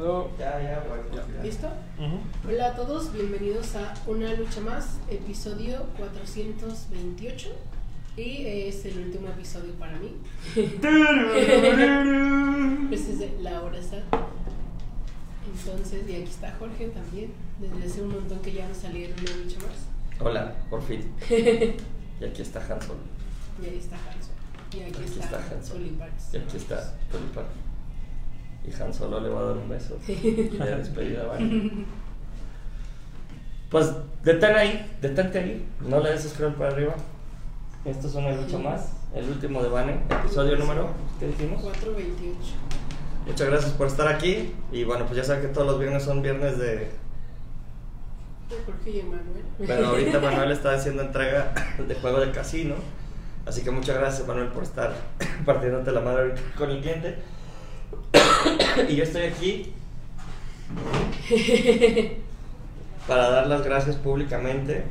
[0.00, 0.30] grabando.
[0.38, 1.02] Ya, ya, bueno.
[1.42, 1.68] ¿Listo?
[2.48, 7.48] Hola a todos, bienvenidos a Una Lucha Más, episodio 428.
[8.16, 10.16] Y es el último episodio para mí.
[12.90, 14.02] Este es de La Hora Sad.
[15.46, 17.32] Entonces, y aquí está Jorge también.
[17.60, 19.86] Desde hace un montón que ya no salieron Una Lucha Más.
[20.20, 21.12] Hola, por fin.
[22.20, 22.96] Y aquí está Hanson.
[23.62, 24.32] Y ahí está Hanson.
[24.72, 25.98] Y aquí, Aquí está, está Hanson.
[26.32, 27.44] Y aquí está Tulipán.
[28.66, 31.84] Y Han Solo le va a dar un beso de despedida, ¿vale?
[33.70, 33.92] Pues
[34.24, 35.68] detén ahí, detente ahí.
[35.80, 36.94] No le des scroll para arriba.
[37.84, 38.92] Esto es una lucha más.
[39.14, 40.88] El último de Bane, episodio número.
[41.18, 41.62] ¿Qué dijimos?
[41.62, 42.38] 428.
[43.26, 44.52] Muchas gracias por estar aquí.
[44.72, 46.90] Y bueno, pues ya saben que todos los viernes son viernes de.
[48.48, 49.44] De Jorge y Emanuel.
[49.58, 51.54] Pero ahorita Manuel está haciendo entrega
[51.86, 52.74] de juego de casino.
[53.46, 54.92] Así que muchas gracias, Manuel, por estar
[55.46, 57.18] partiéndote la madre ahorita con el cliente.
[58.88, 59.72] Y yo estoy aquí
[63.06, 64.84] para dar las gracias públicamente.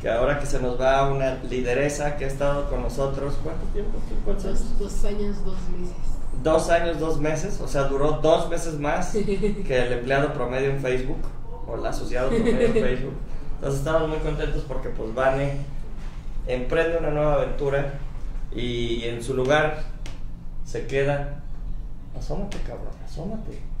[0.00, 3.98] Que ahora que se nos va una lideresa que ha estado con nosotros, ¿cuánto tiempo?
[4.26, 5.96] Dos, dos años, dos meses.
[6.42, 10.80] Dos años, dos meses, o sea, duró dos veces más que el empleado promedio en
[10.80, 11.22] Facebook,
[11.66, 13.14] o el asociado promedio en Facebook.
[13.54, 15.56] Entonces estamos muy contentos porque pues Vane
[16.46, 17.94] emprende una nueva aventura
[18.54, 19.84] y en su lugar
[20.66, 21.43] se queda...
[22.16, 23.74] Asómate, cabrón, asómate.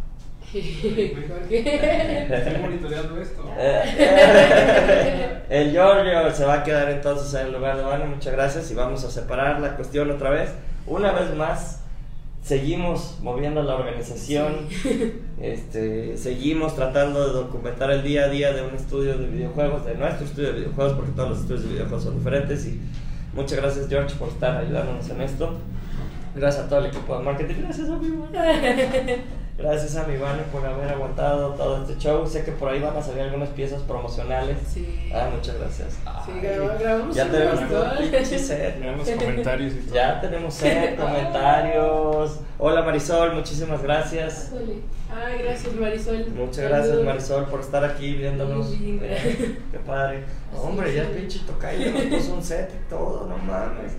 [1.28, 2.26] Jorge.
[2.36, 3.42] Estoy monitoreando esto.
[5.50, 8.74] El Giorgio se va a quedar entonces en el lugar de Vane, muchas gracias y
[8.74, 10.50] vamos a separar la cuestión otra vez.
[10.86, 11.80] Una vez más,
[12.42, 14.68] seguimos moviendo la organización,
[15.40, 19.94] este, seguimos tratando de documentar el día a día de un estudio de videojuegos, de
[19.94, 22.80] nuestro estudio de videojuegos, porque todos los estudios de videojuegos son diferentes y
[23.34, 25.58] muchas gracias George por estar ayudándonos en esto.
[26.34, 29.44] Gracias a todo el equipo de marketing, gracias a mi Vane.
[29.56, 32.26] Gracias a mi Vane por haber aguantado todo este show.
[32.26, 34.56] Sé que por ahí van a salir algunas piezas promocionales.
[34.68, 35.10] Sí.
[35.14, 35.92] Ah, muchas gracias.
[35.92, 37.68] Sí, Ay, grabamos- grabamos ya tenemos montón.
[37.84, 38.76] todo el pinche set.
[38.96, 39.94] Los comentarios y todo.
[39.94, 42.40] Ya tenemos set, comentarios.
[42.58, 44.50] Hola Marisol, muchísimas gracias.
[45.14, 46.26] Ay, gracias Marisol.
[46.30, 47.00] Muchas gracias.
[47.02, 48.72] Marisol por estar aquí viéndonos.
[48.80, 50.24] Eh, Qué padre.
[50.60, 53.92] Hombre, ya el pinche tocayo nos puso un set y todo, no mames.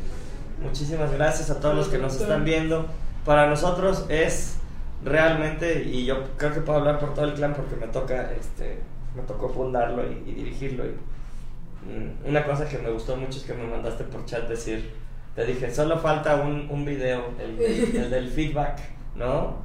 [0.62, 2.86] Muchísimas gracias a todos los que nos están viendo.
[3.26, 4.58] Para nosotros es
[5.04, 8.80] realmente, y yo creo que puedo hablar por todo el clan porque me toca, este,
[9.16, 10.86] me tocó fundarlo y, y dirigirlo.
[10.86, 14.94] Y, mm, una cosa que me gustó mucho es que me mandaste por chat decir,
[15.36, 18.80] te dije, solo falta un, un video, el, del- el del feedback,
[19.16, 19.64] ¿no?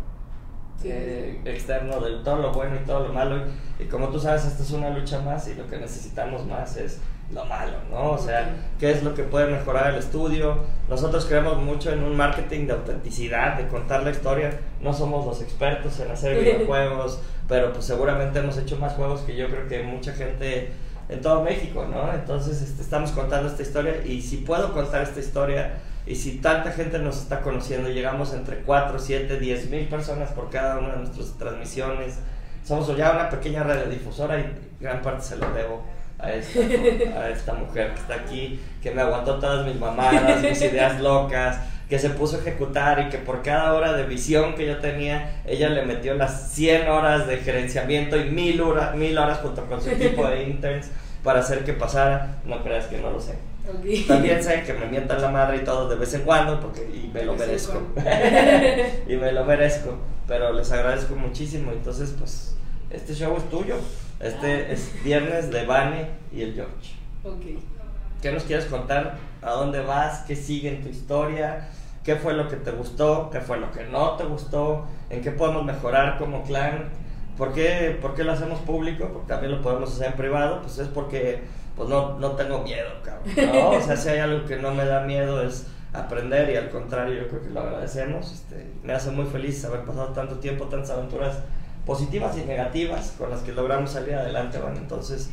[0.80, 0.88] Sí.
[0.90, 3.36] eh, externo de todo lo bueno y todo lo malo.
[3.78, 6.76] Y, y como tú sabes, esta es una lucha más y lo que necesitamos más
[6.78, 7.00] es
[7.32, 8.12] lo malo, ¿no?
[8.12, 10.58] O sea, qué es lo que puede mejorar el estudio.
[10.88, 14.58] Nosotros creemos mucho en un marketing de autenticidad, de contar la historia.
[14.80, 19.36] No somos los expertos en hacer videojuegos, pero pues seguramente hemos hecho más juegos que
[19.36, 20.72] yo creo que mucha gente
[21.08, 22.12] en todo México, ¿no?
[22.12, 26.72] Entonces este, estamos contando esta historia y si puedo contar esta historia y si tanta
[26.72, 30.98] gente nos está conociendo, llegamos entre 4, 7, 10 mil personas por cada una de
[30.98, 32.18] nuestras transmisiones.
[32.64, 35.82] Somos ya una pequeña radiodifusora y gran parte se lo debo
[36.22, 36.60] a esta,
[37.20, 41.58] a esta mujer que está aquí, que me aguantó todas mis mamadas, mis ideas locas,
[41.88, 45.40] que se puso a ejecutar y que por cada hora de visión que yo tenía,
[45.46, 49.80] ella le metió las 100 horas de gerenciamiento y mil, hora- mil horas junto con
[49.82, 50.88] su equipo de interns
[51.24, 52.38] para hacer que pasara.
[52.44, 53.34] No creas que no lo sé.
[53.68, 54.06] Ok.
[54.08, 57.10] También sé que me mientan la madre y todo de vez en cuando, porque y
[57.12, 57.80] me lo merezco.
[59.08, 59.96] y me lo merezco.
[60.28, 61.72] Pero les agradezco muchísimo.
[61.72, 62.54] Entonces, pues,
[62.90, 63.76] este show es tuyo.
[64.20, 66.94] Este es viernes de Vane y el George.
[67.24, 67.58] Ok.
[68.20, 69.16] ¿Qué nos quieres contar?
[69.40, 70.24] ¿A dónde vas?
[70.26, 71.70] ¿Qué sigue en tu historia?
[72.04, 73.30] ¿Qué fue lo que te gustó?
[73.30, 74.86] ¿Qué fue lo que no te gustó?
[75.08, 76.90] ¿En qué podemos mejorar como clan?
[77.38, 79.08] ¿Por qué, por qué lo hacemos público?
[79.10, 80.60] Porque también lo podemos hacer en privado.
[80.60, 81.40] Pues es porque
[81.74, 83.54] pues no, no tengo miedo, cabrón.
[83.54, 83.70] ¿no?
[83.70, 87.22] O sea, si hay algo que no me da miedo es aprender y al contrario
[87.22, 88.32] yo creo que lo agradecemos.
[88.32, 91.38] Este, me hace muy feliz haber pasado tanto tiempo, tantas aventuras
[91.86, 94.76] positivas y negativas con las que logramos salir adelante, ¿van?
[94.76, 95.30] Entonces,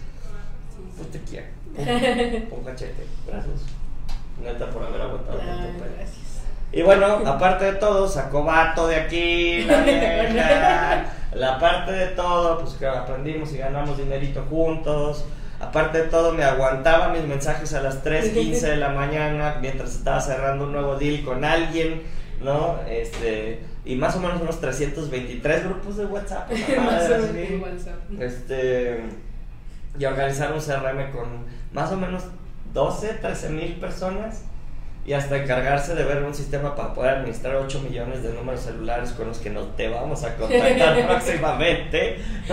[0.96, 1.48] pues te quiero.
[1.78, 3.06] Un cachete.
[3.28, 3.62] Gracias.
[4.42, 6.28] Neta por haber aguantado Ah, gracias.
[6.72, 11.06] Y bueno, aparte de todo, sacó vato de aquí, la vieja.
[11.34, 15.26] La parte de todo, pues que aprendimos y ganamos dinerito juntos.
[15.60, 20.20] Aparte de todo, me aguantaba mis mensajes a las 3.15 de la mañana mientras estaba
[20.22, 22.04] cerrando un nuevo deal con alguien,
[22.42, 22.80] ¿no?
[22.88, 26.52] Este, y más o menos unos 323 grupos de WhatsApp.
[28.20, 29.00] Este,
[29.98, 32.24] y organizar un CRM con más o menos
[32.74, 34.44] 12, 13 mil personas
[35.06, 39.12] y hasta encargarse de ver un sistema para poder administrar 8 millones de números celulares
[39.12, 42.18] con los que nos te vamos a contactar próximamente.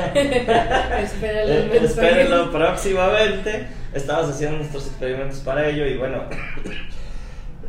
[1.02, 3.66] Espérenlo, Espérenlo próximamente.
[3.92, 6.22] Estamos haciendo nuestros experimentos para ello y bueno,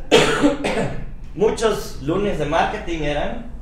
[1.34, 3.55] muchos lunes de marketing eran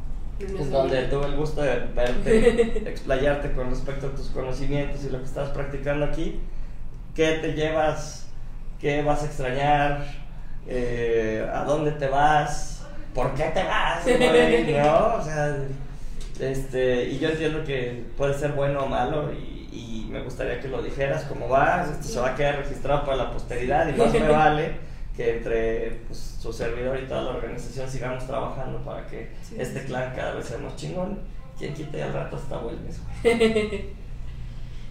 [0.71, 5.25] donde tuve el gusto de verte, explayarte con respecto a tus conocimientos y lo que
[5.25, 6.41] estás practicando aquí.
[7.15, 8.27] ¿Qué te llevas?
[8.81, 10.05] ¿Qué vas a extrañar?
[10.67, 12.87] Eh, ¿A dónde te vas?
[13.15, 14.05] ¿Por qué te vas?
[14.07, 15.15] ¿No?
[15.17, 15.57] O sea,
[16.41, 20.69] este, y yo entiendo que puede ser bueno o malo y, y me gustaría que
[20.69, 21.91] lo dijeras cómo vas.
[21.91, 24.73] Esto se va a quedar registrado para la posteridad y más me vale
[25.17, 30.15] que entre pues, su servidor y toda la organización sigamos trabajando para que este clan
[30.15, 31.19] cada vez sea más chingón.
[31.57, 32.99] Quien quite al rato hasta vuelves.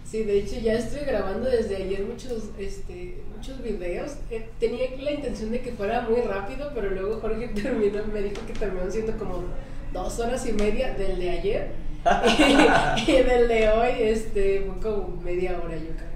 [0.05, 4.13] sí, de hecho ya estoy grabando desde ayer muchos, este, muchos videos.
[4.31, 8.45] Eh, tenía la intención de que fuera muy rápido, pero luego Jorge terminó, me dijo
[8.47, 9.43] que terminó siendo como
[9.91, 11.71] dos horas y media del de ayer.
[13.07, 16.13] y, del de hoy este, fue como media hora yo creo.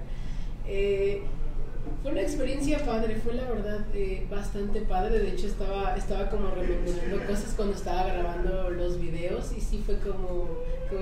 [0.66, 1.22] Eh,
[2.02, 5.18] fue una experiencia padre, fue la verdad eh, bastante padre.
[5.18, 9.98] De hecho, estaba, estaba como rememorando cosas cuando estaba grabando los videos y sí fue
[9.98, 10.48] como,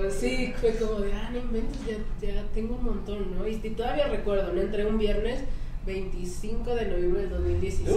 [0.09, 3.47] sí, fue como de, ah, no inventes, ya, ya tengo un montón, ¿no?
[3.47, 4.61] Y, todavía recuerdo, ¿no?
[4.61, 5.41] Entré un viernes
[5.85, 7.95] 25 de noviembre del 2016,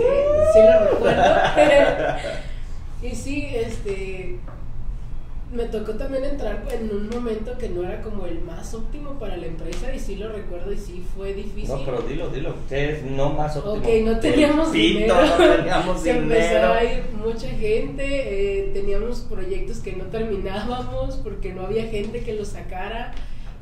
[0.52, 1.22] sí lo recuerdo.
[3.02, 4.38] y sí, este
[5.52, 9.36] me tocó también entrar en un momento que no era como el más óptimo para
[9.36, 11.68] la empresa y sí lo recuerdo y sí fue difícil.
[11.74, 13.74] No, pero dilo, dilo, que es no más óptimo.
[13.76, 15.14] Ok, no teníamos dinero.
[15.16, 16.34] No teníamos Se dinero.
[16.34, 22.22] empezó a ir mucha gente, eh, teníamos proyectos que no terminábamos porque no había gente
[22.22, 23.12] que los sacara.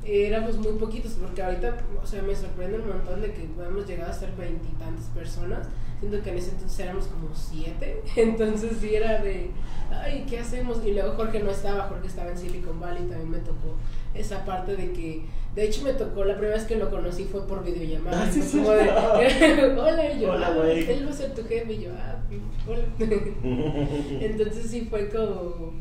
[0.04, 4.10] Éramos muy poquitos, porque ahorita, o sea, me sorprende un montón de que hemos llegado
[4.10, 5.68] a ser veintitantas personas.
[6.00, 9.50] Siento que en ese entonces éramos como siete, entonces sí era de,
[9.90, 10.78] ay, ¿qué hacemos?
[10.86, 13.74] Y luego Jorge no estaba, Jorge estaba en Silicon Valley, también me tocó
[14.14, 15.24] esa parte de que,
[15.56, 18.42] de hecho me tocó, la primera vez que lo conocí fue por videollamada, ah, sí,
[18.42, 18.90] sí, como de,
[19.76, 22.16] hola, y yo, hola, ah, él va a ser tu jefe, y yo, ah,
[22.68, 22.84] hola.
[24.20, 25.72] entonces sí fue como,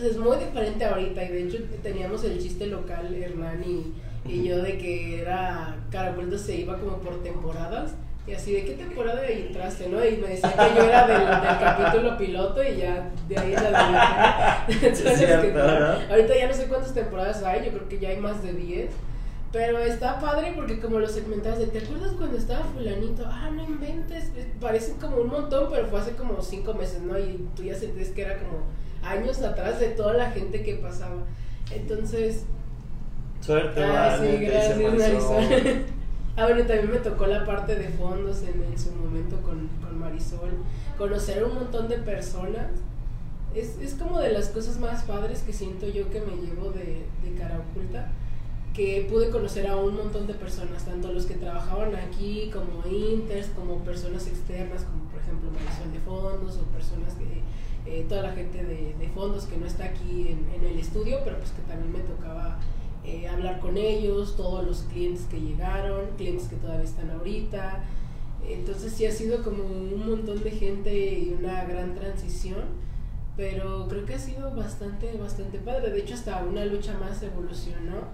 [0.00, 3.92] sea, es muy diferente ahorita, y de hecho teníamos el chiste local, Hernán y,
[4.24, 7.94] y yo, de que era, Carabueldo se iba como por temporadas,
[8.26, 10.04] y así, ¿de qué temporada entraste, no?
[10.04, 13.58] Y me decía que yo era del, del capítulo piloto y ya de ahí en
[13.58, 14.94] adelante.
[14.94, 15.58] cierto,
[16.10, 18.90] Ahorita ya no sé cuántas temporadas hay, yo creo que ya hay más de 10.
[19.52, 23.24] Pero está padre porque como lo segmentas de, ¿te acuerdas cuando estaba fulanito?
[23.26, 24.30] Ah, no inventes,
[24.60, 27.18] parecen como un montón, pero fue hace como 5 meses, ¿no?
[27.18, 28.58] Y tú ya sentías que era como
[29.02, 31.24] años atrás de toda la gente que pasaba.
[31.70, 32.44] Entonces...
[33.40, 35.84] Suerte, ah, sí, gracias, Marisol.
[36.36, 39.98] Ah, bueno, también me tocó la parte de fondos en, en su momento con, con,
[39.98, 40.50] Marisol.
[40.96, 42.70] Conocer a un montón de personas.
[43.54, 47.04] Es, es, como de las cosas más padres que siento yo que me llevo de,
[47.24, 48.12] de cara oculta.
[48.72, 53.48] Que pude conocer a un montón de personas, tanto los que trabajaban aquí como inters,
[53.48, 57.42] como personas externas, como por ejemplo Marisol de fondos o personas que,
[57.86, 61.38] eh, toda la gente de, fondos que no está aquí en, en el estudio, pero
[61.38, 62.58] pues que también me tocaba
[63.02, 67.82] eh, hablar con ellos, todos los clientes que llegaron, clientes que todavía están ahorita.
[68.46, 72.64] Entonces sí ha sido como un montón de gente y una gran transición,
[73.36, 75.90] pero creo que ha sido bastante, bastante padre.
[75.90, 78.08] De hecho, hasta una lucha más evolucionó,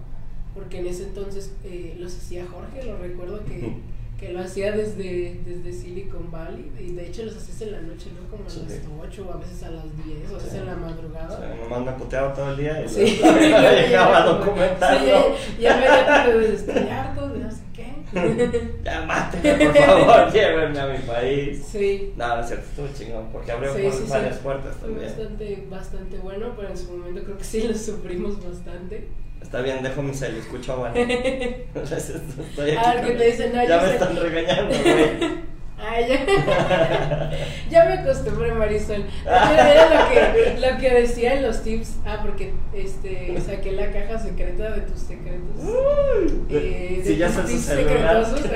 [0.54, 3.76] porque en ese entonces eh, los hacía Jorge, lo recuerdo que
[4.18, 8.10] que lo hacía desde, desde Silicon Valley y de hecho los hacías en la noche,
[8.18, 8.26] ¿no?
[8.30, 10.74] Como a las 8 o a veces a las 10 o a veces en la
[10.74, 11.34] madrugada.
[11.34, 13.20] O sea, nomás me puteaba todo el día y sí.
[13.22, 15.36] llegaba documentando.
[15.36, 17.86] Sí, ya me había de estoy harto de no sé qué.
[18.84, 21.66] ya máteme, por favor, llévenme a mi país.
[21.70, 22.14] Sí.
[22.16, 24.40] No, es cierto, estuvo chingón porque abrió sí, sí, varias sí.
[24.42, 25.10] puertas también.
[25.10, 29.08] Fue bastante, bastante bueno, pero en su momento creo que sí lo sufrimos bastante.
[29.46, 30.96] Está bien, dejo mi cel, escucho bueno.
[30.96, 33.92] Estoy aquí ah, que te dicen, no, ya me sé.
[33.92, 35.46] están regañando, güey.
[35.78, 37.30] Ah, ya.
[37.70, 39.04] ya me acostumbré, Marisol.
[39.24, 41.98] Era lo que, lo que decía en los tips.
[42.04, 45.62] Ah, porque este, saqué la caja secreta de tus secretos.
[45.62, 48.24] Uh, eh, de sí, ya tus sé su tips celular.
[48.26, 48.50] secretosos.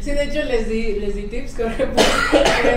[0.00, 1.54] sí, de hecho les di, les di tips.
[1.54, 1.72] Con,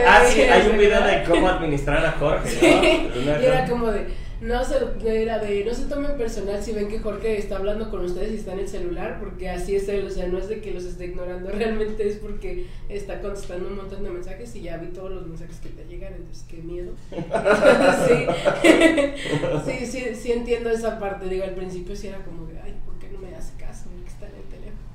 [0.08, 3.42] ah, sí, hay un video de cómo administrar a Jorge, Sí, ¿no?
[3.42, 4.06] y era como de
[4.46, 8.06] no se, era de, no se tomen personal si ven que Jorge está hablando con
[8.06, 10.62] ustedes y está en el celular, porque así es él, o sea, no es de
[10.62, 14.78] que los esté ignorando, realmente es porque está contestando un montón de mensajes y ya
[14.78, 16.94] vi todos los mensajes que te llegan, entonces qué miedo.
[19.66, 19.86] sí.
[19.86, 23.10] sí, sí, entiendo esa parte, digo, al principio sí era como de, ay, ¿por qué
[23.10, 23.86] no me hace caso?
[24.04, 24.86] Que está en el teléfono.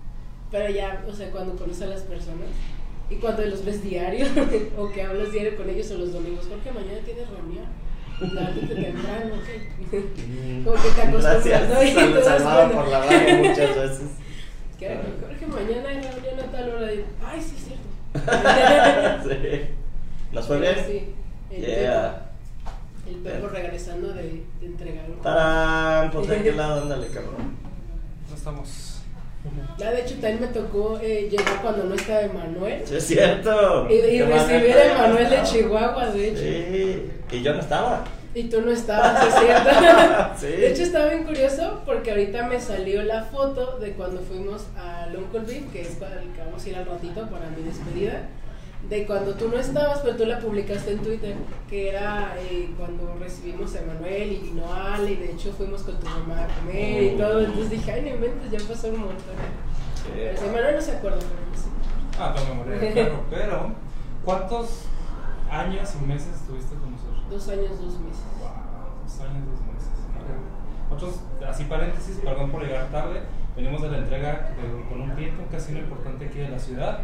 [0.52, 2.47] Pero ya, o sea, cuando conoces a las personas,
[3.11, 4.25] Y cuando los ves diario,
[4.78, 7.66] o que hablas diario con ellos o los domingos, porque mañana tienes reunión.
[8.20, 9.90] Temprano, ok.
[10.64, 12.74] Como que te acostumbras, das salvado cuenta.
[12.82, 14.08] por la mano muchas veces.
[14.78, 15.02] Que ahora
[15.38, 16.90] que Jorge, mañana hay reunión a tal hora.
[16.94, 19.28] Y, Ay, sí, es cierto.
[19.28, 19.60] sí.
[20.32, 20.74] ¿Nos fue bien?
[20.86, 21.14] Sí,
[21.50, 22.22] el Yeah.
[23.04, 24.22] Pepo, el Pepo regresando de,
[24.60, 26.10] de entregar un ¡Tarán!
[26.10, 27.56] Pues de aquel lado, ándale, cabrón.
[28.30, 29.00] No estamos.
[29.78, 32.82] Ya, de hecho, también me tocó eh, llegar cuando no estaba Emanuel.
[32.85, 33.88] Sí, es cierto.
[33.88, 35.44] Y, recibir a Emanuel de estaba.
[35.44, 36.40] Chihuahua, de hecho.
[36.40, 38.04] Sí, y yo no estaba.
[38.35, 39.70] Y tú no estabas, es cierto.
[40.40, 40.47] Sí.
[40.47, 45.16] De hecho, está bien curioso porque ahorita me salió la foto de cuando fuimos al
[45.16, 48.28] Uncle Beef, que es para el que vamos a ir al ratito para mi despedida.
[48.88, 51.37] De cuando tú no estabas, pero tú la publicaste en Twitter,
[51.68, 55.96] que era eh, cuando recibimos a Emanuel y vino Ale, y de hecho fuimos con
[56.00, 57.40] tu mamá a comer y todo.
[57.40, 59.37] Entonces dije, ay, no inventes, ya pasó un montón.
[60.37, 61.68] Si Emanuel no se acuerda, pero sí.
[62.18, 63.20] Ah, tengo memoria de perro.
[63.30, 63.72] Pero,
[64.25, 64.84] ¿cuántos
[65.50, 67.30] años y meses estuviste con nosotros?
[67.30, 68.25] Dos años, dos meses.
[68.40, 69.90] Wow, dos años, dos meses.
[70.90, 73.20] Nosotros, así paréntesis, perdón por llegar tarde,
[73.54, 77.00] venimos de la entrega de- con un cliente, un casino importante aquí de la ciudad.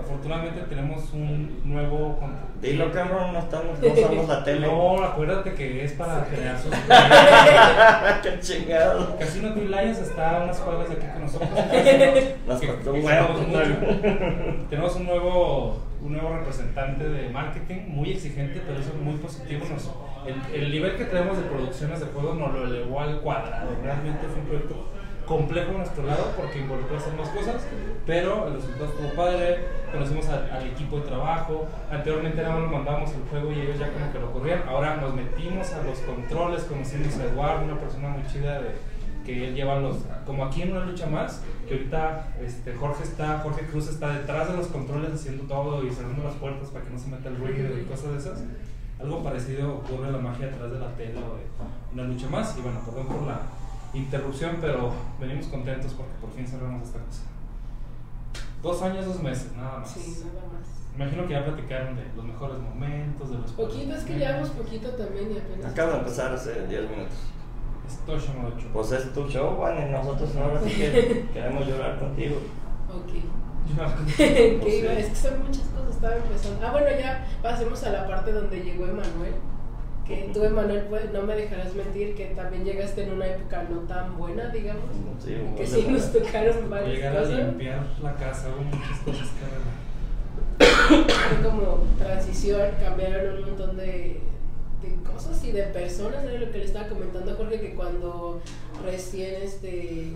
[0.00, 2.18] Afortunadamente tenemos un nuevo...
[2.60, 4.66] Dilo, cabrón, no estamos, no somos la tele.
[4.66, 6.70] No, acuérdate que es para generar sus...
[8.22, 9.16] Qué chingado.
[9.18, 11.50] Casino Twin Lions está a unas cuadras de aquí con nosotros.
[12.46, 13.34] Nos que un huevo.
[14.70, 19.64] Tenemos un nuevo, un nuevo representante de marketing, muy exigente, pero eso es muy positivo.
[19.70, 19.90] Nos-
[20.26, 23.70] el, el nivel que tenemos de producciones de juegos nos lo elevó al cuadrado.
[23.82, 24.90] Realmente fue un proyecto
[25.30, 27.62] complejo a nuestro lado porque involucró hacer más cosas,
[28.04, 29.58] pero el resultado estuvo padre.
[29.92, 31.66] Conocimos al, equipo de trabajo.
[31.90, 34.62] Anteriormente nada más nos mandábamos el juego y ellos ya como que lo corrían.
[34.68, 38.70] Ahora nos metimos a los controles, conocimos a Eduardo, una persona muy chida de,
[39.24, 43.38] que él lleva los como aquí en una lucha más que ahorita este Jorge está
[43.40, 46.90] Jorge Cruz está detrás de los controles haciendo todo y cerrando las puertas para que
[46.90, 48.42] no se meta el ruido y cosas de esas
[48.98, 52.80] algo parecido ocurre la magia detrás de la tela de una lucha más y bueno
[52.80, 53.59] perdón por la
[53.94, 57.22] interrupción pero venimos contentos porque por fin cerramos esta cosa
[58.62, 60.68] dos años dos meses nada más Sí, nada más.
[60.94, 64.90] imagino que ya platicaron de los mejores momentos de los Poquito, es que llevamos poquito
[64.90, 65.72] también y apenas.
[65.72, 67.16] Acabo de empezar hace 10 minutos.
[67.88, 68.66] Estoy llamado ocho.
[68.72, 72.36] Pues es tu show, Juan, y nosotros ahora sí que queremos llorar contigo.
[72.88, 73.12] Ok.
[73.70, 74.98] Pues que iba, sí.
[75.00, 76.66] es que son muchas cosas, estaba empezando.
[76.66, 79.34] Ah, bueno, ya pasemos a la parte donde llegó Emanuel.
[80.10, 83.78] Que tú, Emanuel, pues, no me dejarás mentir que también llegaste en una época no
[83.82, 84.90] tan buena, digamos.
[85.24, 87.38] Sí, que sí nos tocaron a varias llegar a cosas.
[87.38, 90.64] limpiar la casa, hubo muchas cosas que.
[90.64, 94.20] Fue como transición, cambiaron un montón de,
[94.82, 96.24] de cosas y de personas.
[96.24, 98.40] Era lo que le estaba comentando a Jorge que cuando
[98.84, 100.12] recién este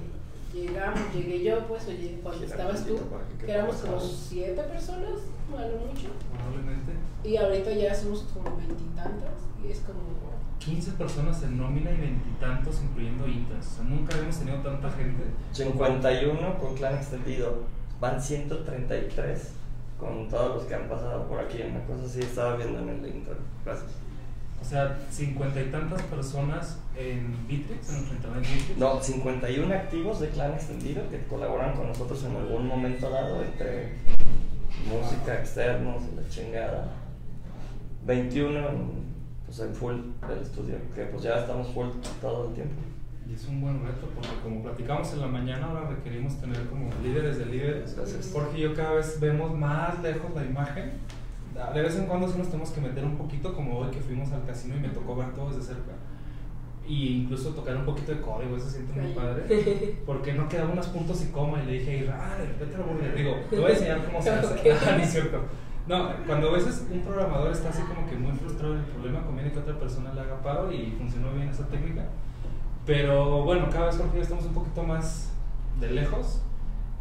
[0.53, 2.99] llegamos, llegué yo, pues, oye, cuando estabas tú,
[3.45, 5.21] que éramos como siete personas,
[5.53, 6.09] a lo mucho.
[6.33, 10.15] Probablemente Y ahorita ya somos como veintitantas y es como
[10.59, 13.67] 15 personas en nómina y veintitantos incluyendo intras.
[13.67, 15.25] O sea, nunca habíamos tenido tanta gente.
[15.53, 17.65] 51 con clan extendido.
[18.01, 19.53] Van 133
[19.99, 21.59] con todos los que han pasado por aquí.
[21.63, 23.37] Una cosa así estaba viendo en el intro.
[23.65, 23.91] Gracias.
[24.61, 28.79] O sea, cincuenta y tantas personas en Bitrix, en internet Bitrix.
[28.79, 33.93] No, 51 activos de clan extendido que colaboran con nosotros en algún momento dado entre
[34.87, 36.89] música, externos la chingada.
[38.07, 39.05] 21 en,
[39.47, 39.95] pues en full
[40.29, 41.89] del estudio, que pues ya estamos full
[42.21, 42.75] todo el tiempo.
[43.29, 46.91] Y es un buen reto porque como platicamos en la mañana, ahora requerimos tener como
[47.03, 47.97] líderes de líderes.
[47.97, 48.31] Gracias.
[48.35, 50.93] Porque yo cada vez vemos más lejos la imagen.
[51.73, 54.31] De vez en cuando sí nos tenemos que meter un poquito, como hoy que fuimos
[54.33, 55.93] al casino y me tocó ver todo desde cerca.
[56.87, 59.97] Y incluso tocar un poquito de código, eso se siente muy padre.
[60.07, 63.15] Porque no quedaban unos puntos y coma y le dije ah, vete a.
[63.15, 64.55] Digo, te voy a enseñar cómo se hace.
[64.55, 64.79] Ok.
[64.87, 65.41] Ah, ni cierto.
[65.87, 69.23] No, cuando a veces un programador está así como que muy frustrado en el problema,
[69.25, 72.07] conviene que otra persona le haga paro y funcionó bien esa técnica.
[72.87, 75.33] Pero bueno, cada vez Jorge estamos un poquito más
[75.81, 76.44] de lejos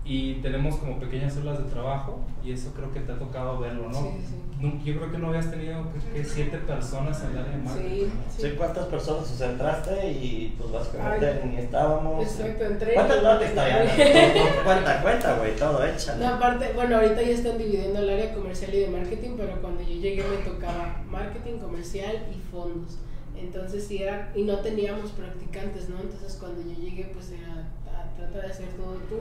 [0.05, 3.87] y tenemos como pequeñas células de trabajo y eso creo que te ha tocado verlo,
[3.89, 4.01] ¿no?
[4.01, 4.81] Sí, sí.
[4.85, 5.83] Yo creo que no habías tenido
[6.13, 7.89] que, siete personas en el área de marketing.
[7.89, 8.55] Sí, Sí, sí.
[8.57, 11.49] ¿cuántas personas os entraste y pues básicamente Ay.
[11.49, 12.23] ni estábamos?
[12.25, 12.93] Exacto, entré.
[12.93, 13.85] Cuenta toda la historia,
[14.63, 16.15] cuenta, cuenta, güey, todo hecha.
[16.15, 19.81] No, aparte, bueno, ahorita ya están dividiendo el área comercial y de marketing, pero cuando
[19.81, 22.99] yo llegué me tocaba marketing comercial y fondos.
[23.37, 25.99] Entonces sí era, y no teníamos practicantes, ¿no?
[25.99, 27.67] Entonces cuando yo llegué, pues era,
[28.25, 29.17] trata de hacer todo tú.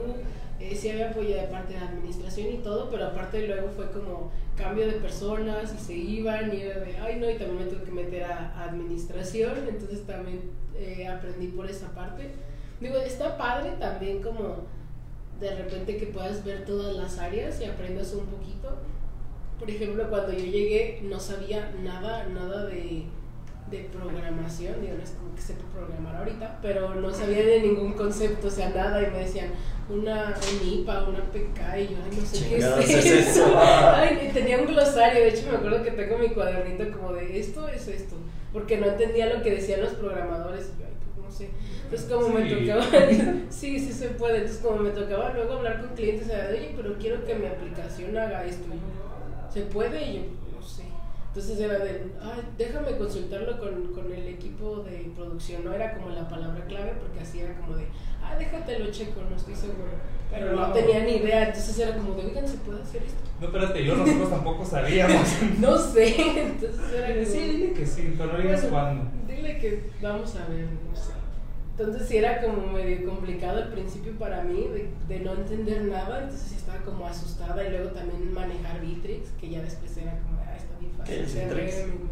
[0.59, 4.31] Eh, sí había apoyo de parte de administración y todo, pero aparte luego fue como
[4.55, 7.83] cambio de personas y se iban y era de, ay no, y también me tuve
[7.83, 10.41] que meter a, a administración, entonces también
[10.77, 12.29] eh, aprendí por esa parte.
[12.79, 14.57] Digo, está padre también como
[15.39, 18.77] de repente que puedas ver todas las áreas y aprendas un poquito,
[19.59, 23.05] por ejemplo, cuando yo llegué no sabía nada, nada de,
[23.69, 27.93] de programación, digo, no es como que sepa programar ahorita, pero no sabía de ningún
[27.93, 29.49] concepto, o sea, nada, y me decían
[29.89, 33.55] una, un IPA, una PK, y yo, ay, no sé qué Chingados es es eso.
[33.57, 37.39] Ay, y tenía un glosario, de hecho me acuerdo que tengo mi cuadernito como de
[37.39, 38.15] esto es esto,
[38.51, 41.49] porque no entendía lo que decían los programadores, y yo, ay, pues no sé.
[41.85, 42.85] Entonces como me tocaba,
[43.49, 46.73] sí, sí se puede, entonces como me tocaba luego hablar con clientes, o sea, oye,
[46.75, 50.05] pero quiero que mi aplicación haga esto, y yo, ¿se puede?
[50.05, 50.42] Y yo.
[51.35, 56.09] Entonces era de, ay, déjame consultarlo con, con el equipo de producción, no era como
[56.09, 57.85] la palabra clave, porque así era como de,
[58.23, 59.89] ah, déjatelo checo, no estoy seguro.
[60.29, 60.73] Pero no No.
[60.73, 63.17] tenía ni idea, entonces era como de, oigan, ¿se puede hacer esto?
[63.39, 65.27] No, espérate, y luego nosotros tampoco sabíamos.
[65.59, 67.25] No sé, entonces era como...
[67.25, 69.11] Sí, dile que sí, pero no digas Bueno, cuándo.
[69.27, 71.13] Dile que vamos a ver, no sé.
[71.75, 76.21] Entonces sí era como medio complicado al principio para mí de, de no entender nada,
[76.25, 80.42] entonces estaba como asustada y luego también manejar Bitrix, que ya después era como,
[80.99, 81.15] ah, está bien fácil.
[81.15, 82.03] ¿Qué es Bitrix?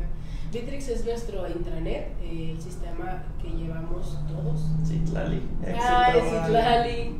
[0.51, 4.59] Bitrix es nuestro intranet, eh, el sistema que llevamos todos.
[4.85, 5.41] Citlali.
[5.65, 6.45] Ay, éxito.
[6.45, 7.15] Citlali.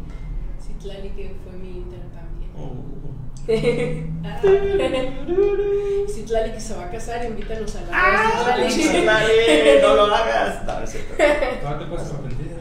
[0.62, 2.51] Citlali que fue mi inter también.
[2.58, 3.01] Mm.
[4.25, 4.41] Ah.
[6.13, 8.70] Citlali que se va a casar, invítanos a la ¡Ah!
[8.70, 8.72] Citlali.
[8.72, 10.65] Citlali, no lo hagas.
[10.65, 11.15] No, no es cierto.
[11.63, 12.58] No te puedes arrepentir.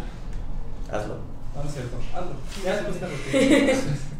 [0.92, 1.14] Hazlo.
[1.54, 1.96] No, no es cierto.
[2.14, 2.32] Hazlo.
[2.64, 3.84] Ya después te arrepientes.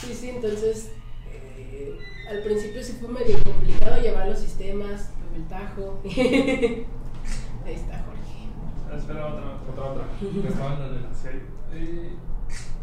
[0.00, 0.90] Sí, sí, entonces
[1.32, 6.00] eh, al principio sí fue medio complicado llevar los sistemas, el tajo.
[6.04, 8.96] Ahí está Jorge.
[8.96, 10.04] Espera, otra, otra, otra.
[10.20, 11.28] Que estaba en el sí.
[11.72, 12.12] Eh,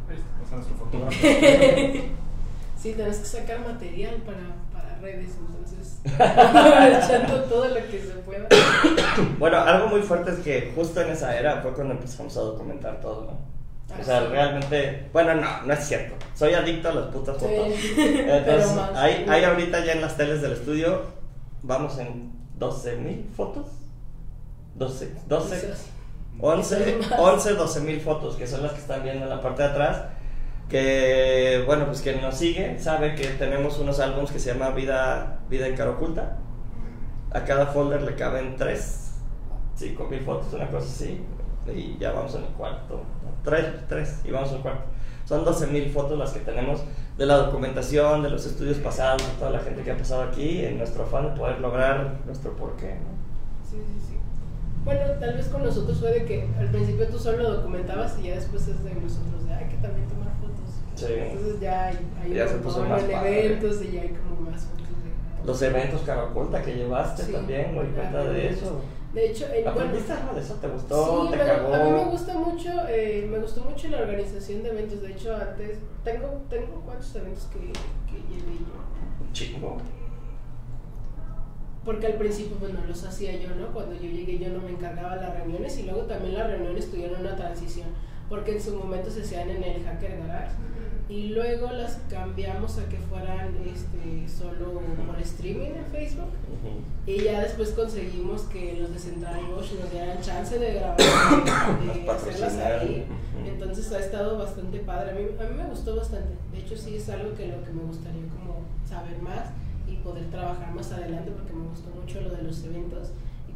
[0.07, 1.17] ahí está, o sea, nuestro fotógrafo.
[2.77, 8.47] Sí, tenemos que sacar material para, para redes, entonces aprovechando todo lo que se pueda.
[9.39, 13.01] Bueno, algo muy fuerte es que justo en esa era fue cuando empezamos a documentar
[13.01, 13.54] todo, ¿no?
[13.99, 16.15] O sea, Ah, realmente, bueno, no, no es cierto.
[16.33, 17.67] Soy adicto a las putas fotos.
[17.77, 21.01] Sí, Entonces, hay, hay ahorita ya en las teles del estudio,
[21.63, 23.67] vamos en 12 mil fotos.
[24.75, 25.85] 12, 12, Quizás.
[26.39, 27.19] 11, Quizás más.
[27.19, 30.03] 11, 12 mil fotos, que son las que están viendo en la parte de atrás.
[30.69, 35.39] Que, bueno, pues quien nos sigue sabe que tenemos unos álbumes que se llama Vida,
[35.47, 36.37] Vida en Cara Oculta.
[37.31, 39.11] A cada folder le caben 3,
[39.75, 41.23] 5 mil fotos, una cosa así.
[41.73, 43.03] Y ya vamos en el cuarto.
[43.45, 44.83] 3, 3, y vamos al cuarto.
[45.25, 46.81] Son 12 mil fotos las que tenemos
[47.17, 50.65] de la documentación, de los estudios pasados, de toda la gente que ha pasado aquí,
[50.65, 52.95] en nuestro afán de poder lograr nuestro porqué.
[52.95, 53.15] ¿no?
[53.69, 54.15] Sí, sí, sí.
[54.83, 58.35] Bueno, tal vez con nosotros fue de que al principio tú solo documentabas y ya
[58.35, 60.75] después es de nosotros de hay que también tomar fotos.
[60.95, 61.05] Sí.
[61.17, 63.45] Entonces ya hay, hay Ya se puso más en padre.
[63.47, 65.47] eventos y ya hay como más fotos de.
[65.47, 67.31] Los eventos cara oculta que llevaste Sí.
[67.31, 68.81] también, me di cuenta de eso.
[69.15, 70.53] De hecho, bueno, ¿Aprendiste algo de eso?
[70.55, 71.23] ¿Te gustó?
[71.25, 71.73] sí, ¿Te me- cagó?
[71.73, 75.01] a mí me gusta mucho, eh, me gustó mucho la organización de eventos.
[75.01, 79.31] De hecho, antes tengo, tengo cuántos eventos que, que llevé yo.
[79.31, 79.77] Chingo.
[81.85, 83.67] Porque al principio pues no los hacía yo, ¿no?
[83.71, 87.21] Cuando yo llegué yo no me encargaba las reuniones y luego también las reuniones tuvieron
[87.21, 87.87] una transición,
[88.27, 90.51] porque en su momento se hacían en el Hacker Garage
[91.07, 96.31] y luego las cambiamos a que fueran este, solo por streaming en Facebook
[97.05, 102.09] y ya después conseguimos que los de Central Bosch nos dieran chance de grabar, de,
[102.09, 103.05] hacerlas ahí.
[103.45, 105.11] Entonces ha estado bastante padre.
[105.11, 106.33] A mí, a mí me gustó bastante.
[106.51, 109.49] De hecho, sí es algo que lo que me gustaría como saber más
[109.87, 113.09] y poder trabajar más adelante porque me gustó mucho lo de los eventos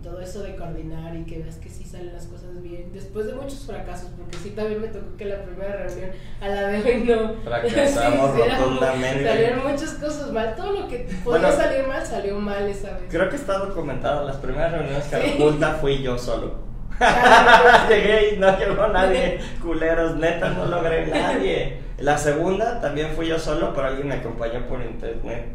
[0.04, 2.92] todo eso de coordinar y que veas que sí salen las cosas bien.
[2.94, 6.10] Después de muchos fracasos, porque sí también me tocó que la primera reunión
[6.42, 7.34] a la de hoy no.
[7.44, 9.26] Fracasamos Sí, rotundamente.
[9.28, 10.56] Salieron muchas cosas mal.
[10.56, 13.04] Todo lo que podía Bueno, salir mal salió mal esa vez.
[13.10, 14.26] Creo que está documentado.
[14.26, 15.34] Las primeras reuniones cara Sí.
[15.36, 16.56] oculta fui yo solo.
[17.02, 19.40] Ah, Llegué y no llegó nadie.
[19.62, 21.78] Culeros, neta, no logré nadie.
[21.98, 25.46] La segunda también fui yo solo, pero alguien me acompañó por internet.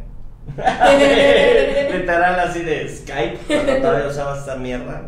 [1.92, 5.02] Literal así de Skype, cuando todavía usabas esa mierda.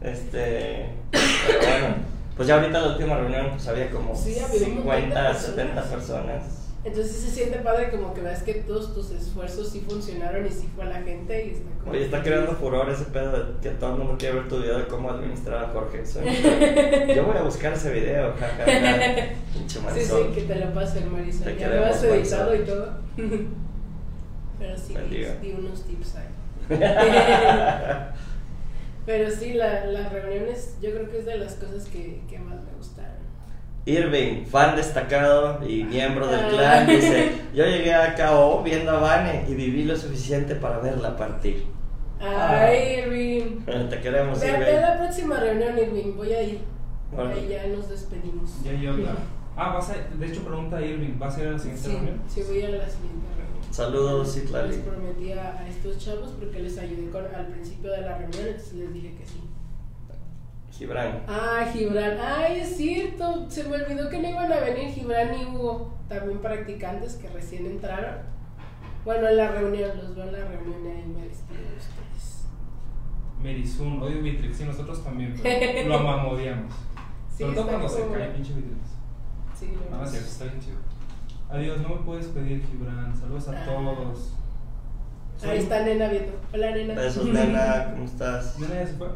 [0.00, 0.86] Este.
[1.10, 1.94] Pero bueno,
[2.36, 5.14] pues ya ahorita la última reunión, pues había como Sí, había un montón de 50,
[5.14, 5.42] personas.
[5.42, 6.42] 70 personas.
[6.82, 10.48] Entonces sí se siente padre como que veas que todos tus esfuerzos sí funcionaron y
[10.50, 11.92] sí fue a la gente y está como...
[11.92, 14.78] Oye, está creando furor ese pedo de que todo el mundo quiere ver tu video
[14.78, 16.06] de cómo administrar a Jorge.
[16.06, 16.24] Soy-
[17.14, 18.64] Yo voy a buscar ese video, jajaja.
[19.52, 20.28] Pinche Sí, malsón.
[20.28, 21.44] sí, que te lo pase Marisol.
[21.44, 22.88] Te Ya lo has editado y todo.
[24.60, 25.34] Pero sí, Bendiga.
[25.40, 26.68] di, di unos tips ahí.
[29.06, 32.62] Pero sí, la, las reuniones yo creo que es de las cosas que, que más
[32.62, 33.10] me gustaron.
[33.86, 36.48] Irving, fan destacado y miembro del Ah.
[36.50, 41.16] clan, dice: Yo llegué a KO viendo a Vane y viví lo suficiente para verla
[41.16, 41.64] partir.
[42.20, 43.64] Ay, Irving.
[43.88, 44.80] Te queremos, Ve, ve a Irving.
[44.82, 46.14] la próxima reunión, Irving.
[46.16, 46.60] Voy a ir.
[47.16, 48.62] Ahí ya nos despedimos.
[48.62, 49.14] Ya hay otra.
[49.56, 51.92] Ah, vas a, de hecho pregunta a Irving, ¿vas a ir a la siguiente Sí,
[51.94, 52.20] reunión?
[52.28, 53.72] sí, voy a la siguiente reunión.
[53.72, 54.76] Saludos, Les Citlali.
[54.78, 58.92] prometí a, estos chavos porque les ayudé con, al principio de la reunión, entonces les
[58.92, 59.40] dije que sí.
[60.72, 61.22] Gibran.
[61.28, 62.16] Ah, Gibran.
[62.18, 63.50] Ay, es cierto.
[63.50, 67.66] Se me olvidó que no iban a venir Gibran y Hugo, también practicantes que recién
[67.66, 68.16] entraron.
[69.04, 72.44] Bueno, en la reunión, los veo en la reunión y ahí me despido de ustedes.
[73.42, 76.72] Merizun, odio Vitrix, sí, nosotros también, pero lo amamodiamos.
[77.30, 78.76] Sí, Sobre todo está cuando se cae pinche Vitrix.
[79.60, 80.76] Sí, lo No, es cierto, está bien chido.
[81.50, 83.14] Adiós, no me puedes pedir, Gibran.
[83.14, 83.64] Saludos a Ah.
[83.66, 84.32] todos.
[85.42, 86.32] Ahí está Nena viendo.
[86.52, 86.94] Hola, Nena.
[86.94, 88.58] Besos, nena, ¿cómo estás?
[88.58, 89.08] ¿Nena ya se fue?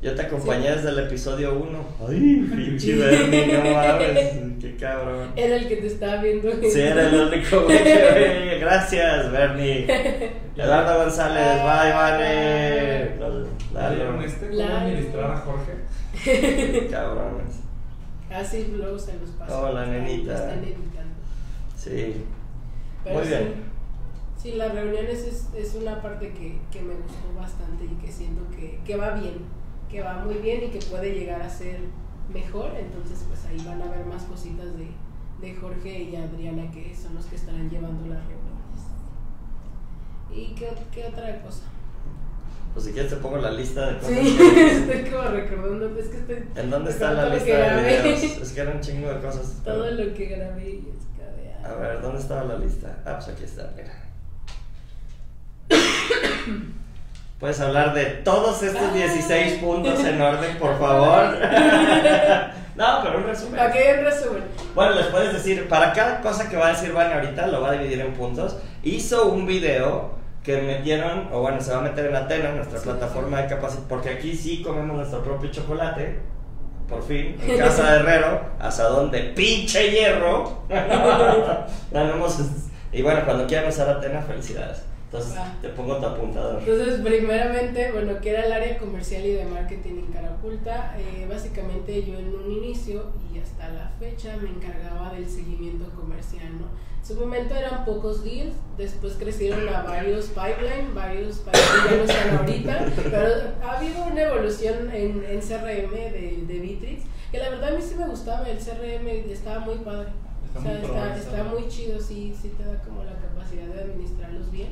[0.00, 1.78] Yo te acompañé desde el episodio 1.
[2.08, 5.30] Ay, pinche Bernie, no mames, qué cabrón.
[5.34, 6.48] Era el que te estaba viendo.
[6.70, 8.58] Sí, era el único güey que veía.
[8.58, 9.86] Gracias, Bernie.
[10.56, 13.18] Eduardo González, bye, Vane.
[13.74, 14.48] ¿Ya vieron este?
[14.50, 16.88] ¿Cómo administrar a Jorge?
[16.90, 17.60] Cabrones.
[18.30, 19.60] Así luego se los paso.
[19.60, 20.32] Hola, nenita.
[20.32, 21.14] Lo Están editando.
[21.76, 22.24] Sí.
[23.04, 23.54] Pero Muy sí, bien.
[24.36, 28.42] Sí, las reuniones es, es una parte que, que me gustó bastante y que siento
[28.50, 29.38] que, que va bien,
[29.90, 31.80] que va muy bien y que puede llegar a ser
[32.32, 32.72] mejor.
[32.78, 34.88] Entonces, pues ahí van a ver más cositas de,
[35.40, 38.48] de Jorge y Adriana, que son los que estarán llevando las reuniones.
[40.32, 41.62] ¿Y qué, qué otra cosa?
[42.78, 44.12] Pues si quieres te pongo la lista de cosas.
[44.12, 46.44] Sí, que- estoy como recordando, es que estoy...
[46.54, 48.22] ¿En dónde está la lista de videos?
[48.42, 49.56] Es que era un chingo de cosas.
[49.64, 52.94] Todo lo que grabé y es que, a ver, ¿dónde estaba la lista?
[53.04, 53.92] Ah, pues aquí está, mira.
[57.40, 61.36] Puedes hablar de todos estos 16 puntos en orden, por favor.
[62.76, 63.56] No, pero un resumen.
[63.56, 64.44] ¿Para qué en resumen?
[64.76, 67.70] Bueno, les puedes decir, para cada cosa que va a decir Vane ahorita, lo va
[67.70, 68.56] a dividir en puntos.
[68.84, 70.16] Hizo un video
[70.48, 72.84] que metieron, o bueno, se va a meter en Atena, nuestra Sí.
[72.88, 76.20] plataforma de capacitación, porque aquí sí comemos nuestro propio chocolate.
[76.88, 80.62] Por fin, en casa de Herrero, asadón de pinche hierro.
[82.90, 84.84] Y bueno, cuando quieran usar Atena, felicidades.
[85.04, 85.52] Entonces, Va.
[85.60, 86.62] te pongo tu apuntador.
[86.66, 91.26] Entonces, primeramente, bueno, que era el área comercial y de marketing en cara oculta, eh,
[91.30, 96.68] básicamente yo en un inicio y hasta la fecha me encargaba del seguimiento comercial, ¿no?
[97.08, 102.04] En su momento eran pocos deals, después crecieron a varios pipeline, varios pipeline ya no
[102.04, 103.28] están ahorita, pero
[103.62, 107.80] ha habido una evolución en, en CRM de, de Bitrix, que la verdad a mí
[107.80, 110.10] sí me gustaba, el CRM estaba muy padre.
[110.48, 113.68] Está o sea, muy está, está muy chido, sí, sí te da como la capacidad
[113.68, 114.68] de administrarlos bien.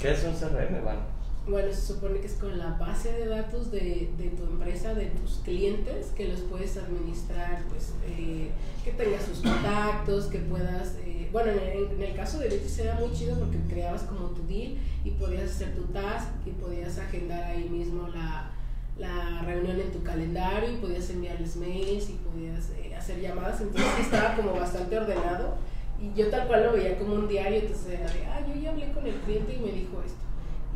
[0.00, 1.15] ¿Qué es un CRM, Van?
[1.48, 5.06] Bueno, se supone que es con la base de datos de, de tu empresa, de
[5.06, 8.50] tus clientes, que los puedes administrar, pues, eh,
[8.84, 10.96] que tengas sus contactos, que puedas...
[11.04, 14.30] eh, bueno, en el, en el caso de Betis era muy chido porque creabas como
[14.30, 18.50] tu deal y podías hacer tu task y podías agendar ahí mismo la,
[18.98, 24.00] la reunión en tu calendario y podías enviarles mails y podías eh, hacer llamadas, entonces
[24.00, 25.54] estaba como bastante ordenado
[26.02, 28.70] y yo tal cual lo veía como un diario, entonces era de, ah, yo ya
[28.70, 30.25] hablé con el cliente y me dijo esto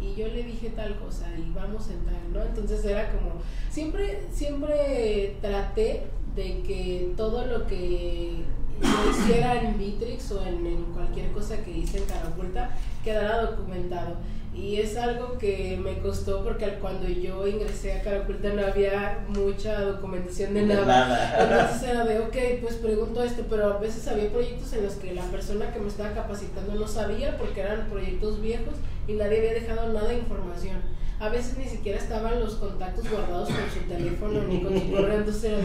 [0.01, 2.43] y yo le dije tal cosa y vamos en tal, ¿no?
[2.43, 8.45] Entonces era como, siempre, siempre traté de que todo lo que
[8.83, 14.17] yo hiciera en Bitrix o en, cualquier cosa que hice en Carapulta quedara documentado.
[14.53, 19.81] Y es algo que me costó porque cuando yo ingresé a Carapulta no había mucha
[19.81, 20.87] documentación de De nada.
[20.87, 21.37] nada.
[21.41, 25.15] Entonces era de, ok, pues pregunto esto, pero a veces había proyectos en los que
[25.15, 28.75] la persona que me estaba capacitando no sabía porque eran proyectos viejos
[29.07, 30.79] y nadie había dejado nada de información.
[31.21, 35.19] A veces ni siquiera estaban los contactos guardados con su teléfono ni con su correo,
[35.19, 35.65] entonces era de,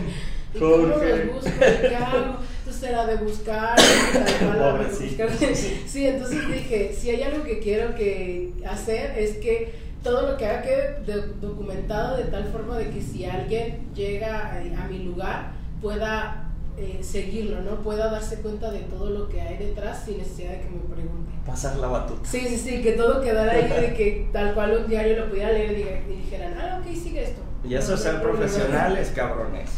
[0.56, 1.26] ¿y cómo Jorge.
[1.26, 1.50] los busco?
[1.50, 2.38] ¿Y qué hago?
[2.60, 3.76] Entonces era de buscar,
[4.40, 5.24] tal Pobrecito.
[5.28, 5.56] buscar.
[5.56, 10.46] Sí, entonces dije, si hay algo que quiero que hacer es que todo lo que
[10.46, 15.00] haga quede de- documentado de tal forma de que si alguien llega a, a mi
[15.00, 17.82] lugar pueda eh, seguirlo, ¿no?
[17.82, 21.32] Pueda darse cuenta de todo lo que hay detrás sin necesidad de que me pregunte.
[21.46, 22.28] Pasar la batuta.
[22.30, 25.52] Sí, sí, sí, que todo quedara ahí de que tal cual un diario lo pudiera
[25.52, 27.42] leer y dijeran, ah, ok, sigue esto.
[27.64, 28.40] Y eso No, no ser problema.
[28.46, 29.70] profesionales, cabrones.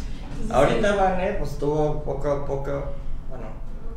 [0.46, 0.48] Sí.
[0.52, 2.70] Ahorita Vane, pues tuvo poco a poco,
[3.28, 3.46] bueno,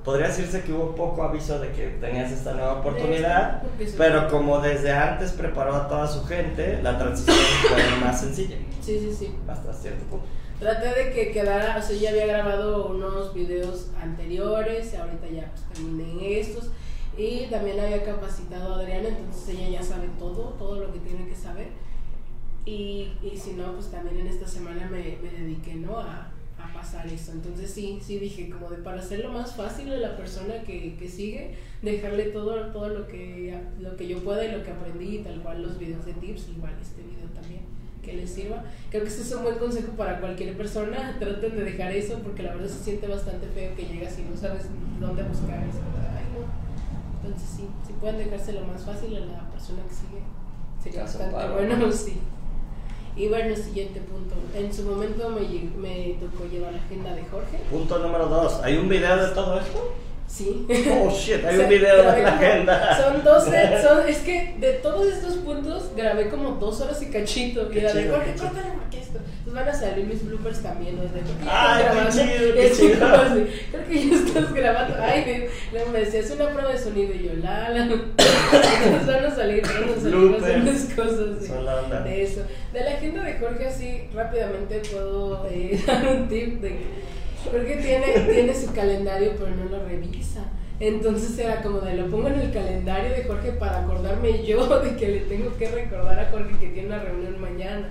[0.03, 3.61] podría decirse que hubo poco aviso de que tenías esta nueva oportunidad,
[3.97, 7.35] pero como desde antes preparó a toda su gente, la transición
[7.69, 9.35] fue más sencilla, Sí, sí, sí.
[9.47, 10.25] hasta cierto punto.
[10.59, 15.63] Traté de que quedara, o sea, ya había grabado unos videos anteriores, ahorita ya pues
[15.73, 16.69] terminé estos
[17.17, 21.27] y también había capacitado a Adriana, entonces ella ya sabe todo, todo lo que tiene
[21.27, 21.69] que saber.
[22.65, 25.97] Y, y si no, pues también en esta semana me, me dediqué, ¿no?
[25.97, 27.31] A, a pasar eso.
[27.31, 31.07] Entonces sí, sí dije, como de para hacerlo más fácil a la persona que, que
[31.09, 35.23] sigue, dejarle todo, todo lo, que, lo que yo pueda y lo que aprendí, y
[35.23, 37.61] tal cual los videos de tips, igual este video también,
[38.03, 38.63] que les sirva.
[38.91, 41.15] Creo que este es un buen consejo para cualquier persona.
[41.19, 44.37] Traten de dejar eso porque la verdad se siente bastante feo que llegas y no
[44.37, 44.65] sabes
[44.99, 45.63] dónde buscar.
[45.67, 47.27] Es como, Ay, no.
[47.27, 50.21] entonces sí, si pueden dejárselo más fácil a la persona que sigue,
[50.83, 51.53] sería Caso bastante paro.
[51.55, 52.19] bueno, sí.
[53.15, 54.35] Y bueno, siguiente punto.
[54.55, 55.41] En su momento me,
[55.77, 57.57] me tocó llevar la agenda de Jorge.
[57.69, 58.59] Punto número dos.
[58.63, 59.93] ¿Hay un video de todo esto?
[60.27, 60.65] Sí.
[60.89, 62.97] Oh shit, hay un video de la agenda.
[62.97, 67.69] Son 12, son, es que de todos estos puntos grabé como dos horas y cachito.
[67.71, 69.19] Y era de Jorge, córtale porque esto.
[69.43, 71.47] Pues van a salir mis bloopers también, los de Jorge.
[71.49, 73.47] Ay, qué chido, qué chido.
[73.71, 74.95] Creo que ya estás grabando.
[75.01, 77.13] Ay, luego me decía, es una prueba de sonido.
[77.13, 77.83] Y yo, la, la.
[77.83, 81.45] Entonces van a salir, van a salir bastantes cosas.
[81.45, 82.01] Son la onda.
[82.01, 82.41] De eso.
[82.71, 86.79] De la agenda de Jorge, así rápidamente puedo eh, dar un tip de
[87.43, 90.45] que Jorge tiene, tiene su calendario, pero no lo revisa.
[90.79, 94.95] Entonces era como de lo pongo en el calendario de Jorge para acordarme yo de
[94.95, 97.89] que le tengo que recordar a Jorge que tiene una reunión mañana.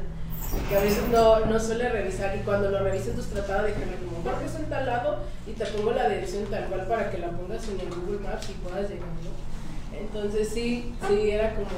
[0.51, 3.97] Porque a veces no, no suele revisar y cuando lo revises entonces trataba de dejarlo
[3.99, 7.19] como Jorge es en tal lado y te pongo la dirección tal cual para que
[7.19, 9.97] la pongas en el Google Maps y puedas llegar, ¿no?
[9.97, 11.69] Entonces sí, sí, era como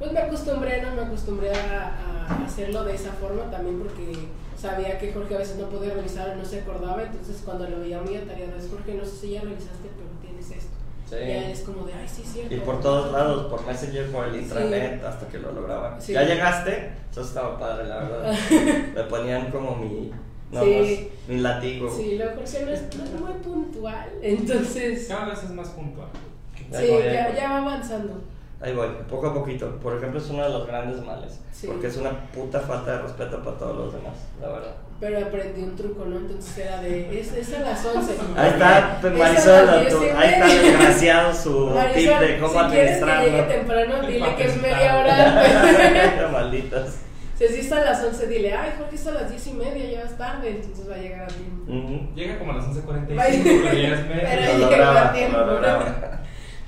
[0.00, 4.26] pues me acostumbré, no me acostumbré a, a hacerlo de esa forma también porque
[4.62, 7.80] sabía que Jorge a veces no podía revisar o no se acordaba, entonces cuando lo
[7.80, 10.72] veía muy atareado es Jorge, no sé si ya revisaste, pero tienes esto.
[11.10, 12.54] Ya es como de, ay, sí, es cierto.
[12.54, 14.38] Y por todos lados, por Messenger, por el Sí.
[14.40, 16.00] intranet, hasta que lo lograba.
[16.00, 16.12] Sí.
[16.14, 18.34] Ya llegaste, eso estaba padre, la verdad.
[18.94, 20.10] Me ponían como mi,
[20.50, 21.10] no, Sí.
[21.28, 21.94] mi latigo.
[21.94, 26.08] Sí, luego Jorge no es, no es muy puntual, entonces Cada vez es más puntual.
[26.56, 28.14] Sí, ya, ya va avanzando.
[28.62, 29.70] Ahí voy, poco a poquito.
[29.82, 31.40] Por ejemplo, es uno de los grandes males.
[31.52, 31.66] Sí.
[31.66, 34.72] Porque es una puta falta de respeto para todos los demás, la verdad.
[35.00, 36.16] Pero aprendí un truco, ¿no?
[36.16, 38.12] Entonces era de, es, es a las 11.
[38.36, 40.62] Ahí está, Marisol, las tu- 10 y ahí está media.
[40.62, 43.46] desgraciado su Marisol, tip de cómo si quieres que llegue administrarlo.
[43.52, 46.28] temprano, dile que es media hora.
[46.32, 46.96] Malditas.
[47.36, 49.90] Si así está a las 11, dile, ay, Jorge, está a las 10 y media,
[49.90, 51.72] ya es tarde, entonces va a llegar a tiempo.
[51.72, 52.14] Ujú.
[52.14, 53.40] Llega como a las 11.45, Vaya.
[53.42, 54.36] pero ya es Pero media.
[54.36, 55.38] llega Lo a lograba, tiempo.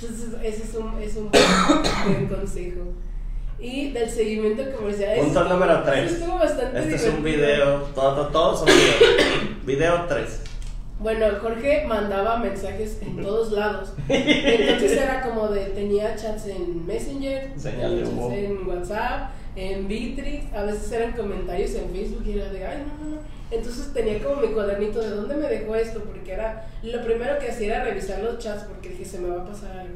[0.08, 1.30] Entonces, ese es un, es un
[2.06, 2.80] buen consejo.
[3.58, 5.18] Y del seguimiento comercial.
[5.20, 6.04] Punto eso número estuvo- 3.
[6.04, 9.64] eso Estuvo bastante Este es un video, todo, todo- todos son videos.
[9.64, 10.40] Video 3.
[11.00, 13.92] Bueno, Jorge mandaba mensajes en todos lados.
[14.08, 20.90] Entonces era como de, tenía chats en Messenger, chats en WhatsApp, en Bitrix, a veces
[20.92, 23.33] eran comentarios en Facebook y era de, ay, no, no, no.
[23.50, 27.50] Entonces tenía como mi cuadernito de dónde me dejó esto, porque era lo primero que
[27.50, 29.94] hacía era revisar los chats porque dije, se me va a pasar algo.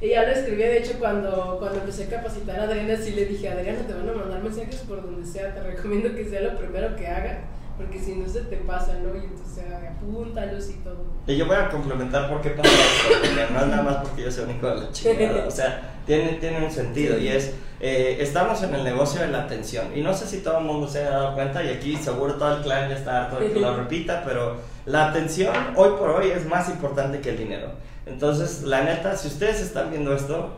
[0.00, 3.26] Y ya lo escribí, de hecho, cuando, cuando empecé a capacitar a Adriana, sí le
[3.26, 6.56] dije, Adriana, te van a mandar mensajes por donde sea, te recomiendo que sea lo
[6.56, 7.40] primero que haga,
[7.76, 9.12] porque si no se te pasa, ¿no?
[9.16, 11.04] Y entonces apúntalos y todo.
[11.26, 14.30] Y yo voy a complementar por qué pasa esto, no es nada más porque yo
[14.30, 18.16] soy un hijo de la chingada, o sea, tiene, tiene un sentido y es, eh,
[18.20, 21.04] estamos en el negocio de la atención y no sé si todo el mundo se
[21.04, 23.76] ha dado cuenta y aquí seguro todo el clan ya está harto de que lo
[23.82, 27.72] repita, pero la atención hoy por hoy es más importante que el dinero.
[28.06, 30.56] Entonces, la neta, si ustedes están viendo esto,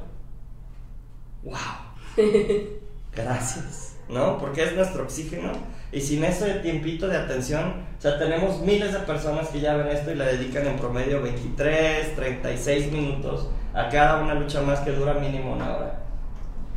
[1.43, 1.55] wow,
[3.13, 4.39] gracias, ¿no?
[4.39, 5.51] Porque es nuestro oxígeno
[5.93, 9.89] y sin ese tiempito de atención, o sea, tenemos miles de personas que ya ven
[9.89, 14.93] esto y le dedican en promedio 23, 36 minutos a cada una lucha más que
[14.93, 16.01] dura mínimo una hora.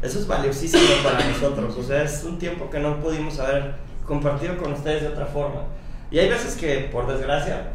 [0.02, 4.58] Eso es valiosísimo para nosotros, o sea, es un tiempo que no pudimos haber compartido
[4.58, 5.62] con ustedes de otra forma.
[6.10, 7.74] Y hay veces que, por desgracia,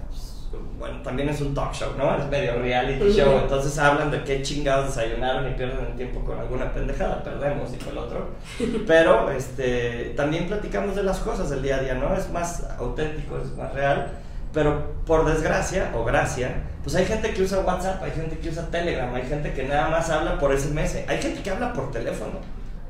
[0.79, 2.17] bueno, también es un talk show, ¿no?
[2.17, 6.39] Es medio reality show, entonces hablan de qué chingados desayunaron y pierden el tiempo con
[6.39, 8.29] alguna pendejada, perdemos, y con el otro.
[8.87, 12.15] Pero este, también platicamos de las cosas del día a día, ¿no?
[12.15, 14.13] Es más auténtico, es más real.
[14.53, 18.71] Pero por desgracia o gracia, pues hay gente que usa WhatsApp, hay gente que usa
[18.71, 22.41] Telegram, hay gente que nada más habla por SMS, hay gente que habla por teléfono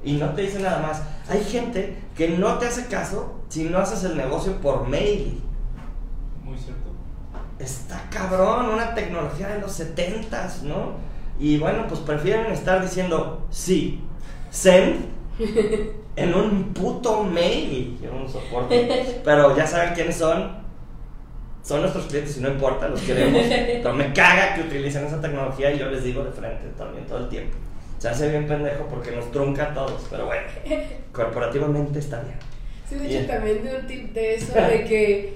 [0.05, 1.03] y no te dice nada más.
[1.29, 5.40] Hay gente que no te hace caso si no haces el negocio por mail.
[6.44, 6.88] Muy cierto.
[7.59, 10.92] Está cabrón, una tecnología de los 70s, ¿no?
[11.38, 14.01] Y bueno, pues prefieren estar diciendo sí,
[14.51, 15.07] send
[16.16, 17.99] en un puto mail.
[18.03, 18.75] Yo no soporto.
[19.25, 20.66] Pero ya saben quiénes son.
[21.62, 23.42] Son nuestros clientes y no importa, los queremos.
[23.49, 27.18] Pero me caga que utilicen esa tecnología y yo les digo de frente también todo
[27.18, 27.57] el tiempo.
[27.99, 30.47] Se hace bien pendejo porque nos trunca a todos, pero bueno,
[31.12, 32.37] corporativamente está bien.
[32.88, 33.27] Sí, de hecho Bien.
[33.27, 35.35] también de un tip de eso, de que,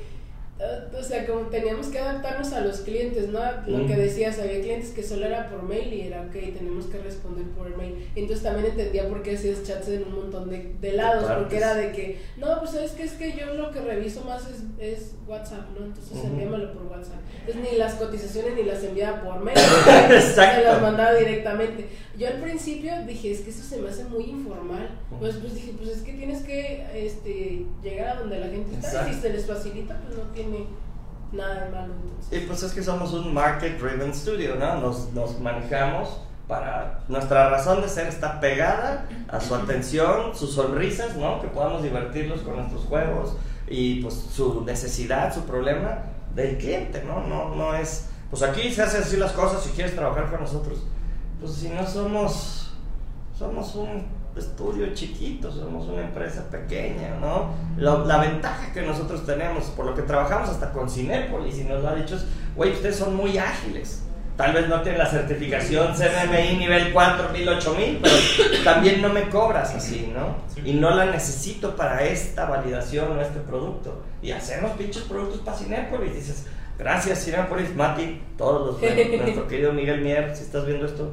[0.98, 3.40] o sea, como teníamos que adaptarnos a los clientes, ¿no?
[3.66, 3.86] Lo Mm.
[3.86, 7.44] que decías, había clientes que solo era por mail y era, ok, tenemos que responder
[7.56, 8.08] por mail.
[8.14, 11.74] Entonces también entendía por qué hacías chats en un montón de, de lados, porque era
[11.74, 15.14] de que, no, pues sabes que es que yo lo que reviso más es, es
[15.26, 15.86] WhatsApp, ¿no?
[15.86, 16.26] Entonces Ujú.
[16.28, 17.20] envíamelo por WhatsApp.
[17.46, 19.56] Entonces ni las cotizaciones ni las enviaba por mail,
[20.34, 21.86] se las mandaba directamente.
[22.18, 24.88] Yo al principio dije, es que eso se me hace muy informal.
[25.18, 29.08] Pues, pues dije, pues es que tienes que este, llegar a donde la gente está.
[29.08, 30.51] Y si se les facilita, pues no tiene,
[31.32, 31.94] nada de malo.
[32.30, 34.80] Y pues es que somos un market driven studio, ¿no?
[34.80, 41.16] Nos, nos manejamos para nuestra razón de ser está pegada a su atención, sus sonrisas,
[41.16, 41.40] ¿no?
[41.40, 43.36] Que podamos divertirlos con nuestros juegos
[43.68, 45.98] y pues su necesidad, su problema
[46.34, 47.26] del cliente, ¿no?
[47.26, 50.82] No, no es, pues aquí se hacen así las cosas si quieres trabajar con nosotros.
[51.40, 52.72] Pues si no somos,
[53.38, 54.04] somos un
[54.36, 57.50] estudio chiquito, somos una empresa pequeña, ¿no?
[57.76, 61.82] La, la, ventaja que nosotros tenemos, por lo que trabajamos hasta con Cinépolis y nos
[61.82, 62.24] lo ha dicho, es,
[62.56, 64.02] güey, ustedes son muy ágiles.
[64.36, 68.14] Tal vez no tienen la certificación CMMI nivel 4000, 8000, pero
[68.64, 70.36] también no me cobras así, ¿no?
[70.64, 74.02] Y no la necesito para esta validación o este producto.
[74.22, 76.14] Y hacemos pinches productos para Cinépolis.
[76.14, 76.46] Dices,
[76.78, 81.12] gracias Cinépolis, Mati, todos los nuestro querido Miguel Mier, si estás viendo esto,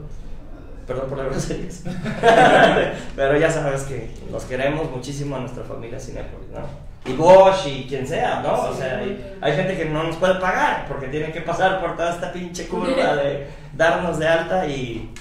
[0.89, 1.83] perdón por las groserías.
[3.15, 6.89] Pero ya sabes que nos queremos muchísimo a nuestra familia Cinépolis, ¿no?
[7.05, 8.69] Y Bosch y quien sea, ¿no?
[8.69, 11.95] O sea, hay, hay, gente que no nos puede pagar porque tiene que pasar por
[11.95, 13.47] toda esta pinche curva de
[13.77, 15.13] darnos de alta y.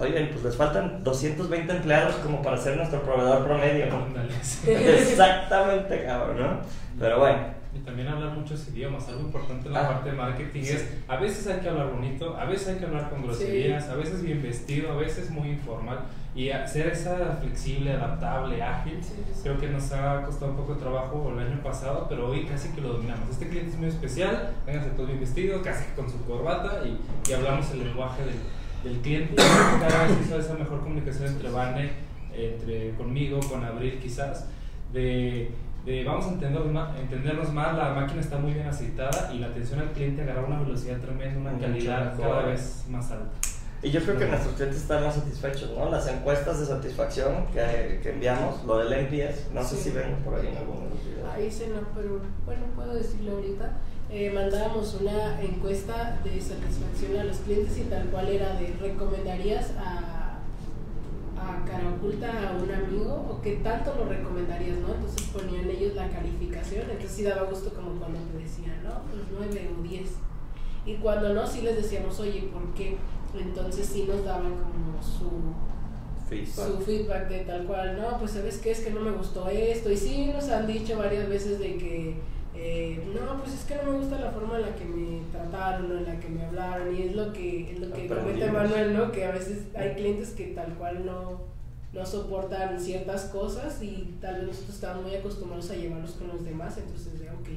[0.00, 3.86] Oigan, pues les faltan 220 empleados como para ser nuestro proveedor promedio.
[4.66, 6.60] Exactamente, cabrón, ¿no?
[6.98, 7.63] Pero bueno.
[7.74, 9.08] Y también hablar muchos idiomas.
[9.08, 12.36] Algo importante en la ah, parte de marketing es, a veces hay que hablar bonito,
[12.36, 16.00] a veces hay que hablar con groserías, a veces bien vestido, a veces muy informal.
[16.36, 18.98] Y ser esa flexible, adaptable, ágil,
[19.42, 22.70] creo que nos ha costado un poco de trabajo el año pasado, pero hoy casi
[22.70, 23.30] que lo dominamos.
[23.30, 26.98] Este cliente es muy especial, vénganse todos bien vestidos, casi con su corbata y,
[27.30, 28.34] y hablamos el lenguaje del,
[28.84, 29.34] del cliente.
[29.36, 31.90] Cada vez hizo esa mejor comunicación entre Vane,
[32.36, 34.46] entre conmigo, con Abril quizás,
[34.92, 35.50] de
[36.04, 39.80] vamos a entender más, entendernos más, la máquina está muy bien aceitada y la atención
[39.80, 43.32] al cliente agarra una velocidad tremenda, una calidad cada vez más alta.
[43.82, 45.90] Y yo creo que nuestros clientes están más satisfechos, ¿no?
[45.90, 50.36] Las encuestas de satisfacción que, que enviamos, lo del NPS, no sé si ven por
[50.36, 51.28] ahí en algunos videos.
[51.30, 53.72] Ahí se no, pero bueno, puedo decirlo ahorita.
[54.10, 59.72] Eh, mandábamos una encuesta de satisfacción a los clientes y tal cual era de recomendarías
[59.76, 60.13] a
[61.46, 64.94] a cara oculta a un amigo o qué tanto lo recomendarías, ¿no?
[64.94, 69.02] Entonces ponían ellos la calificación, entonces sí daba gusto como cuando te decían, ¿no?
[69.10, 70.10] Pues 9 o 10.
[70.86, 72.96] Y cuando no, sí les decíamos, oye, ¿por qué?
[73.38, 75.30] Entonces sí nos daban como su
[76.28, 76.66] feedback.
[76.66, 79.90] su feedback de tal cual, no, pues sabes qué es que no me gustó esto.
[79.90, 82.16] Y sí nos han dicho varias veces de que
[82.56, 85.90] eh, no, pues es que no me gusta la forma en la que me trataron
[85.90, 88.96] o en la que me hablaron y es lo que, es lo que comenta Manuel,
[88.96, 89.10] ¿no?
[89.10, 91.40] Que a veces hay clientes que tal cual no,
[91.92, 96.44] no soportan ciertas cosas y tal vez nosotros estamos muy acostumbrados a llevarlos con los
[96.44, 97.48] demás, entonces de, ok,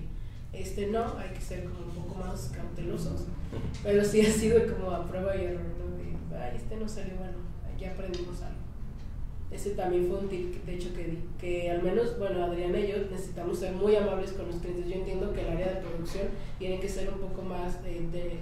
[0.53, 3.25] este no, hay que ser como un poco más cautelosos,
[3.83, 5.97] pero sí ha sido como a prueba y error, ¿no?
[5.97, 7.37] De, ay, este no salió bueno,
[7.79, 8.56] ya aprendimos algo.
[9.49, 12.89] Ese también fue un tip, de hecho, que di, que al menos, bueno, Adriana y
[12.89, 14.87] yo necesitamos ser muy amables con los clientes.
[14.87, 16.27] Yo entiendo que el área de producción
[16.59, 18.39] tiene que ser un poco más de,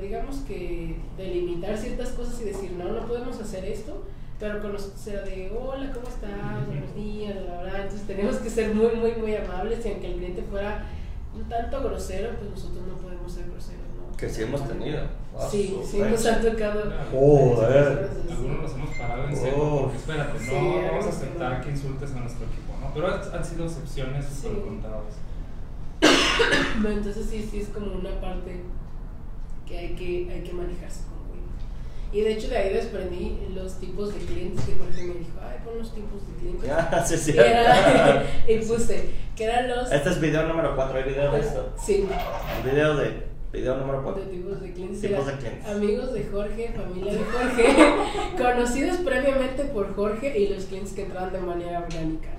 [0.00, 4.04] digamos que delimitar ciertas cosas y decir, no, no podemos hacer esto,
[4.40, 6.66] pero con los, o sea, de, hola, ¿cómo estás?
[6.66, 7.82] Buenos días, la verdad.
[7.82, 10.86] Entonces tenemos que ser muy, muy, muy amables y aunque el cliente fuera
[11.34, 13.83] un tanto grosero, pues nosotros no podemos ser groseros.
[14.16, 15.00] Que sí hemos tenido.
[15.50, 16.92] sí, sí nos ha tocado.
[17.10, 18.10] Joder.
[18.30, 19.82] Algunos nos hemos parado en seco oh.
[19.82, 22.94] porque espérate, no vamos a aceptar que insultes a nuestro equipo, ¿no?
[22.94, 25.14] Pero han sido excepciones súper contadas.
[26.80, 28.60] Bueno, entonces sí, sí es como una parte
[29.66, 31.14] que hay que, hay que manejarse con.
[32.14, 35.58] Y de hecho de ahí desprendí los tipos de clientes que Jorge me dijo, ay,
[35.64, 36.70] pon los tipos de clientes.
[36.70, 37.32] Ah, sí, sí.
[37.32, 39.90] Y, era, y puse, que eran los...
[39.90, 41.72] Este es video número 4, ¿hay video de esto?
[41.76, 42.06] Sí.
[42.56, 44.24] El video de Video número 4.
[44.24, 45.00] De tipos de clientes.
[45.00, 45.70] Tipos de.
[45.70, 51.32] Amigos de Jorge, familia de Jorge, conocidos previamente por Jorge y los clientes que entraban
[51.32, 52.30] de manera orgánica.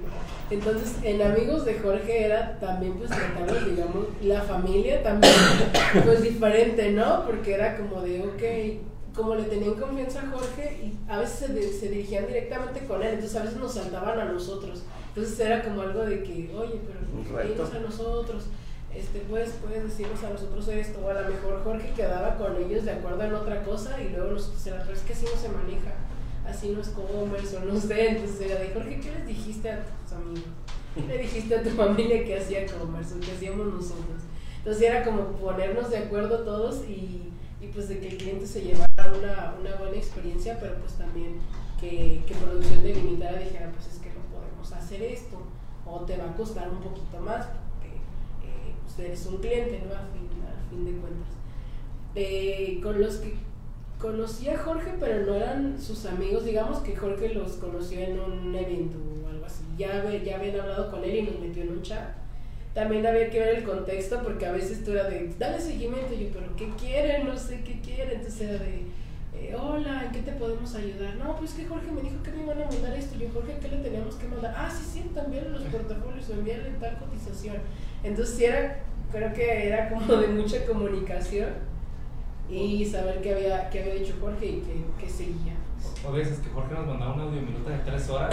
[0.51, 5.33] Entonces, en amigos de Jorge era también, pues, tratarlos, digamos, la familia también,
[6.03, 7.25] pues, diferente, ¿no?
[7.25, 11.73] Porque era como de, ok, como le tenían confianza a Jorge y a veces se,
[11.79, 14.83] se, dirigían directamente con él, entonces a veces nos saltaban a nosotros.
[15.15, 18.47] Entonces era como algo de que, oye, pero ellos a nosotros
[18.95, 22.85] este, pues puedes decirnos a nosotros esto, o a lo mejor Jorge quedaba con ellos
[22.85, 25.49] de acuerdo en otra cosa y luego nosotros era, pero es que así no se
[25.49, 25.93] maneja,
[26.47, 29.85] así no es commerce o no sé, entonces era de Jorge, ¿qué les dijiste a
[29.85, 30.43] tus amigos?
[30.95, 34.23] ¿Qué le dijiste a tu familia que hacía commerce o que hacíamos nosotros?
[34.59, 38.61] Entonces era como ponernos de acuerdo todos y, y pues de que el cliente se
[38.61, 41.41] llevara una, una buena experiencia, pero pues también
[41.79, 45.37] que, que producción delimitada dijera, pues es que no podemos hacer esto,
[45.85, 47.45] o te va a costar un poquito más,
[48.99, 49.93] eres un cliente, ¿no?
[49.93, 50.29] A fin,
[50.69, 51.33] fin de cuentas.
[52.15, 53.33] Eh, con los que
[53.99, 58.55] conocí a Jorge, pero no eran sus amigos, digamos que Jorge los conoció en un
[58.55, 59.63] evento o algo así.
[59.77, 62.15] Ya, ya habían hablado con él y nos metió en un chat.
[62.73, 66.25] también había que ver el contexto porque a veces tú era de, dale seguimiento, y
[66.25, 67.25] yo, pero ¿qué quieren?
[67.25, 68.83] No sé qué quieren, entonces era de,
[69.37, 71.15] eh, hola, ¿en qué te podemos ayudar?
[71.15, 73.69] No, pues que Jorge me dijo que me iban a mandar esto, yo, Jorge, ¿qué
[73.69, 74.53] le teníamos que mandar?
[74.57, 77.57] Ah, sí, sí, también los portafolios enviarle tal cotización.
[78.03, 78.79] Entonces sí era,
[79.11, 81.49] creo que era como de mucha comunicación
[82.49, 85.53] y saber qué había, qué había dicho Jorge y qué, qué seguía.
[86.07, 88.29] O veces que Jorge nos mandaba un audio minuto de tres horas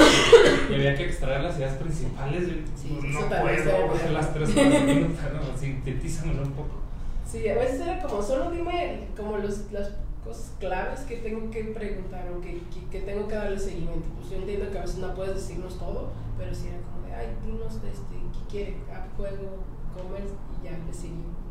[0.71, 2.45] y había que extraer las ideas principales.
[2.77, 5.59] Sí, no eso también puedo las tres horas ¿no?
[5.59, 6.83] Sintetízamelo un poco.
[7.31, 9.93] Sí, a veces era como, solo dime como los, las
[10.25, 14.09] cosas claves que tengo que preguntar o que, que, que tengo que darle seguimiento.
[14.17, 17.15] Pues yo entiendo que a veces no puedes decirnos todo, pero sí era como de,
[17.15, 19.65] ay, dinos este, qué quiere, a juego,
[19.95, 20.25] comer
[20.61, 21.09] y ya le.
[21.11, 21.43] ¿no?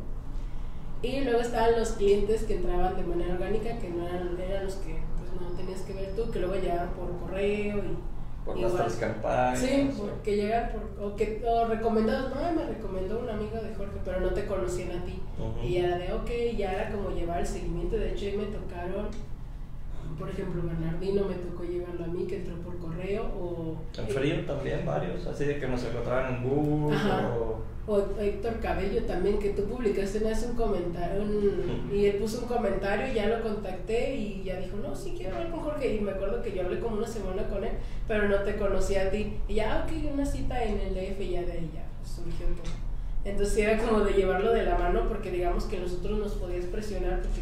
[1.03, 4.76] Y luego estaban los clientes que entraban de manera orgánica, que no eran, eran los
[4.76, 7.97] que pues no tenías que ver tú, que luego llegaban por correo y
[8.46, 8.74] Por Igual.
[8.74, 9.60] nuestras campañas.
[9.60, 14.00] Sí, porque llegan por, o, que, o recomendados, no, me recomendó un amigo de Jorge,
[14.04, 15.20] pero no te conocían a ti.
[15.38, 15.64] Ujú.
[15.68, 17.98] Y era de, ok, ya era como llevar el seguimiento.
[17.98, 19.10] De hecho, ahí me tocaron,
[20.22, 24.45] por ejemplo, Bernardino me tocó llevarlo a mí, que entró por correo, o, En frío
[24.45, 26.95] también varios, así de que nos encontraban en Google
[27.38, 27.59] o...
[27.88, 32.41] o Héctor Cabello también, que tú publicaste una vez un comentario, un- y él puso
[32.41, 35.95] un comentario y ya lo contacté y ya dijo, no, sí quiero hablar con Jorge.
[35.95, 37.72] Y me acuerdo que yo hablé como una semana con él,
[38.07, 39.34] pero no te conocía a ti.
[39.47, 42.45] Y ya, "Ah, ok, una cita en el DF y ya de ahí ya surgió
[42.47, 42.72] todo.
[43.24, 47.19] Entonces era como de llevarlo de la mano porque digamos que nosotros nos podías presionar
[47.22, 47.41] porque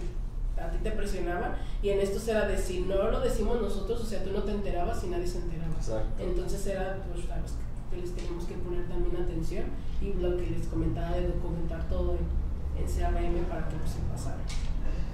[0.62, 4.06] a ti te presionaban y en esto era de si no lo decimos nosotros, o
[4.06, 5.74] sea, tú no te enterabas y nadie se enteraba.
[5.76, 6.24] Exacto.
[6.24, 7.52] Entonces era pues a los
[7.92, 9.66] que les teníamos que poner también atención
[10.02, 14.00] y lo que les comentaba de documentar todo en, en CRM para que no se
[14.12, 14.38] pasara.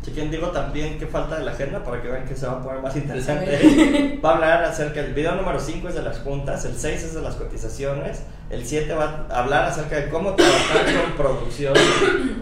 [0.05, 2.63] Chequen, digo también que falta de la agenda para que vean que se va a
[2.63, 4.19] poner más interesante.
[4.23, 7.13] Va a hablar acerca del video número 5 es de las juntas, el 6 es
[7.15, 11.73] de las cotizaciones, el 7 va a hablar acerca de cómo trabajar con producción,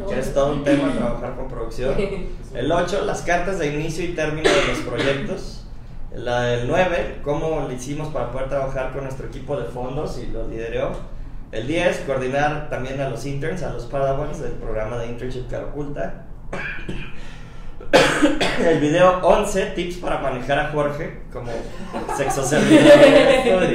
[0.09, 1.95] que es todo un tema trabajar con producción.
[2.53, 5.65] El 8, las cartas de inicio y término de los proyectos.
[6.13, 10.27] La, el 9, cómo le hicimos para poder trabajar con nuestro equipo de fondos y
[10.27, 10.91] lo lideró.
[11.51, 15.65] El 10, coordinar también a los interns, a los padawans del programa de internship Cara
[15.65, 16.25] Oculta.
[18.59, 21.51] El video 11, tips para manejar a Jorge como
[22.15, 23.63] sexo servidor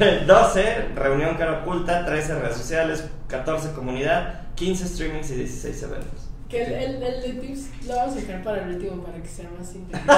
[0.26, 2.04] 12, reunión cara oculta.
[2.06, 3.04] 13, redes sociales.
[3.28, 4.46] 14, comunidad.
[4.56, 6.26] 15, streamings y 16 eventos.
[6.48, 9.28] Que el, el, el de tips lo vamos a dejar para el último para que
[9.28, 10.12] sea más sintético.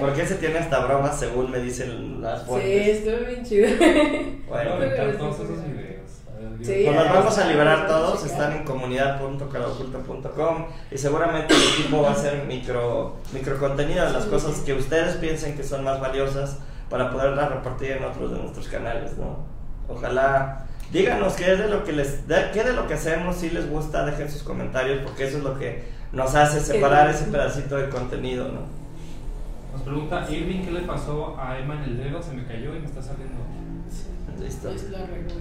[0.00, 2.98] Porque ese tiene hasta bromas según me dicen las sí, fuentes.
[2.98, 3.68] estuvo bien chido.
[4.48, 6.10] Bueno, aventar todos esos videos.
[6.38, 8.30] Ver, Sí, pues nos vamos a liberar todos, checar.
[8.32, 14.24] están en comunidad.caraoculta.com y seguramente el equipo va a hacer micro, micro contenido de las
[14.24, 14.30] Sí.
[14.30, 16.58] cosas que ustedes piensen que son más valiosas
[16.88, 19.38] para poderlas repartir en otros de nuestros canales, ¿no?
[19.88, 23.50] Ojalá díganos qué es de lo que les de, qué de lo que hacemos si
[23.50, 27.76] les gusta, dejen sus comentarios porque eso es lo que nos hace separar ese pedacito
[27.76, 28.60] de contenido, ¿no?
[29.72, 32.78] Nos pregunta Irving qué le pasó a Emma en el dedo, se me cayó y
[32.78, 33.40] me está saliendo.
[34.40, 34.70] Listo.
[34.70, 35.34] Es la regla.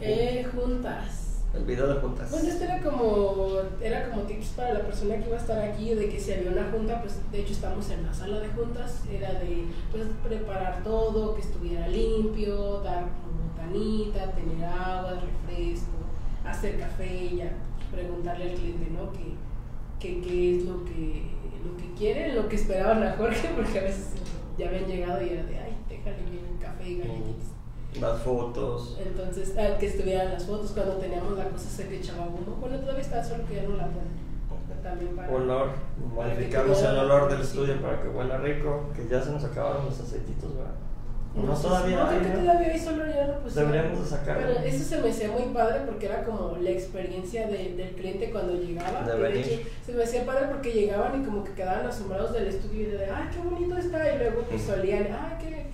[0.00, 1.27] Eh, juntas.
[1.58, 2.30] El video de juntas.
[2.30, 3.48] Bueno, este era como,
[3.82, 6.52] era como tips para la persona que iba a estar aquí, de que si había
[6.52, 10.84] una junta, pues de hecho estamos en la sala de juntas, era de pues preparar
[10.84, 13.06] todo, que estuviera limpio, dar
[13.50, 15.98] botanita, tener agua, refresco,
[16.44, 17.52] hacer café, ya
[17.90, 19.12] preguntarle al cliente, ¿no?
[19.12, 19.34] Que,
[19.98, 21.24] que, qué es lo que,
[21.64, 24.12] lo que quiere, lo que esperaban a Jorge, porque a veces
[24.56, 27.57] ya habían llegado y era de, ay, déjale bien el café y galletitas.
[28.00, 28.96] Las fotos.
[29.04, 32.56] Entonces, ah, que estuvieran las fotos cuando teníamos la cosa que echaba humo.
[32.60, 34.28] Bueno, todavía está, solo que ya no la ponen.
[34.82, 35.30] También para.
[35.32, 35.70] Olor,
[36.14, 37.48] modificamos el olor del sí.
[37.48, 40.70] estudio para que huela rico, que ya se nos acabaron los aceititos, ¿verdad?
[41.34, 42.40] No, sé si- todavía No, creo que ¿no?
[42.40, 43.54] todavía hay solo ya no pues.
[43.54, 44.46] Deberíamos de sacarlo.
[44.46, 48.30] Pero eso se me hacía muy padre porque era como la experiencia de- del cliente
[48.30, 49.02] cuando llegaba.
[49.02, 49.68] De venir.
[49.84, 53.04] se me hacía padre porque llegaban y como que quedaban asombrados del estudio y de,
[53.06, 54.14] ay, qué bonito está.
[54.14, 54.80] Y luego pues Ujú.
[54.80, 55.67] olían, ay, qué, qué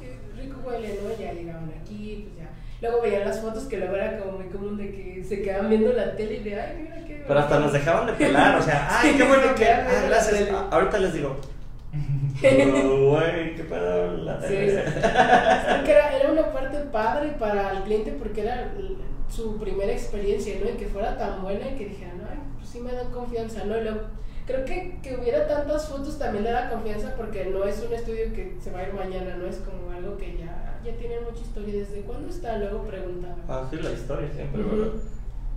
[0.45, 1.11] rico huele, ¿no?
[1.19, 2.51] Ya llegaban aquí, pues ya.
[2.81, 5.93] Luego veían las fotos que luego era como muy común de que se quedaban viendo
[5.93, 7.25] la tele y de, ay, mira qué.
[7.27, 9.67] Pero hasta nos dejaban de pelar, o sea, ay, qué bueno que.
[9.67, 10.49] Ah, gracias.
[10.53, 11.37] Ah, Ahorita les digo.
[12.45, 14.83] "Oh, Güey, qué pedo la Sí, tele.
[14.85, 14.91] sí.
[15.85, 18.73] Que era, era una parte padre para el cliente porque era
[19.31, 20.69] su primera experiencia, ¿no?
[20.71, 23.79] Y que fuera tan buena y que dijeran, ay, pues sí me dan confianza, ¿no?
[23.79, 24.01] Y luego,
[24.47, 28.33] creo que que hubiera tantas fotos también le da confianza porque no es un estudio
[28.35, 29.47] que se va a ir mañana, ¿no?
[29.47, 31.75] Es como algo que ya, ya tiene mucha historia.
[31.81, 32.59] ¿Desde cuándo está?
[32.59, 33.37] Luego preguntaba.
[33.49, 34.63] Ah, sí, la historia siempre.
[34.63, 34.93] ¿verdad?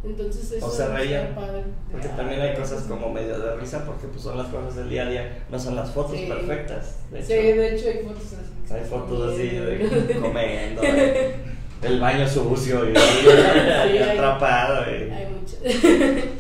[0.04, 1.34] Entonces eso O se reían.
[1.36, 1.64] padre.
[1.92, 5.04] Porque también hay cosas como medio de risa, porque pues son las cosas del día
[5.08, 6.28] a día, no son las fotos Sí.
[6.28, 6.98] perfectas.
[7.12, 8.74] De Sí, de hecho hay fotos así.
[8.74, 10.82] hay fotos así de comiendo.
[10.82, 11.36] de-
[11.84, 14.84] el baño sucio y, hay- atrapado.
[14.90, 15.58] y- Hay mucho.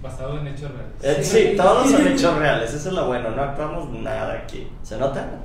[0.00, 0.94] Basado en hechos reales.
[1.02, 4.68] Eh, sí, todos son hechos reales, eso es lo bueno, no actuamos nada aquí.
[4.82, 5.28] ¿Se nota?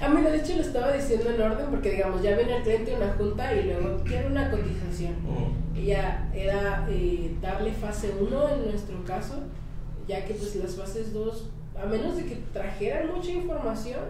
[0.00, 2.94] A mí, de hecho, lo estaba diciendo en orden porque, digamos, ya viene el cliente
[2.94, 5.12] a una junta y luego quiere una cotización.
[5.22, 5.76] Mm.
[5.76, 9.34] Y ya era eh, darle fase 1 en nuestro caso,
[10.08, 11.50] ya que pues las fases 2,
[11.82, 14.00] a menos de que trajeran mucha información,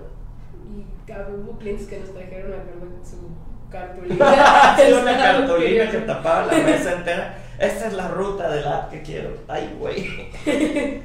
[0.64, 3.28] y hubo clientes que nos trajeron, acuerdo, su
[3.70, 4.76] cartulina.
[4.76, 7.38] Sí, una cartulina que tapaba la mesa entera.
[7.58, 9.30] Esta es la ruta del app que quiero.
[9.48, 10.30] Ay, güey.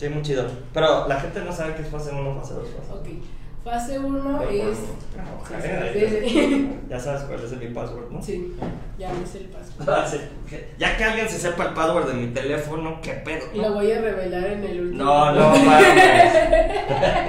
[0.00, 0.46] Sí, muy chido.
[0.72, 3.06] Pero la gente no sabe qué es fase 1, fase 2, fase Ok,
[3.62, 4.78] fase 1 Pero es...
[6.88, 8.22] Ya sabes cuál es mi password, ¿no?
[8.22, 8.54] Sí,
[8.98, 9.50] ya me sé el.
[9.86, 10.16] Ah, sí.
[10.78, 13.44] Ya que alguien se sepa el password de mi teléfono, qué pedo.
[13.54, 15.04] Lo voy a revelar en el último.
[15.04, 15.58] No, no, vamos.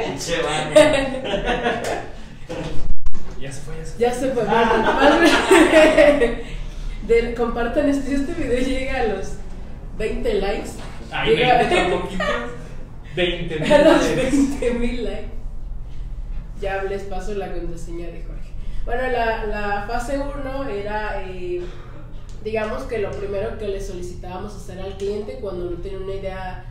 [0.06, 0.36] Pinche.
[3.42, 4.00] Ya se fue, ya se fue.
[4.00, 4.44] Ya se fue.
[4.46, 4.72] Más-
[7.08, 8.06] Del, compartan esto.
[8.08, 9.34] Si este video llega a los
[9.97, 10.70] 20 likes.
[11.12, 12.28] Ay, llega- 20 tan poquitos.
[13.16, 14.32] 20 mil a los dólares.
[14.34, 15.28] 20 mil likes.
[16.62, 18.52] Ya les paso la contraseña de Jorge.
[18.86, 21.62] Bueno, la, la fase 1 era, eh,
[22.43, 26.66] digamos que lo primero que le solicitábamos hacer al cliente cuando no tenía una idea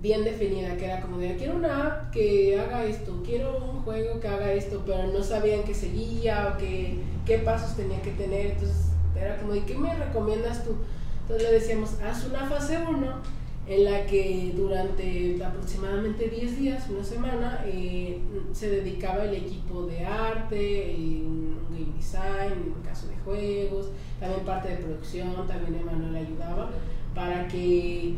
[0.00, 4.20] bien definida, que era como de, quiero una app que haga esto, quiero un juego
[4.20, 8.46] que haga esto, pero no sabían qué seguía o qué, qué pasos tenía que tener,
[8.52, 8.76] entonces
[9.18, 10.76] era como de, ¿qué me recomiendas tú?
[11.22, 13.36] Entonces le decíamos, haz una fase 1
[13.66, 18.20] en la que durante aproximadamente 10 días, una semana, eh,
[18.52, 23.88] se dedicaba el equipo de arte, un game design, en el caso de juegos,
[24.20, 26.70] también parte de producción, también Emanuel ayudaba,
[27.12, 28.14] para que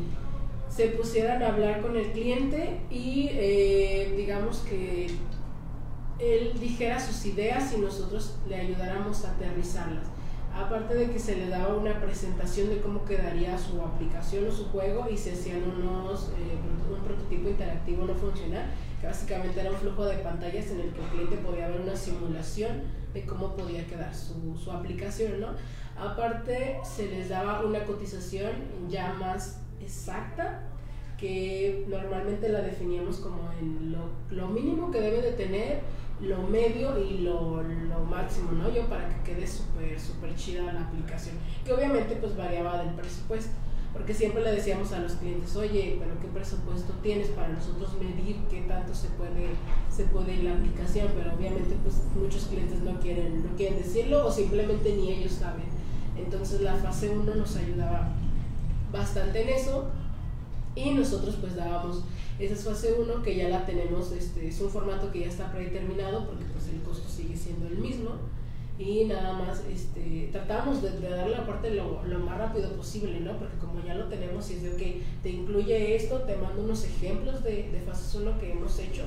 [0.69, 5.07] se pusieran a hablar con el cliente y eh, digamos que
[6.19, 10.07] él dijera sus ideas y nosotros le ayudáramos a aterrizarlas.
[10.59, 14.69] Aparte de que se le daba una presentación de cómo quedaría su aplicación o su
[14.71, 16.59] juego y se hacían unos, eh,
[16.93, 18.67] un prototipo interactivo no funcional,
[19.01, 21.95] que básicamente era un flujo de pantallas en el que el cliente podía ver una
[21.95, 22.83] simulación
[23.15, 25.49] de cómo podía quedar su, su aplicación, ¿no?
[25.97, 28.51] Aparte se les daba una cotización
[28.89, 30.63] ya más exacta
[31.19, 35.81] que normalmente la definíamos como en lo, lo mínimo que debe de tener,
[36.21, 38.73] lo medio y lo, lo máximo, ¿no?
[38.73, 43.51] Yo para que quede súper, súper chida la aplicación, que obviamente pues variaba del presupuesto,
[43.93, 48.37] porque siempre le decíamos a los clientes, oye, pero ¿qué presupuesto tienes para nosotros medir
[48.49, 49.49] qué tanto se puede,
[49.91, 51.09] se puede ir la aplicación?
[51.17, 55.67] Pero obviamente pues muchos clientes no quieren, no quieren decirlo o simplemente ni ellos saben.
[56.17, 58.13] Entonces la fase 1 nos ayudaba
[58.93, 59.91] bastante en eso
[60.75, 62.03] y nosotros pues dábamos
[62.39, 65.51] esa es fase 1 que ya la tenemos, este, es un formato que ya está
[65.51, 68.11] predeterminado porque pues el costo sigue siendo el mismo
[68.79, 73.19] y nada más este, tratamos de, de darle la parte lo, lo más rápido posible,
[73.19, 73.37] ¿no?
[73.37, 76.85] Porque como ya lo tenemos y es de, ok, te incluye esto, te mando unos
[76.85, 79.03] ejemplos de, de fases 1 que hemos hecho,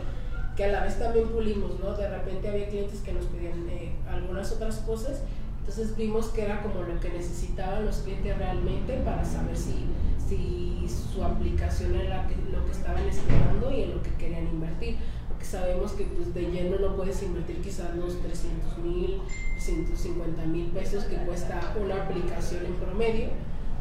[0.57, 1.95] que a la vez también pulimos, ¿no?
[1.95, 5.21] De repente había clientes que nos pedían eh, algunas otras cosas,
[5.59, 9.85] entonces vimos que era como lo que necesitaban los clientes realmente para saber si,
[10.31, 14.95] si su aplicación era lo que estaban esperando y en lo que querían invertir.
[15.27, 19.21] Porque sabemos que pues, de lleno no puedes invertir quizás los 300 mil,
[19.57, 23.27] 150 mil pesos que cuesta una aplicación en promedio,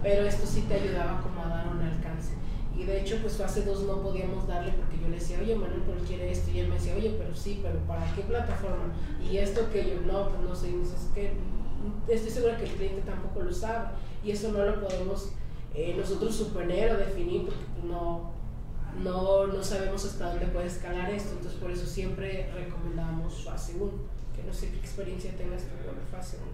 [0.03, 2.33] pero esto sí te ayudaba como a dar un alcance.
[2.77, 5.83] Y de hecho, pues fase 2 no podíamos darle porque yo le decía, oye, Manuel,
[5.87, 6.51] pero quiere esto.
[6.51, 8.93] Y él me decía, oye, pero sí, pero ¿para qué plataforma?
[9.23, 11.33] Y esto que yo, no, pues no sé, y es que
[12.09, 13.91] estoy segura que el cliente tampoco lo sabe.
[14.25, 15.33] Y eso no lo podemos
[15.75, 18.31] eh, nosotros suponer o definir porque pues, no,
[19.03, 21.33] no, no sabemos hasta dónde puede escalar esto.
[21.37, 23.91] Entonces, por eso siempre recomendamos fase 1.
[24.37, 26.47] Que no sé qué experiencia tengas tú con la fase 1.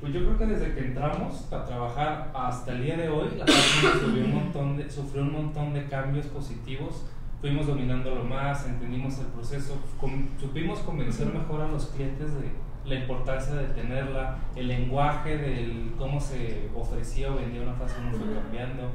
[0.00, 3.44] Pues yo creo que desde que entramos a trabajar hasta el día de hoy, la
[3.46, 7.04] página sufrió un montón de, sufrió un montón de cambios positivos.
[7.40, 12.50] Fuimos dominándolo más, entendimos el proceso, com- supimos convencer mejor a los clientes de
[12.84, 18.10] la importancia de tenerla, el lenguaje del cómo se ofrecía o vendía una fase 1
[18.18, 18.90] fue cambiando.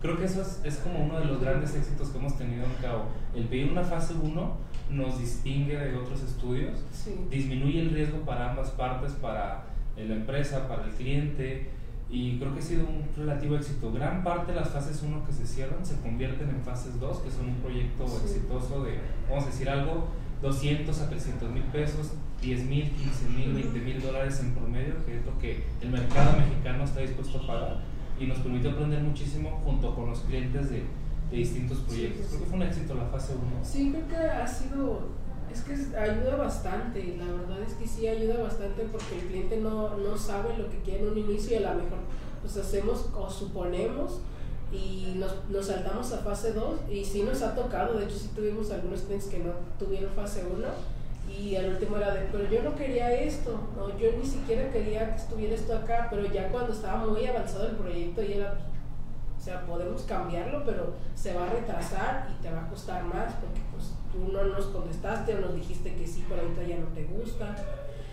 [0.00, 2.72] Creo que eso es, es como uno de los grandes éxitos que hemos tenido en
[2.80, 3.04] Cabo.
[3.34, 4.56] El pedir una fase 1
[4.90, 7.14] nos distingue de otros estudios Sí.
[7.30, 9.64] disminuye el riesgo para ambas partes, para
[9.96, 11.70] eh, la empresa, para el cliente,
[12.10, 13.90] y creo que ha sido un relativo éxito.
[13.92, 17.30] Gran parte de las fases 1 que se cierran se convierten en fases 2, que
[17.30, 18.16] son un proyecto Sí.
[18.24, 20.08] exitoso de, vamos a decir algo,
[20.42, 22.12] 200 a 300 mil pesos,
[22.42, 26.36] 10 mil, 15 mil, 20 mil dólares en promedio, que es lo que el mercado
[26.36, 27.80] mexicano está dispuesto a pagar,
[28.18, 30.82] y nos permitió aprender muchísimo junto con los clientes de,
[31.30, 32.26] de distintos proyectos.
[32.28, 33.64] Creo que fue un éxito la fase 1.
[33.64, 35.22] Sí, creo que ha sido
[35.52, 39.96] Es que ayuda bastante, la verdad es que sí ayuda bastante porque el cliente no,
[39.98, 41.98] no sabe lo que quiere en un inicio y a lo mejor
[42.40, 44.20] pues hacemos o suponemos
[44.72, 48.30] y nos, nos saltamos a fase 2 y sí nos ha tocado, de hecho sí
[48.34, 50.66] tuvimos algunos clientes que no tuvieron fase 1
[51.38, 55.14] y al último era de, pero yo no quería esto, no, yo ni siquiera quería
[55.14, 58.58] que estuviera esto acá, pero ya cuando estaba muy avanzado el proyecto y era,
[59.38, 63.32] o sea, podemos cambiarlo, pero se va a retrasar y te va a costar más
[63.34, 66.86] porque pues tú no nos contestaste o nos dijiste que sí, pero ahorita ya no
[66.88, 67.56] te gusta.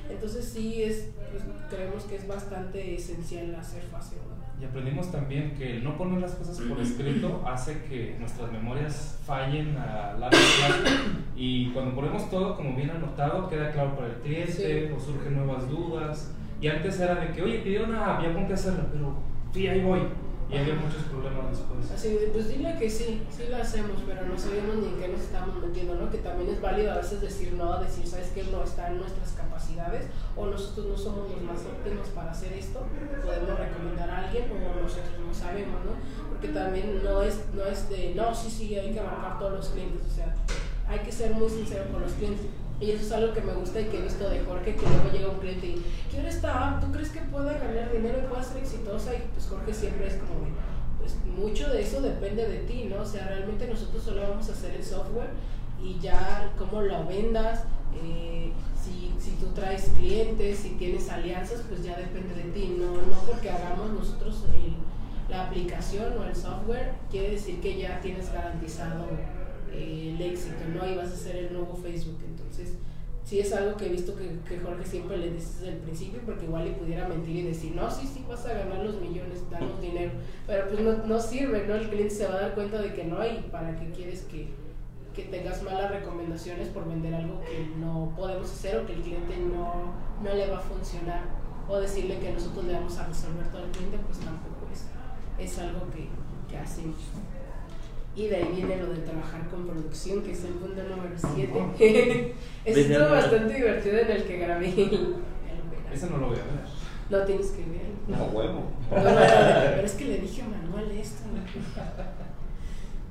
[0.10, 4.39] Entonces sí, es, pues, creemos que es bastante esencial hacer fase 1.
[4.62, 9.18] Y aprendimos también que el no poner las cosas por escrito hace que nuestras memorias
[9.26, 10.98] fallen a largo plazo
[11.38, 15.70] y cuando ponemos todo como bien anotado queda claro para el cliente o surgen nuevas
[15.70, 16.36] dudas.
[16.62, 19.14] Y antes era de que, oye, pidió una, ya ponte a hacerla, pero
[19.54, 20.02] sí, ahí voy.
[20.50, 21.92] Y había muchos problemas después.
[21.94, 25.22] Así, pues dile que sí, sí lo hacemos, pero no sabemos ni en qué nos
[25.22, 26.10] estamos metiendo, ¿no?
[26.10, 28.44] Que también es válido a veces decir no, decir, ¿sabes qué?
[28.46, 32.84] No está en nuestras capacidades o nosotros no somos los más óptimos para hacer esto,
[33.24, 35.92] podemos recomendar a alguien o nosotros no sabemos, ¿no?
[36.30, 39.70] Porque también no es, no es de, no, sí, sí, hay que abarcar todos los
[39.70, 40.34] clientes, o sea,
[40.88, 42.48] hay que ser muy sincero con los clientes.
[42.80, 45.12] Y eso es algo que me gusta y que he visto de Jorge, que luego
[45.12, 48.42] llega un cliente y quiero esta app, ¿tú crees que pueda ganar dinero y pueda
[48.42, 49.14] ser exitosa?
[49.14, 50.48] Y pues Jorge siempre es como,
[50.98, 53.02] pues mucho de eso depende de ti, ¿no?
[53.02, 55.30] O sea, realmente nosotros solo vamos a hacer el software
[55.82, 57.64] y ya cómo lo vendas,
[58.02, 62.94] eh, si, si tú traes clientes, si tienes alianzas, pues ya depende de ti, no,
[62.94, 64.44] no porque hagamos nosotros
[65.30, 69.06] la aplicación o el software, quiere decir que ya tienes garantizado
[69.72, 70.90] eh, el éxito, ¿no?
[70.90, 72.18] Y vas a ser el nuevo Facebook.
[73.30, 76.46] Sí es algo que he visto que, Jorge siempre le dice desde el principio, porque
[76.46, 79.80] igual le pudiera mentir y decir, no, sí, sí, vas a ganar los millones, danos
[79.80, 80.12] dinero.
[80.48, 81.76] Pero pues no, no sirve, ¿no?
[81.76, 84.48] El cliente se va a dar cuenta de que no hay, ¿para qué quieres que,
[85.14, 89.38] que tengas malas recomendaciones por vender algo que no podemos hacer o que el cliente
[89.38, 89.94] no,
[90.24, 91.22] no le va a funcionar?
[91.68, 94.88] O decirle que nosotros le vamos a resolver todo el cliente, pues tampoco es,
[95.38, 96.08] es algo que,
[96.50, 96.98] que hacemos.
[98.20, 102.36] Y de ahí viene lo de trabajar con producción, que es el punto número 7.
[102.66, 104.68] Estuvo bastante divertido en el que grabé.
[105.94, 106.60] Ese no lo voy a ver.
[107.10, 107.90] No tienes que ver.
[108.10, 108.72] No, huevo.
[108.90, 111.24] pero es que le dije a Manuel esto.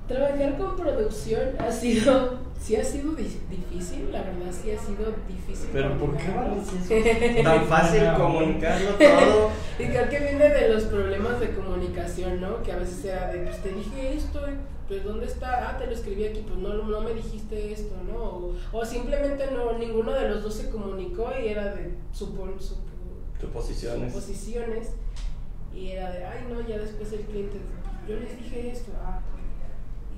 [0.09, 5.68] Trabajar con producción ha sido, sí ha sido difícil, la verdad sí ha sido difícil.
[5.70, 7.42] Pero ¿por qué vale?
[7.42, 9.50] Tan fácil comunicarlo todo.
[9.78, 12.62] Y creo que viene de los problemas de comunicación, ¿no?
[12.62, 14.40] Que a veces era de, pues te dije esto,
[14.88, 15.68] pues ¿dónde está?
[15.68, 18.18] Ah, te lo escribí aquí, pues no, no me dijiste esto, ¿no?
[18.18, 22.54] O, o simplemente no, ninguno de los dos se comunicó y era de supon,
[23.38, 24.11] suposiciones.
[24.11, 24.88] suposiciones.
[25.74, 27.59] Y era de, ay no, ya después el cliente,
[28.09, 29.20] yo les dije esto, ah,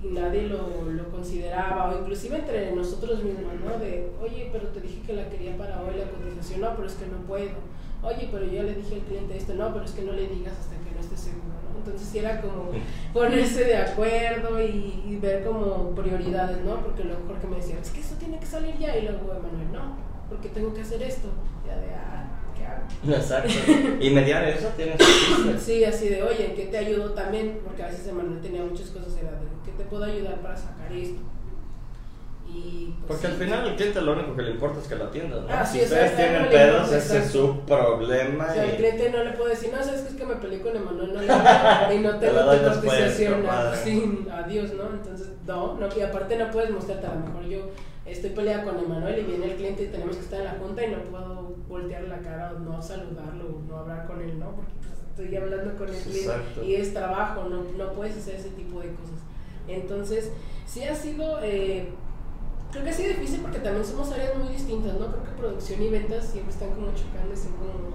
[0.02, 3.78] y nadie lo, lo, consideraba, o inclusive entre nosotros mismos, ¿no?
[3.78, 6.94] De, oye, pero te dije que la quería para hoy la cotización, no, pero es
[6.94, 7.58] que no puedo.
[8.02, 10.54] Oye, pero yo le dije al cliente esto, no, pero es que no le digas
[10.58, 11.78] hasta que no esté seguro, ¿no?
[11.78, 12.70] Entonces sí era como
[13.12, 16.76] ponerse de acuerdo y, y ver como prioridades, ¿no?
[16.76, 19.70] Porque luego Jorge me decía, es que esto tiene que salir ya, y luego Manuel,
[19.70, 19.96] no,
[20.30, 21.28] porque tengo que hacer esto.
[21.66, 22.29] Ya de, ah,
[23.08, 23.52] Exacto.
[24.00, 24.96] Y mediar eso tienes
[25.58, 27.60] Sí, así de, oye, ¿en qué te ayudo también?
[27.64, 30.92] Porque a veces Emanuel tenía muchas cosas, era de, ¿qué te puedo ayudar para sacar
[30.92, 31.20] esto?
[32.52, 35.04] Y, pues, Porque al final al cliente lo único que le importa es que lo
[35.04, 35.48] atiendas, ¿no?
[35.48, 38.46] Ah, si ustedes tienen pedos, ese es su problema.
[38.50, 38.70] O sea, y...
[38.70, 41.14] el cliente no le puede decir, no, sabes que es que me peleé con Emanuel
[41.14, 41.22] no
[41.94, 43.44] y no tengo tu cotización,
[43.84, 44.84] sin adiós, ¿no?
[44.90, 47.58] Entonces, no, no, y aparte no puedes mostrarte, a lo mejor yo
[48.06, 50.84] estoy peleada con Emanuel y viene el cliente y tenemos que estar en la junta
[50.84, 54.52] y no puedo voltear la cara o no saludarlo o no hablar con él, ¿no?
[54.52, 58.50] Porque pues, estoy hablando con el cliente y es trabajo, no, no puedes hacer ese
[58.50, 59.20] tipo de cosas.
[59.68, 60.30] Entonces,
[60.66, 61.88] sí ha sido, eh,
[62.72, 65.06] creo que ha sido difícil porque también somos áreas muy distintas, ¿no?
[65.06, 67.90] Creo que producción y ventas siempre están como chocando, están como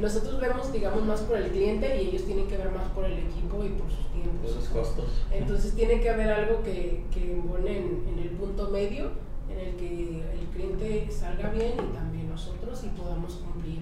[0.00, 3.18] nosotros vemos, digamos, más por el cliente y ellos tienen que ver más por el
[3.18, 4.50] equipo y por sus tiempos.
[4.50, 5.24] Por sus costos.
[5.30, 9.10] Entonces tiene que haber algo que, que pone en, el punto medio
[9.50, 13.80] en el que el cliente salga bien y también nosotros y podamos cumplir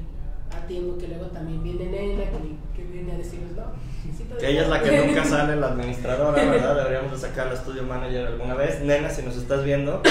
[0.56, 2.24] a tiempo, que luego también viene Nena,
[2.74, 4.38] que, viene a decirnos, no.
[4.38, 6.76] que ella es la que nunca sale, la administradora, ¿verdad?
[6.76, 8.80] Deberíamos de sacar al estudio manager alguna vez.
[8.80, 10.02] Nena, si nos estás viendo,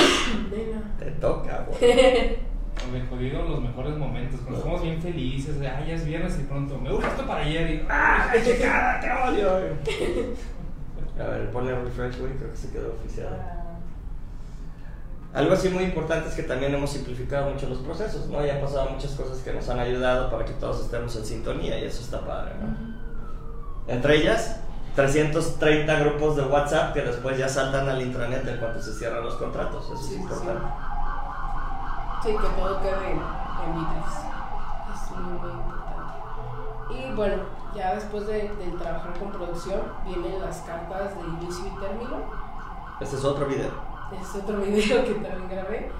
[0.50, 0.95] Nena.
[0.97, 1.68] te toca,
[2.88, 3.02] güey.
[3.02, 6.44] me jodieron los mejores momentos, cuando estamos bien felices, de, ah, ya es viernes y
[6.44, 9.52] pronto, me gusta esto para ayer y, ah, checada, te odio.
[11.20, 13.60] A ver, ponle refresh, güey, creo que se quedó oficial.
[15.34, 18.44] Algo así muy importante es que también hemos simplificado mucho los procesos, ¿no?
[18.44, 21.78] Ya han pasado muchas cosas que nos han ayudado para que todos estemos en sintonía
[21.78, 23.94] y eso está padre, ¿no?
[23.94, 24.60] Entre ellas,
[24.96, 29.36] 330 grupos de WhatsApp que después ya saltan al intranet en cuanto se cierran los
[29.36, 30.64] contratos, eso es importante.
[30.64, 30.99] Sí,
[32.22, 33.20] que todo quede en,
[33.76, 34.08] Bittrex.
[34.94, 36.10] Es muy, muy importante.
[36.90, 37.44] Y bueno,
[37.76, 42.18] ya después de, de trabajar con producción, vienen las cartas de inicio y término.
[43.00, 43.72] Este es otro video.
[44.22, 45.92] Es otro video que también grabé.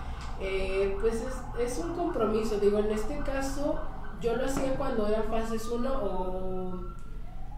[0.42, 2.60] Eh, pues es, es un compromiso.
[2.60, 3.80] Digo, en este caso,
[4.20, 6.84] yo lo hacía cuando eran fases 1 o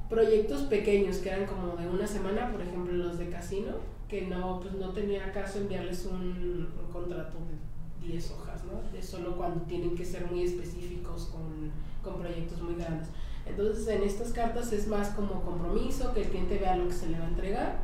[0.09, 3.71] proyectos pequeños que eran como de una semana, por ejemplo los de casino,
[4.09, 7.70] que no, pues no tenía caso enviarles un, un contrato de
[8.01, 8.91] 10 hojas, ¿no?
[8.91, 11.71] De solo cuando tienen que ser muy específicos con,
[12.03, 13.09] con proyectos muy grandes.
[13.45, 17.09] Entonces en estas cartas es más como compromiso, que el cliente vea lo que se
[17.09, 17.79] le va a entregar,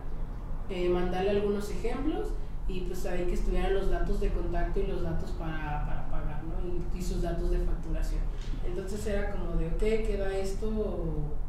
[0.70, 2.30] eh, mandarle algunos ejemplos
[2.68, 6.07] y pues ahí que estuvieran los datos de contacto y los datos para, para.
[6.96, 8.22] Y, sus datos de facturación.
[8.66, 10.70] Entonces era como de, ok, queda esto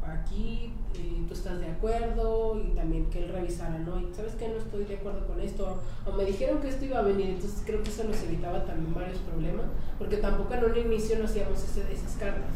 [0.05, 3.99] aquí, y tú estás de acuerdo, y también que él revisara, ¿no?
[3.99, 6.99] Y sabes que no estoy de acuerdo con esto, o me dijeron que esto iba
[6.99, 9.65] a venir, entonces creo que eso nos evitaba también varios problemas,
[9.97, 12.55] porque tampoco en un inicio no hacíamos ese- esas cartas.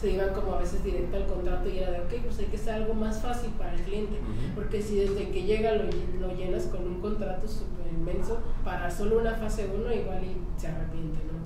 [0.00, 2.56] Se iban como a veces directo al contrato y era de, ok, pues hay que
[2.58, 4.16] hacer algo más fácil para el cliente.
[4.54, 5.84] Porque si desde que llega lo,
[6.20, 10.66] lo llenas con un contrato súper inmenso para solo una fase 1, igual y se
[10.68, 11.45] arrepiente, ¿no?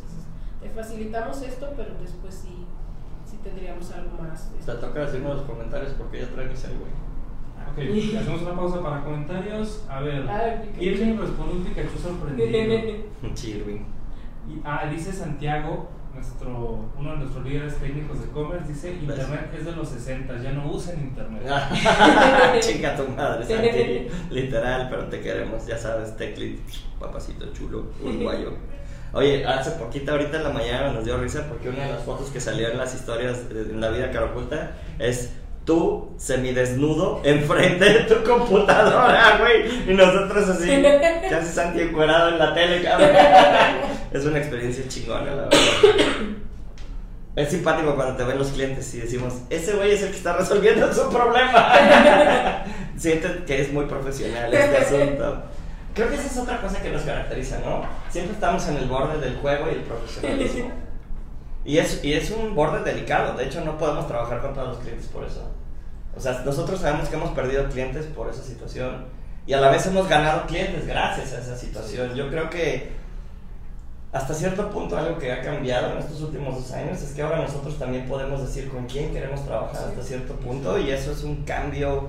[0.63, 2.65] Te facilitamos esto, pero después sí,
[3.29, 4.51] sí tendríamos algo más.
[4.65, 6.91] Te toca decirme los comentarios porque ya traen ese güey.
[7.73, 9.85] Ok, hacemos una pausa para comentarios.
[9.89, 10.63] A ver, Ah.
[10.79, 13.05] Irving responde un Pikachu sorprendido.
[13.35, 13.87] Chirving.
[14.65, 19.73] Ah, dice Santiago, nuestro, uno de nuestros líderes técnicos de e-commerce, dice Internet es de
[19.73, 21.43] los 60, ya no usen Internet.
[22.61, 24.09] Chinga tu madre, Santi.
[24.31, 26.61] Literal, pero te queremos, ya sabes, Teclit,
[26.99, 28.55] papacito chulo, uruguayo.
[29.13, 32.29] Oye, hace poquito, ahorita en la mañana nos dio risa porque una de las fotos
[32.31, 35.31] que salió en las historias de- en la vida cara oculta es
[35.65, 39.91] tú semidesnudo enfrente de tu computadora, güey.
[39.91, 40.83] Y nosotros así,
[41.29, 43.11] casi Santi encuerado en la tele, cabrón.
[44.13, 45.51] Es una experiencia chingona, la verdad.
[47.37, 50.33] Es simpático cuando te ven los clientes y decimos, ese güey es el que está
[50.37, 51.73] resolviendo su problema.
[52.97, 55.43] Sienten que es muy profesional este asunto.
[55.95, 57.83] Creo que esa es otra cosa que nos caracteriza, ¿no?
[58.11, 60.71] Siempre estamos en el borde del juego y el profesionalismo.
[61.63, 64.79] Y es, y es un borde delicado, de hecho no podemos trabajar con todos los
[64.79, 65.51] clientes por eso.
[66.17, 69.05] O sea, nosotros sabemos que hemos perdido clientes por esa situación
[69.47, 72.15] y a la vez hemos ganado clientes gracias a esa situación.
[72.15, 72.93] Yo creo que
[74.13, 77.43] hasta cierto punto algo que ha cambiado en estos últimos dos años es que ahora
[77.43, 81.45] nosotros también podemos decir con quién queremos trabajar hasta cierto punto y eso es un
[81.45, 82.09] cambio,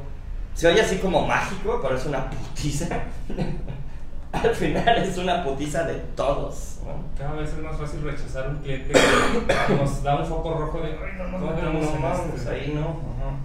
[0.53, 2.87] se oye así como mágico, pero es una putiza.
[4.31, 6.79] Al final es una putiza de todos.
[6.85, 7.03] ¿no?
[7.17, 10.87] Cada vez es más fácil rechazar un cliente que nos da un foco rojo de,
[10.91, 12.49] ay, no nos No, metemos no, mames, este".
[12.49, 12.81] ahí no.
[12.81, 13.35] Ajá.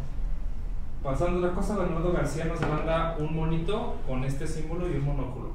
[1.02, 5.50] Pasando otra cosa, Bernardo García nos manda un monito con este símbolo y un monóculo.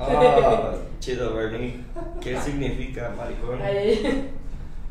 [0.00, 1.80] Ah, chido, Bernie.
[2.20, 3.60] ¿Qué significa, maricón?
[3.62, 4.30] Ay,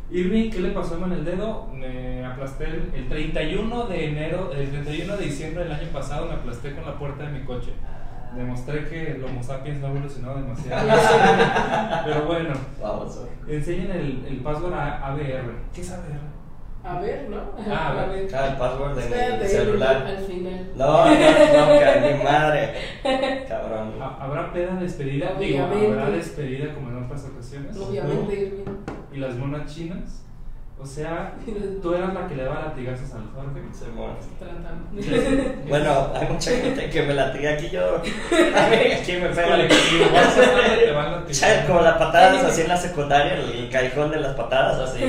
[0.10, 1.68] Irving, ¿qué le pasó en el dedo?
[1.74, 6.34] Me aplasté el, el 31 de enero, el 31 de diciembre del año pasado me
[6.36, 7.72] aplasté con la puerta de mi coche.
[8.36, 10.88] Demostré que el Homo sapiens no ha evolucionado demasiado.
[12.06, 15.52] Pero bueno, Vamos, enseñen el, el password a ABR.
[15.74, 16.20] ¿Qué es ABR?
[16.84, 17.38] A ver, ¿no?
[17.70, 18.28] Ah, a ver.
[18.34, 20.06] Ah, el password de mi celular.
[20.08, 20.72] Al final.
[20.76, 22.74] No, no, no, mi madre.
[23.50, 23.94] Cabrón.
[24.02, 25.34] ¿Ha- ¿Habrá peda despedida?
[25.38, 25.88] Digo, Obviamente.
[26.02, 27.76] ¿habrá despedida como en otras ocasiones?
[27.78, 28.97] Obviamente, Irving.
[29.18, 30.22] ¿Y las monas chinas?
[30.80, 31.34] O sea,
[31.82, 33.62] tú eras la que le daba latigazos al Jorge.
[33.74, 33.88] Se.
[35.68, 37.96] Bueno, hay mucha gente que me latiga aquí yo.
[37.96, 39.68] A mí aquí me pega.
[41.66, 45.04] Como las patadas así en la secundaria, el callejón de las patadas, así.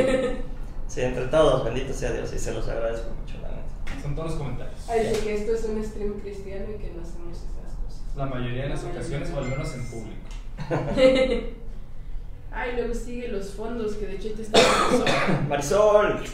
[0.86, 4.02] Sí, entre todos, bendito sea Dios, y se los agradezco mucho, la neta.
[4.02, 4.88] Son todos los comentarios.
[4.88, 8.16] Ay, que esto es un stream cristiano y que no hacemos esas cosas.
[8.16, 10.28] La mayoría de las ocasiones, o al menos en público.
[12.60, 14.58] Ay, luego sigue los fondos, que de hecho te está
[15.48, 16.24] Marisol.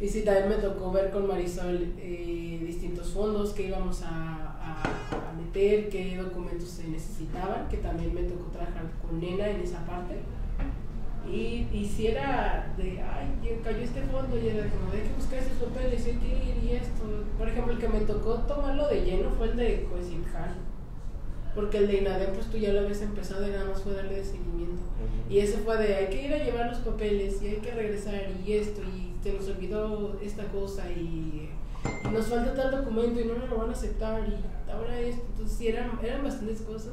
[0.00, 4.82] Y sí, también me tocó ver con Marisol eh, distintos fondos que íbamos a, a-
[4.82, 9.84] a meter, qué documentos se necesitaban, que también me tocó trabajar con Nena en esa
[9.86, 10.20] parte.
[11.28, 15.40] Y, y si era de, ay, cayó este fondo, y era como, hay que buscar
[15.40, 17.02] esos papeles, hay que ir y esto.
[17.36, 20.54] Por ejemplo, el que me tocó tomarlo de lleno fue el de Coesincal.
[21.58, 24.14] Porque el de INADEM, pues tú ya lo habías empezado y nada más fue darle
[24.14, 24.80] de seguimiento.
[25.28, 28.14] Y ese fue de hay que ir a llevar los papeles y hay que regresar
[28.46, 31.50] y esto y se nos olvidó esta cosa y,
[32.04, 35.24] y nos falta tal documento y no nos lo van a aceptar y ahora esto.
[35.30, 36.92] Entonces sí eran, eran bastantes cosas.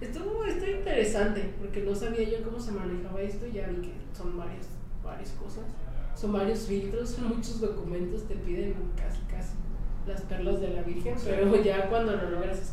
[0.00, 3.92] Estuvo, estuvo interesante porque no sabía yo cómo se manejaba esto y ya vi que
[4.16, 4.66] son varias,
[5.04, 5.64] varias cosas.
[6.14, 9.56] Son varios filtros, son muchos documentos, te piden casi casi
[10.06, 12.72] las perlas de la Virgen, pero ya cuando lo logras es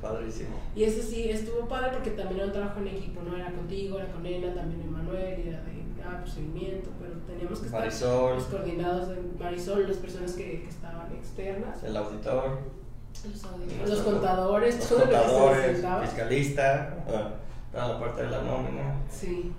[0.00, 0.56] padrísimo.
[0.74, 3.36] Y ese sí, estuvo padre porque también era un trabajo en equipo, ¿no?
[3.36, 7.66] Era contigo, era con Ena, también Emanuel, y era de ah, procedimiento, pero teníamos que
[7.66, 8.34] estar Marisol.
[8.36, 12.58] los coordinados de Marisol, las personas que, que estaban externas, El auditor,
[13.24, 17.30] los, auditores, los contadores, los todo lo que se fiscalista, ah,
[17.72, 18.94] toda la parte de la nómina.
[19.10, 19.52] Sí,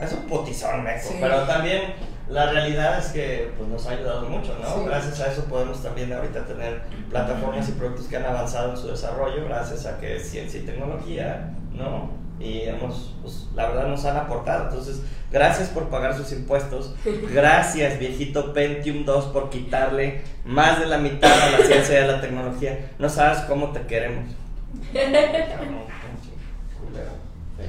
[0.00, 1.16] Es un potizón, meco, Sí.
[1.20, 1.94] pero también
[2.28, 4.66] la realidad es que pues, nos ha ayudado mucho, ¿no?
[4.74, 4.84] Sí.
[4.86, 8.88] Gracias a eso podemos también ahorita tener plataformas y productos que han avanzado en su
[8.88, 12.10] desarrollo, gracias a que es ciencia y tecnología, ¿no?
[12.40, 14.64] Y hemos, pues, la verdad nos han aportado.
[14.64, 16.94] Entonces, gracias por pagar sus impuestos.
[17.32, 22.06] Gracias, viejito Pentium 2, por quitarle más de la mitad a la ciencia y a
[22.06, 22.90] la tecnología.
[22.98, 24.24] No sabes cómo te queremos.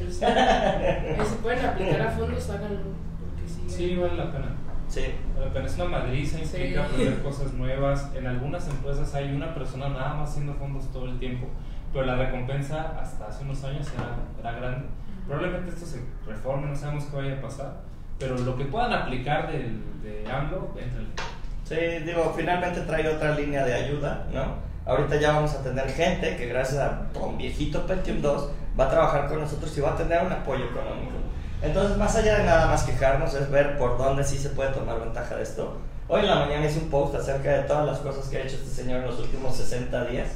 [0.04, 0.26] Pero sí.
[0.26, 2.80] Ahí se pueden aplicar a fondos, háganlo,
[3.20, 3.64] porque sí.
[3.68, 4.46] Sí, vale la pena.
[4.88, 5.02] Sí.
[5.34, 5.66] Vale la pena.
[5.66, 6.94] Es una madriza, implica Sí.
[6.94, 8.12] aprender cosas nuevas.
[8.16, 11.48] En algunas empresas hay una persona nada más haciendo fondos todo el tiempo,
[11.92, 14.16] pero la recompensa hasta hace unos años era,
[14.50, 14.88] era grande.
[15.28, 17.74] Probablemente esto se reforme, no sabemos qué vaya a pasar,
[18.20, 21.08] pero lo que puedan aplicar del, de AMLO, éntrale.
[21.64, 24.56] Sí, digo, finalmente trae otra línea de ayuda, ¿no?
[24.86, 28.90] Ahorita ya vamos a tener gente que gracias a Don Viejito Pentium 2 va a
[28.90, 31.14] trabajar con nosotros y va a tener un apoyo económico.
[31.62, 35.00] Entonces, más allá de nada más quejarnos, es ver por dónde sí se puede tomar
[35.00, 35.78] ventaja de esto.
[36.10, 38.56] Hoy en la mañana hice un post acerca de todas las cosas que ha hecho
[38.58, 40.28] este señor en los últimos 60 días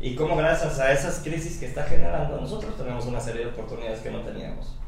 [0.00, 4.00] y cómo gracias a esas crisis que está generando, nosotros tenemos una serie de oportunidades
[4.00, 4.78] que no teníamos.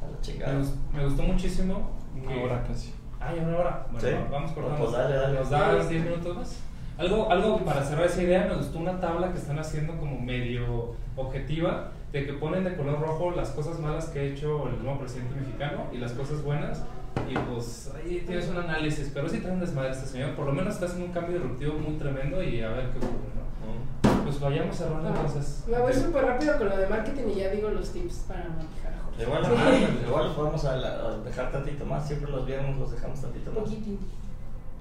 [0.00, 0.52] A la chingada.
[0.52, 1.90] Me, gus- me gustó muchísimo.
[2.14, 2.94] Una hora casi.
[3.20, 3.86] Ah, ya una hora.
[3.90, 4.14] Bueno, Sí.
[4.30, 4.78] vamos cortando.
[4.78, 5.38] Pues dale, dale.
[5.40, 6.56] ¿Nos das 10 minutos más?
[6.96, 10.94] Algo, algo para cerrar esa idea, me gustó una tabla que están haciendo como medio
[11.16, 15.00] objetiva, de que ponen de color rojo las cosas malas que ha hecho el nuevo
[15.00, 16.84] presidente mexicano y las cosas buenas.
[17.28, 20.34] Y pues ahí tienes un análisis, pero sí trae un desmadre este señor.
[20.36, 23.30] Por lo menos está haciendo un cambio disruptivo muy tremendo y a ver qué ocurre,
[23.34, 24.24] ¿no?
[24.24, 25.64] Pues vayamos cerrando entonces.
[25.68, 28.94] Me voy súper rápido con lo de marketing y ya digo los tips para manejar.
[29.20, 29.50] Igual, Sí.
[29.56, 33.50] ah, igual los podemos a- a dejar tantito más, siempre los viernes los dejamos tantito
[33.52, 33.60] más.
[33.60, 33.98] Poquitín.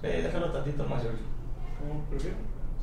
[0.01, 1.19] Sí, déjalo tantito más, George.
[1.87, 2.35] ¿Cómo prefiero?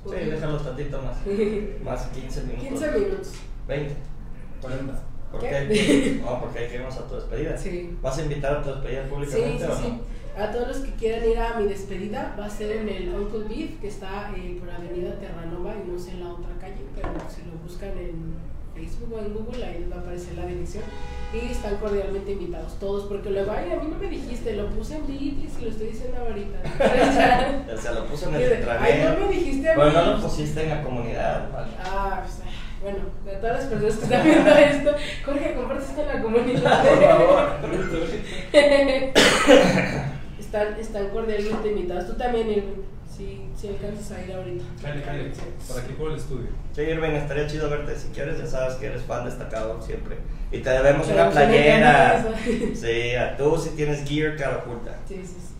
[0.05, 1.17] Sí, déjalo tantito más.
[1.85, 2.69] Más 15 minutos.
[2.69, 3.33] 15 minutos.
[3.69, 3.95] 20.
[4.63, 5.03] 40.
[5.33, 5.49] ¿Por ¿Qué?
[5.49, 6.21] qué?
[6.25, 7.57] No, porque hay que irnos a tu despedida.
[7.57, 7.97] Sí.
[8.03, 9.77] ¿Vas a invitar a tu despedida Sí, públicamente sí, o no?
[9.81, 10.01] sí.
[10.37, 13.45] A todos los que quieran ir a mi despedida, va a ser en el Uncle
[13.49, 17.09] Beef, que está eh, por Avenida Terranova y no sé en la otra calle, pero
[17.29, 18.35] si lo buscan en
[18.75, 20.85] Facebook o en Google, ahí les va a aparecer la dirección.
[21.33, 24.97] Y están cordialmente invitados todos, porque luego, ay, a mí no me dijiste, lo puse
[24.97, 26.59] en Bitlis y lo estoy diciendo ahorita.
[27.73, 29.83] O sea, lo puso en el Ay, no me dijiste a mí.
[29.93, 31.69] no lo pusiste en la comunidad, vale.
[31.85, 32.51] Ah, pues, ah,
[32.83, 34.95] bueno, de todas las personas que están viendo esto,
[35.25, 36.85] Jorge, comparte esto en la comunidad.
[36.85, 37.49] Por favor.
[40.41, 42.07] están, están cordialmente invitados.
[42.07, 42.83] Tú también, Irving,
[43.21, 44.65] si, si alcanzas a ir ahorita.
[44.83, 45.33] Cale, cale.
[45.69, 46.49] Por aquí por el estudio.
[46.75, 47.97] Sí, Irving, estaría chido verte.
[47.97, 50.17] Si quieres, ya sabes que eres fan destacado siempre.
[50.51, 52.25] Y te debemos Pero una playera.
[52.75, 54.97] Sí, a tú si tienes gear cara oculta.
[55.07, 55.55] Sí, sí, sí.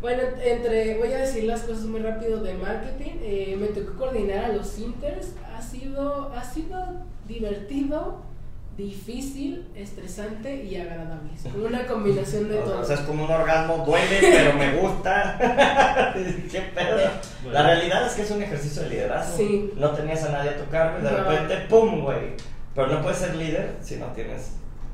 [0.00, 3.16] Bueno, entre, voy a decir las cosas muy rápido de marketing.
[3.22, 5.32] Eh, me tocó coordinar a los Inters.
[5.56, 6.78] Ha sido, ha sido
[7.26, 8.22] divertido,
[8.78, 11.30] difícil, estresante y agradable.
[11.34, 12.84] Es como una combinación de O todo.
[12.84, 15.36] sea, es como un orgasmo, duele, pero me gusta.
[16.50, 16.98] ¿Qué pedo?
[17.52, 19.36] La realidad es que es un ejercicio de liderazgo.
[19.36, 19.72] Sí.
[19.76, 21.16] No tenías a nadie a tu cargo y de No.
[21.18, 22.34] repente, ¡pum, güey!
[22.74, 24.52] Pero no puedes ser líder si no tienes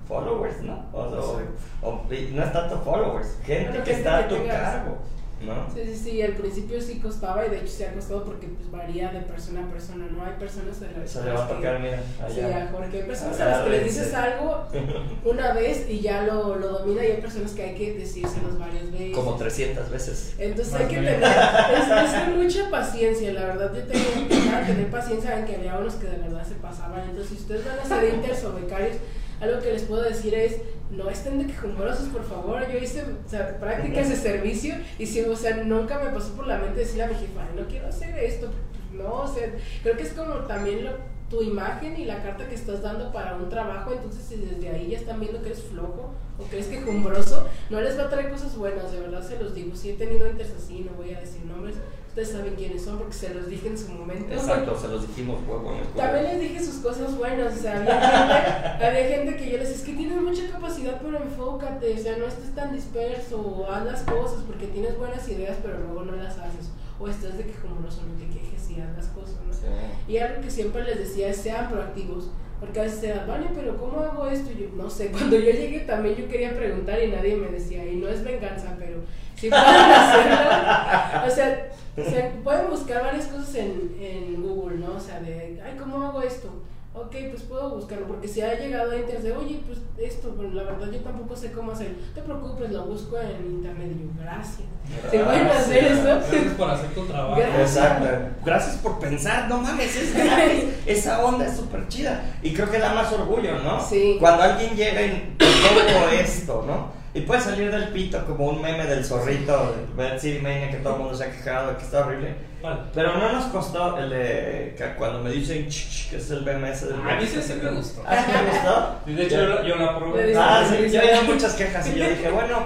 [0.09, 0.87] followers, ¿no?
[0.93, 1.43] O, o-
[1.82, 4.99] o- no es tanto followers, gente que gente está a tu cargo,
[5.43, 5.66] ¿no?
[5.74, 8.70] Sí, sí, sí, al principio sí costaba y de hecho sí ha costado porque pues
[8.70, 10.24] varía de persona a persona, ¿no?
[10.24, 12.64] Hay personas de las Eso le va a tocar, mira, Sí, allá.
[12.64, 12.97] a Jorge.
[13.03, 14.66] Hay personas a las que les dices algo
[15.24, 18.91] una vez y ya lo, lo domina y hay personas que hay que decírselos varias
[18.91, 19.14] veces.
[19.14, 20.35] Como 300 veces.
[20.39, 23.72] Entonces Más hay que tener es, mucha paciencia, la verdad.
[23.74, 27.01] Yo tenía que a tener paciencia en que había unos que de verdad se pasaban.
[27.03, 28.97] Entonces, si ustedes van a ser inters o becarios,
[29.41, 30.57] algo que les puedo decir es:
[30.91, 32.66] no estén de quejumbrosos, por favor.
[32.70, 36.47] Yo hice o sea, prácticas de servicio y si, o sea, nunca me pasó por
[36.47, 38.51] la mente decirle a mi jefa, "Ay, no quiero hacer esto.
[38.93, 39.51] No, o sea,
[39.82, 40.93] creo que es como también lo,
[41.28, 43.93] tu imagen y la carta que estás dando para un trabajo.
[43.93, 47.80] Entonces, si desde ahí ya están viendo que eres flojo o que eres quejumbroso, no
[47.80, 49.74] les va a traer cosas buenas, de verdad se los digo.
[49.74, 51.76] Si he tenido inters así, no voy a decir nombres,
[52.15, 54.33] ustedes saben quiénes son porque se los dije en su momento.
[54.33, 55.73] Exacto, se los dijimos, huevo.
[55.97, 59.69] También les dije sus cosas buenas, o sea, había gente, había gente que yo les
[59.69, 63.69] decía, es que tienes mucha capacidad, pero enfócate, o sea, no estés tan disperso, o
[63.69, 67.47] haz las cosas porque tienes buenas ideas, pero luego no las haces, o estás de
[67.47, 69.53] quejumbroso, no te quejes y haz las cosas, ¿no?
[69.53, 69.67] Sí.
[70.07, 72.31] Y algo que siempre les decía es sean proactivos.
[72.61, 74.51] Porque a veces era, vale, pero ¿cómo hago esto?
[74.53, 77.87] Y yo, no sé, cuando yo llegué también yo quería preguntar y nadie me decía,
[77.87, 78.99] y no es venganza, pero
[79.37, 81.27] si pueden hacerlo.
[81.27, 84.97] O sea, o sea, pueden buscar varias cosas en, en Google, ¿no?
[84.97, 86.49] O sea, de, ay, ¿cómo hago esto?
[86.95, 90.55] Ok, pues puedo buscarlo, porque si ha llegado a internet, de, oye, pues esto, bueno,
[90.55, 94.03] la verdad yo tampoco sé cómo hacerlo, no te preocupes, lo busco en internet y
[94.03, 94.69] yo, gracias.
[95.11, 96.05] ¿Se pueden hacer eso?
[96.05, 97.37] Gracias por hacer tu trabajo.
[97.41, 97.77] Gracias.
[97.77, 98.07] Exacto.
[98.45, 100.65] Gracias por pensar, no mames, es gratis.
[100.87, 102.23] Esa onda es súper chida.
[102.43, 103.81] Y creo que da más orgullo, ¿no?
[103.81, 104.17] Sí.
[104.21, 107.04] Cuando alguien llega y todo esto, ¿no?
[107.15, 110.79] Y puede salir del pito como un meme del zorrito de Red City Mania que
[110.79, 112.35] todo el mundo se ha quejado que está horrible.
[112.61, 112.81] Vale.
[112.93, 116.41] Pero no nos costó el de que cuando me dicen ch, ch, que es el
[116.45, 118.03] BMS del A mí sí sí me gustó.
[118.07, 118.97] ¿Ah, sí me gustó?
[119.07, 120.35] Y de hecho yo, lo- yo la probé.
[120.37, 122.59] Ah, sí, yo había muchas quejas y yo dije, bueno,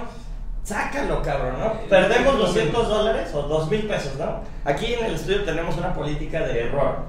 [0.63, 1.73] sácalo, cabrón, ¿no?
[1.89, 4.41] Perdemos 200 dólares o 2 mil pesos, ¿no?
[4.65, 7.05] Aquí en el estudio tenemos una política de error.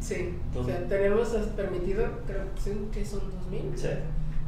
[0.00, 3.88] Sí, o sea, tenemos permitido, creo que son, que son dos mil, Sí.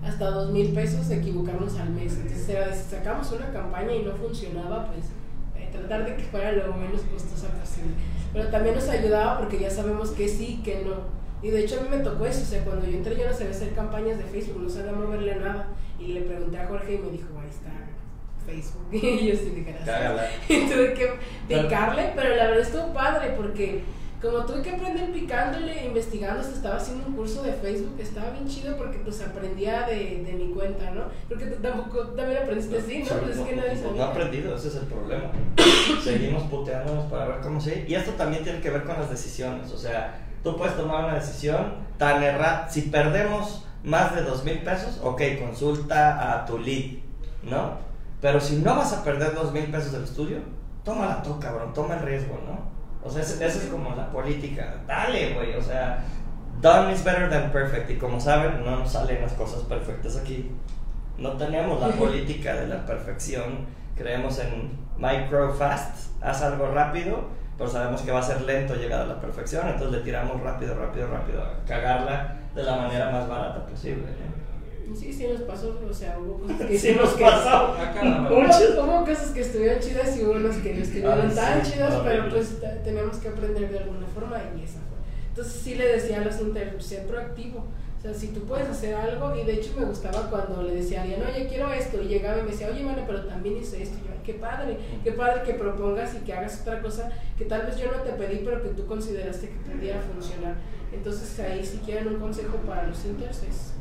[0.05, 2.13] Hasta dos mil pesos equivocarnos al mes.
[2.15, 5.07] Entonces era de, si sacamos una campaña y no funcionaba, pues
[5.57, 7.95] eh, tratar de que fuera lo menos costosa posible.
[8.33, 11.25] Pero también nos ayudaba porque ya sabemos que sí, que no.
[11.43, 13.33] Y de hecho a mí me tocó eso, o sea, cuando yo entré yo no
[13.33, 15.69] sabía hacer campañas de Facebook, no sabía moverle nada.
[15.99, 17.71] Y le pregunté a Jorge y me dijo, ahí está
[18.47, 18.89] Facebook.
[18.93, 20.31] Y yo sí dije, gracias.
[20.49, 21.11] Tuve que
[21.49, 23.83] picarle, pero la verdad estuvo padre porque
[24.25, 28.49] como tuve que aprender picándole, investigando, hasta estaba haciendo un curso de Facebook, estaba bien
[28.49, 31.03] chido porque pues aprendía de, de mi cuenta, ¿no?
[31.29, 33.21] Porque tú tampoco también aprendiste así, ¿no?
[33.21, 34.07] Pues es que nadie No sabía.
[34.07, 35.25] aprendido, ese es el problema.
[36.03, 37.85] Seguimos puteándonos para ver cómo se.
[37.87, 39.71] Y esto también tiene que ver con las decisiones.
[39.71, 42.69] O sea, tú puedes tomar una decisión tan errada.
[42.71, 46.99] Si perdemos más de dos mil pesos, ok, consulta a tu lead,
[47.43, 47.77] ¿no?
[48.23, 50.39] Pero si no vas a perder dos mil pesos del estudio,
[50.83, 52.74] tómala tú, cabrón, toma el riesgo, ¿no?
[53.05, 54.77] O sea, esa esa es como la política.
[54.87, 56.03] Dale, güey, o sea,
[56.61, 57.91] done is better than perfect.
[57.91, 60.51] Y como saben, no nos salen las cosas perfectas aquí.
[61.19, 63.67] No tenemos la política de la perfección.
[63.95, 69.03] Creemos en micro fast, haz algo rápido, pero sabemos que va a ser lento llegar
[69.03, 73.29] a la perfección, entonces le tiramos rápido, rápido, rápido, a cagarla de la manera más
[73.29, 74.05] barata posible.
[74.95, 77.25] Sí, sí nos pasó, o sea, hubo cosas que Sí nos que...
[77.25, 77.75] pasó.
[78.31, 81.73] Hubo, hubo cosas que estuvieron chidas y hubo unas que no estuvieron Ah, tan sí,
[81.73, 84.99] chidas, pero pues teníamos que aprender de alguna forma y esa fue.
[85.31, 87.65] Entonces sí le decía a los inter, ser proactivo.
[87.99, 91.01] O sea, si tú puedes hacer algo, y de hecho me gustaba cuando le decía
[91.01, 93.83] a alguien, oye, quiero esto, y llegaba y me decía, oye, bueno, pero también hice
[93.83, 93.97] esto.
[93.99, 97.47] Y yo, "Ay, qué padre, qué padre que propongas y que hagas otra cosa que
[97.47, 100.55] tal vez yo no te pedí, pero que tú consideraste que pudiera funcionar.
[100.93, 103.73] Entonces ahí si quieren un consejo para los inters es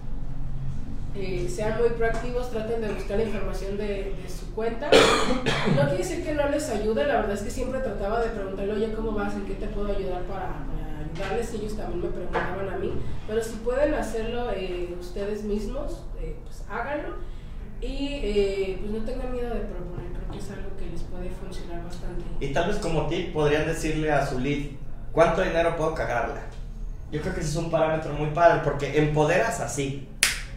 [1.16, 4.90] eh, sean muy proactivos, traten de buscar información de, de su cuenta.
[5.76, 8.74] No quiere decir que no les ayude, la verdad es que siempre trataba de preguntarle,
[8.74, 9.34] oye, ¿cómo vas?
[9.36, 11.54] ¿En qué te puedo ayudar para, para ayudarles?
[11.54, 12.94] Ellos también me preguntaban a mí.
[13.28, 17.16] Pero si pueden hacerlo eh, ustedes mismos, eh, pues háganlo.
[17.80, 21.30] Y eh, pues no tengan miedo de proponer, creo que es algo que les puede
[21.30, 22.24] funcionar bastante.
[22.40, 24.70] Y tal vez como tip podrían decirle a su lead,
[25.12, 26.44] ¿cuánto dinero puedo cagarla?
[27.12, 30.08] Yo creo que ese es un parámetro muy padre porque empoderas así.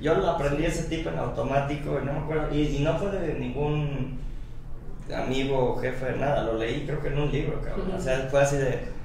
[0.00, 3.34] Yo lo aprendí ese tipo en automático, no me acuerdo, y, y no fue de
[3.34, 4.18] ningún
[5.14, 7.92] amigo o jefe, nada, lo leí creo que en un libro, cabrón.
[7.96, 8.96] O sea, fue así de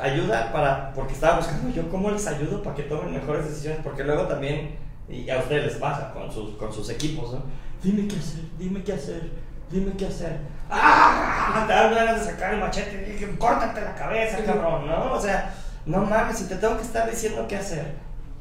[0.00, 4.04] ayuda para, porque estaba buscando yo cómo les ayudo para que tomen mejores decisiones, porque
[4.04, 4.76] luego también,
[5.08, 7.42] y a ustedes les pasa con sus, con sus equipos, ¿no?
[7.82, 9.30] Dime qué hacer, dime qué hacer,
[9.70, 10.38] dime qué hacer.
[10.70, 11.64] ¡Ah!
[11.66, 15.12] Te dan ganas de sacar el machete y dije, córtate la cabeza, cabrón, ¿no?
[15.12, 15.52] O sea,
[15.84, 17.92] no mames, si te tengo que estar diciendo qué hacer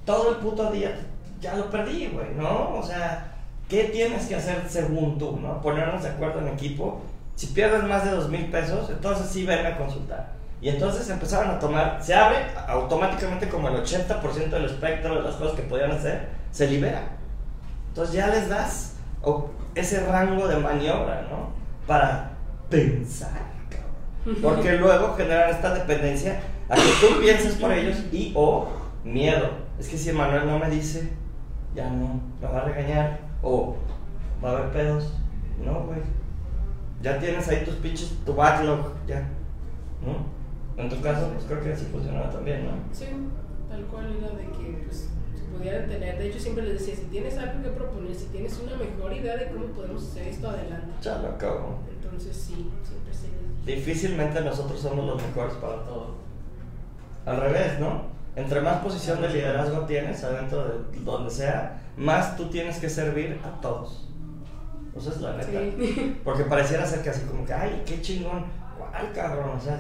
[0.06, 0.96] todo el puto día,
[1.42, 2.76] ya lo perdí, güey, ¿no?
[2.76, 3.34] O sea,
[3.68, 5.62] ¿qué tienes que hacer según tú, ¿no?
[5.62, 7.02] Ponernos de acuerdo en equipo.
[7.36, 10.34] Si pierdes más de dos mil pesos, entonces sí ven a consultar.
[10.62, 12.38] Y entonces empezaron a tomar, se abre
[12.68, 17.02] automáticamente como el 80% del espectro de las cosas que podían hacer, se libera.
[17.88, 18.96] Entonces ya les das
[19.74, 21.50] ese rango de maniobra, ¿no?
[21.88, 22.34] Para
[22.70, 24.38] pensar, cabrón.
[24.42, 28.70] Porque luego generan esta dependencia a que tú pienses por ellos y o
[29.04, 29.50] miedo.
[29.80, 31.12] Es que si Manuel no me dice,
[31.76, 33.76] ya no, me va a regañar o
[34.44, 35.14] va a haber pedos.
[35.64, 36.00] No, güey.
[37.02, 39.28] Ya tienes ahí tus pinches, tu backlog, ya.
[40.06, 40.32] ¿No?
[40.82, 42.72] En tu caso, pues creo que así funcionaba también, ¿no?
[42.92, 43.06] Sí,
[43.70, 46.18] tal cual era de que pues, se pudieran tener.
[46.18, 49.38] De hecho, siempre les decía: si tienes algo que proponer, si tienes una mejor idea
[49.38, 50.92] de cómo podemos hacer esto adelante.
[51.02, 51.80] Ya lo acabo.
[51.92, 53.66] Entonces, sí, siempre se les.
[53.66, 56.16] Difícilmente nosotros somos los mejores para todo.
[57.26, 58.11] Al revés, ¿no?
[58.36, 63.40] Entre más posición de liderazgo tienes adentro de donde sea, más tú tienes que servir
[63.44, 64.08] a todos.
[64.96, 65.48] O sea, es la neta.
[65.78, 66.20] Sí.
[66.24, 68.46] Porque pareciera ser que así como que, ay, qué chingón.
[68.78, 69.58] ¿Cuál cabrón?
[69.58, 69.80] O sea,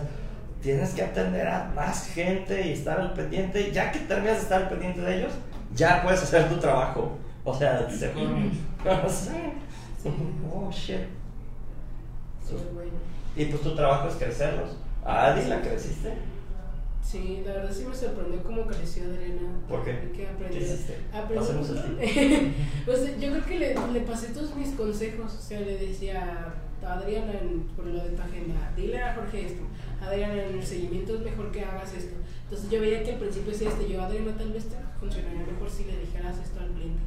[0.62, 3.72] tienes que atender a más gente y estar al pendiente.
[3.72, 5.32] Ya que terminas de estar al pendiente de ellos,
[5.74, 7.18] ya puedes hacer tu trabajo.
[7.44, 9.54] O sea, se no sé.
[10.52, 11.08] Oh, shit.
[12.74, 12.92] bueno.
[13.36, 14.78] Y pues tu trabajo es crecerlos.
[15.06, 16.14] Ah, Adi, ¿la creciste?
[17.04, 19.60] Sí, la verdad sí me sorprendió cómo creció Adriana.
[19.68, 20.12] ¿Por qué?
[20.14, 20.98] ¿Qué ¿Qué hiciste?
[22.86, 25.34] Pues yo creo que le, le, pasé todos mis consejos.
[25.34, 29.46] O sea, le decía a Adriana en, por lo de tu agenda, dile a Jorge
[29.48, 29.64] esto.
[30.02, 32.16] Adriana, en el seguimiento es mejor que hagas esto.
[32.44, 35.70] Entonces yo veía que al principio decía este, yo Adriana tal vez te funcionaría mejor
[35.70, 37.02] si le dijeras esto al cliente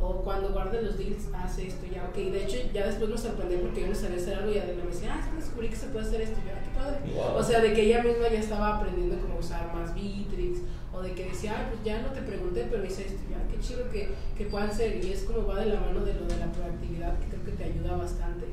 [0.00, 2.16] o cuando guarde los deals, hace esto, ya, ok.
[2.16, 4.90] De hecho, ya después me sorprendí porque yo no sabía hacer algo y Adela me
[4.90, 6.98] decía, ah, sí, descubrí que se puede hacer esto, y yo, ah, qué padre.
[7.34, 10.60] O sea, de que ella misma ya estaba aprendiendo cómo usar más Bitrix,
[10.92, 13.58] o de que decía, ah, pues ya no te pregunté, pero hice esto, ya, qué
[13.60, 15.02] chido que, que puedan ser.
[15.02, 17.52] Y es como va de la mano de lo de la proactividad, que creo que
[17.52, 18.46] te ayuda bastante.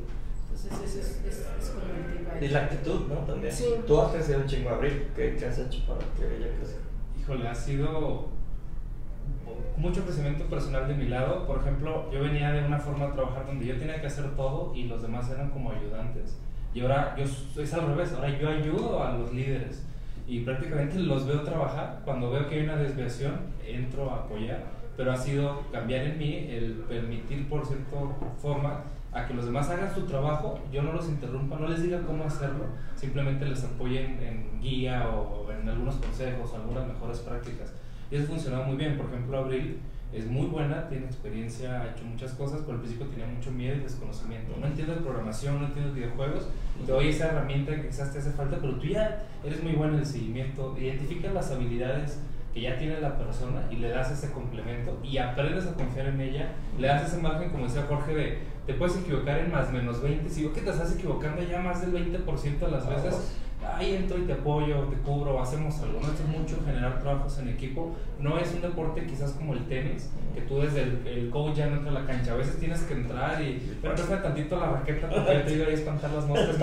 [0.52, 3.16] Entonces, eso es, es, es como el tip Y la actitud, ¿no?
[3.26, 3.54] También.
[3.54, 3.66] Sí.
[3.86, 6.80] Tú has crecido un chingo abril, ¿qué, qué has hecho para que ella crezca?
[7.20, 8.33] Híjole, ha sido
[9.78, 11.46] mucho crecimiento personal de mi lado.
[11.46, 14.74] Por ejemplo, yo venía de una forma de trabajar donde yo tenía que hacer todo
[14.76, 16.40] y los demás eran como ayudantes.
[16.74, 19.86] Y ahora yo es al revés, ahora yo ayudo a los líderes
[20.28, 22.02] y prácticamente los veo trabajar.
[22.06, 23.34] Cuando veo que hay una desviación,
[23.66, 24.64] entro a apoyar,
[24.96, 27.98] pero ha sido cambiar en mí el permitir por cierta
[28.42, 32.02] forma a que los demás hagan su trabajo, yo no los interrumpa, no les diga
[32.02, 32.66] cómo hacerlo,
[32.96, 37.74] simplemente les apoye en, en guía o en algunos consejos, algunas mejores prácticas
[38.12, 38.98] y eso funcionado muy bien.
[38.98, 39.80] Por ejemplo, Abril
[40.14, 43.76] es muy buena, tiene experiencia, ha hecho muchas cosas, pero al principio tenía mucho miedo
[43.76, 44.54] y desconocimiento.
[44.60, 46.48] No entiendo de programación, no entiendo de videojuegos,
[46.86, 49.94] te doy esa herramienta que quizás te hace falta, pero tú ya eres muy bueno
[49.94, 52.20] en el seguimiento, identificas las habilidades
[52.54, 56.22] que ya tiene la persona y le das ese complemento y aprendes a confiar en
[56.22, 60.02] ella, le das ese margen, como decía Jorge, de te puedes equivocar en más menos
[60.02, 63.36] 20, si veo que te estás equivocando ya más del 20% de las veces,
[63.66, 66.00] ahí entro y te apoyo, te cubro, hacemos algo.
[66.02, 67.96] No es mucho generar trabajos en equipo.
[68.20, 71.68] No es un deporte quizás como el tenis, que tú desde el, el coach ya
[71.68, 72.34] no entra a la cancha.
[72.34, 75.74] A veces tienes que entrar y, pero préstame tantito la raqueta porque te digo ahí
[75.74, 76.58] espantar las moscas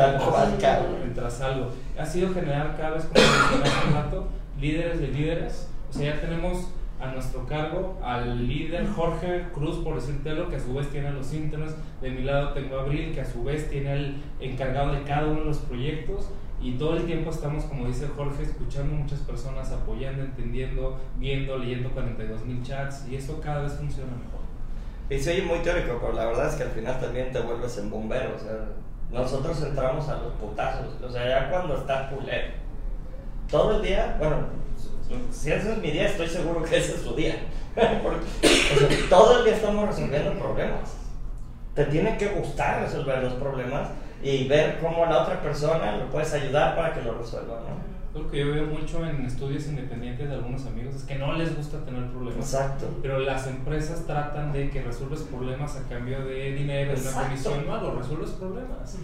[0.98, 1.70] mientras algo.
[1.98, 4.28] Ha sido generar cada vez, como hace un rato,
[4.60, 5.68] líderes de líderes.
[5.90, 6.70] O sea, ya tenemos
[7.00, 11.32] a nuestro cargo al líder Jorge Cruz, por decírtelo, que a su vez tiene los
[11.32, 11.72] internos.
[12.00, 15.26] De mi lado tengo a Abril, que a su vez tiene el encargado de cada
[15.26, 16.30] uno de los proyectos
[16.60, 21.90] y todo el tiempo estamos, como dice Jorge, escuchando muchas personas, apoyando, entendiendo, viendo, leyendo
[21.90, 24.40] 42 mil chats y eso cada vez funciona mejor.
[25.08, 27.78] Y se oye muy teórico, pero la verdad es que al final también te vuelves
[27.78, 28.36] en bombero.
[28.36, 28.68] O sea,
[29.10, 31.02] nosotros entramos a los putazos.
[31.02, 32.52] O sea, ya cuando está pulero,
[33.50, 34.36] todo el día, bueno,
[35.32, 37.36] si ese es mi día, estoy seguro que ese es su día.
[38.02, 38.26] Porque,
[39.08, 40.96] todo el día estamos resolviendo problemas.
[41.74, 43.88] Te tiene que gustar resolver los problemas
[44.22, 47.90] y ver cómo la otra persona lo puedes ayudar para que lo resuelva, ¿no?
[48.12, 51.56] Lo que yo veo mucho en estudios independientes de algunos amigos es que no les
[51.56, 52.52] gusta tener problemas.
[52.52, 52.88] Exacto.
[53.00, 57.66] Pero las empresas tratan de que resuelves problemas a cambio de dinero, de una comisión.
[57.68, 58.98] No, lo resuelves problemas.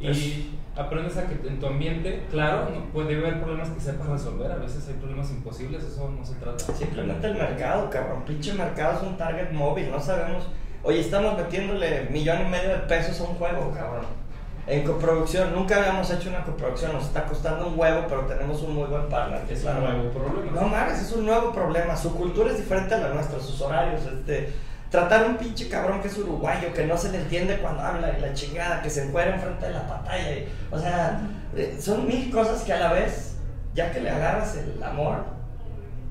[0.00, 4.50] y aprendes a que en tu ambiente, claro, no puede haber problemas que sepas resolver.
[4.50, 6.74] A veces hay problemas imposibles, eso no se trata.
[6.74, 8.24] Simplemente el mercado, cabrón.
[8.24, 10.48] Pinche mercado es un target móvil, no sabemos.
[10.82, 14.29] Oye, estamos metiéndole millón y medio de pesos a un juego, cabrón
[14.66, 18.74] en coproducción, nunca habíamos hecho una coproducción, nos está costando un huevo, pero tenemos un
[18.74, 19.42] muy buen partner.
[19.50, 20.60] es un nuevo problema.
[20.60, 21.96] No mames, es un nuevo problema.
[21.96, 24.52] Su cultura es diferente a la nuestra, sus horarios, este.
[24.90, 28.12] Tratar a un pinche cabrón que es uruguayo, que no se le entiende cuando habla
[28.16, 30.36] y la chingada, que se encuentra enfrente de la pantalla.
[30.70, 31.20] o sea,
[31.56, 33.36] eh, son mil cosas que a la vez,
[33.72, 35.24] ya que le agarras el amor,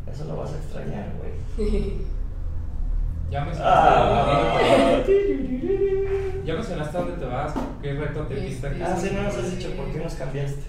[0.09, 1.33] eso lo vas a extrañar, güey.
[3.29, 5.01] ya me ah.
[6.49, 8.81] Ya mencionaste dónde te vas, qué reto te viste aquí.
[8.83, 10.63] Ah, sí, no nos has dicho por qué nos cambiaste.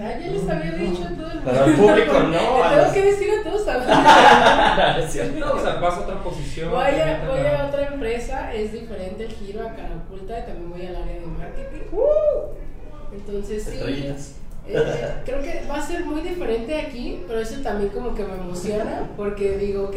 [0.00, 1.42] Ah, ya les había dicho a todo el mundo.
[1.44, 2.70] Pero al público no.
[2.80, 3.74] Tengo que decir a todos a
[5.38, 6.70] No, o sea, vas a otra posición.
[6.70, 10.70] Voy a, voy a otra empresa, es diferente el giro a cara oculta y también
[10.70, 11.82] voy al área de marketing.
[11.92, 13.14] Uh.
[13.14, 14.37] Entonces sí.
[14.70, 18.34] Eh, creo que va a ser muy diferente aquí, pero eso también como que me
[18.34, 19.96] emociona porque digo, ok,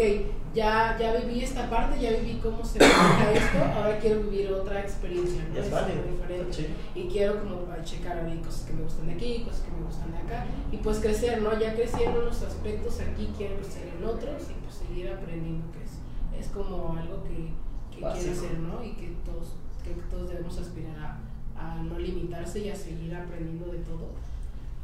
[0.54, 4.82] ya, ya viví esta parte, ya viví cómo se maneja esto, ahora quiero vivir otra
[4.82, 5.60] experiencia, ¿no?
[5.60, 6.70] Es, diferente.
[6.96, 9.86] Y quiero como checar a mí cosas que me gustan de aquí, cosas que me
[9.86, 11.58] gustan de acá, y pues crecer, ¿no?
[11.60, 15.84] Ya crecí en unos aspectos aquí, quiero crecer en otros y pues seguir aprendiendo, que
[15.84, 17.52] es, es como algo que,
[17.92, 18.84] que quiero hacer, ¿no?
[18.84, 21.20] Y que todos, que todos debemos aspirar a,
[21.58, 24.10] a no limitarse y a seguir aprendiendo de todo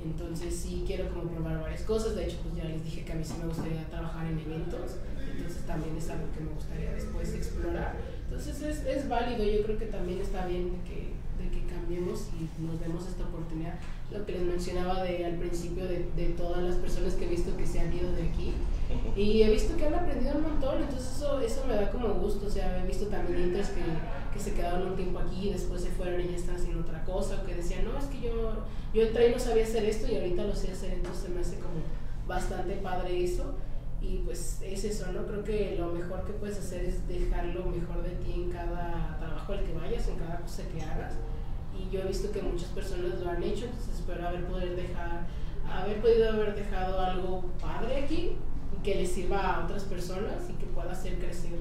[0.03, 2.15] entonces sí quiero como probar varias cosas.
[2.15, 4.97] De hecho, pues ya les dije que a mí sí me gustaría trabajar en eventos.
[5.35, 7.95] Entonces también es algo que me gustaría después explorar.
[8.25, 9.43] Entonces es, es válido.
[9.43, 13.79] Yo creo que también está bien que de que cambiemos y nos demos esta oportunidad.
[14.11, 17.55] Lo que les mencionaba de, al principio de, de todas las personas que he visto
[17.57, 18.53] que se han ido de aquí.
[19.15, 22.47] Y he visto que han aprendido un montón, entonces eso, eso me da como gusto.
[22.47, 23.83] O sea, he visto también intros que,
[24.33, 27.03] que se quedaron un tiempo aquí y después se fueron y ya están haciendo otra
[27.03, 30.11] cosa, o que decían, no, es que yo, yo entré y no sabía hacer esto
[30.11, 31.81] y ahorita lo sé hacer, entonces me hace como
[32.27, 33.55] bastante padre eso.
[34.01, 35.25] Y pues es eso, ¿no?
[35.25, 39.17] Creo que lo mejor que puedes hacer es dejar lo mejor de ti en cada
[39.19, 41.13] trabajo al que vayas, en cada cosa que hagas.
[41.77, 45.27] Y yo he visto que muchas personas lo han hecho, entonces espero haber, poder dejar,
[45.69, 48.37] haber podido haber dejado algo padre aquí
[48.75, 51.59] y que le sirva a otras personas y que pueda hacer crecer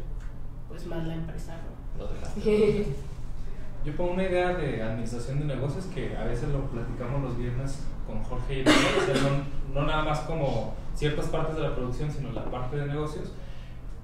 [0.68, 2.04] pues más la empresa, ¿no?
[2.04, 2.86] Lo dejaste.
[3.84, 7.78] Yo pongo una idea de administración de negocios que a veces lo platicamos los viernes
[8.06, 9.30] con Jorge y yo, o sea,
[9.74, 13.32] no, no nada más como ciertas partes de la producción, sino la parte de negocios.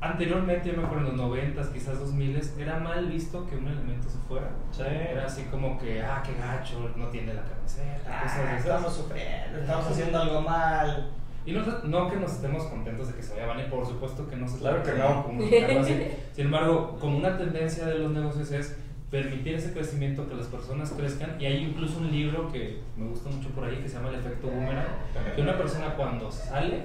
[0.01, 4.09] Anteriormente, yo me acuerdo en los 90, quizás 2000, era mal visto que un elemento
[4.11, 4.51] se fuera.
[4.73, 4.83] Sí.
[4.83, 8.93] Era así como que, ah, qué gacho, no tiene la camiseta, Ah, cosas de estamos
[8.93, 11.13] sufriendo, estamos haciendo algo mal.
[11.47, 14.37] Y no, no que nos estemos contentos de que se vaya Vani, por supuesto que
[14.37, 15.81] no se Claro que no.
[15.81, 16.09] así.
[16.33, 18.77] Sin embargo, como una tendencia de los negocios es
[19.13, 21.37] permitir ese crecimiento, que las personas crezcan.
[21.39, 24.17] Y hay incluso un libro que me gusta mucho por ahí que se llama El
[24.17, 24.87] efecto boomerang,
[25.37, 26.85] que una persona cuando sale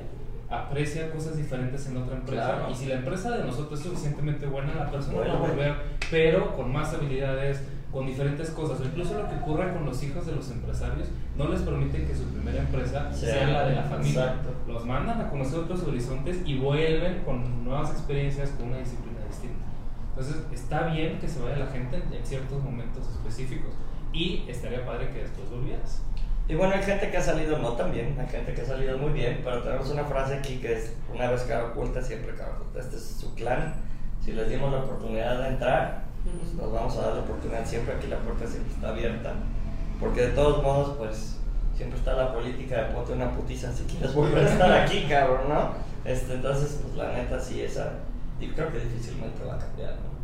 [0.49, 2.69] aprecia cosas diferentes en otra empresa Claro.
[2.71, 5.73] y si la empresa de nosotros es suficientemente buena, la persona va a volver,
[6.11, 8.79] pero con más habilidades, con diferentes cosas.
[8.81, 12.15] O incluso lo que ocurre con los hijos de los empresarios, no les permiten que
[12.15, 13.25] su primera empresa Sí.
[13.25, 14.21] sea la de la familia.
[14.23, 14.49] Exacto.
[14.67, 19.16] Los mandan a conocer otros horizontes y vuelven con nuevas experiencias, con una disciplina.
[20.17, 23.69] Entonces, está bien que se vaya la gente en ciertos momentos específicos
[24.11, 26.01] y estaría padre que después volvieras.
[26.49, 28.97] Y bueno, hay gente que ha salido no tan bien, hay gente que ha salido
[28.97, 32.53] muy bien, pero tenemos una frase aquí que es, una vez cara oculta, siempre cara
[32.55, 32.79] oculta.
[32.79, 33.75] Este es su clan.
[34.25, 37.93] Si les dimos la oportunidad de entrar, pues nos vamos a dar la oportunidad siempre.
[37.93, 39.33] Aquí la puerta siempre está abierta.
[39.99, 41.37] Porque de todos modos, pues,
[41.75, 45.49] siempre está la política de ponte una putiza si quieres volver a estar aquí, cabrón,
[45.49, 45.73] ¿no?
[46.05, 47.91] Este, entonces, pues la neta sí, esa,
[48.39, 50.17] y creo que difícilmente va a cambiar, ¿no?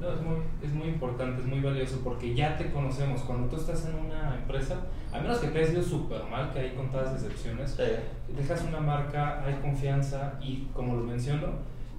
[0.00, 3.20] No, es muy, es muy importante, es muy valioso porque ya te conocemos.
[3.22, 4.76] Cuando tú estás en una empresa,
[5.12, 8.34] a menos que te haya sido súper mal, que hay contadas excepciones, Sí.
[8.36, 11.48] dejas una marca, hay confianza y como lo menciono,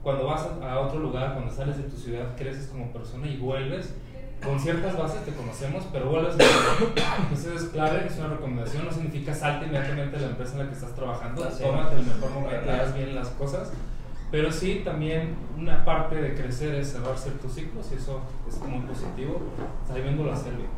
[0.01, 3.37] cuando vas a, a otro lugar, cuando sales de tu ciudad, creces como persona y
[3.37, 3.95] vuelves.
[4.43, 6.91] Con ciertas bases te conocemos, pero vuelves nuevo.
[7.21, 10.65] Entonces es clave, es una recomendación, no significa salte inmediatamente de la empresa en la
[10.67, 13.71] que estás trabajando, tómate el mejor momento, haz bien las cosas.
[14.33, 18.19] Pero sí, también una parte de crecer es cerrar ciertos ciclos y eso
[18.49, 19.39] es muy positivo,
[19.87, 20.69] sabiéndolo hacer bien.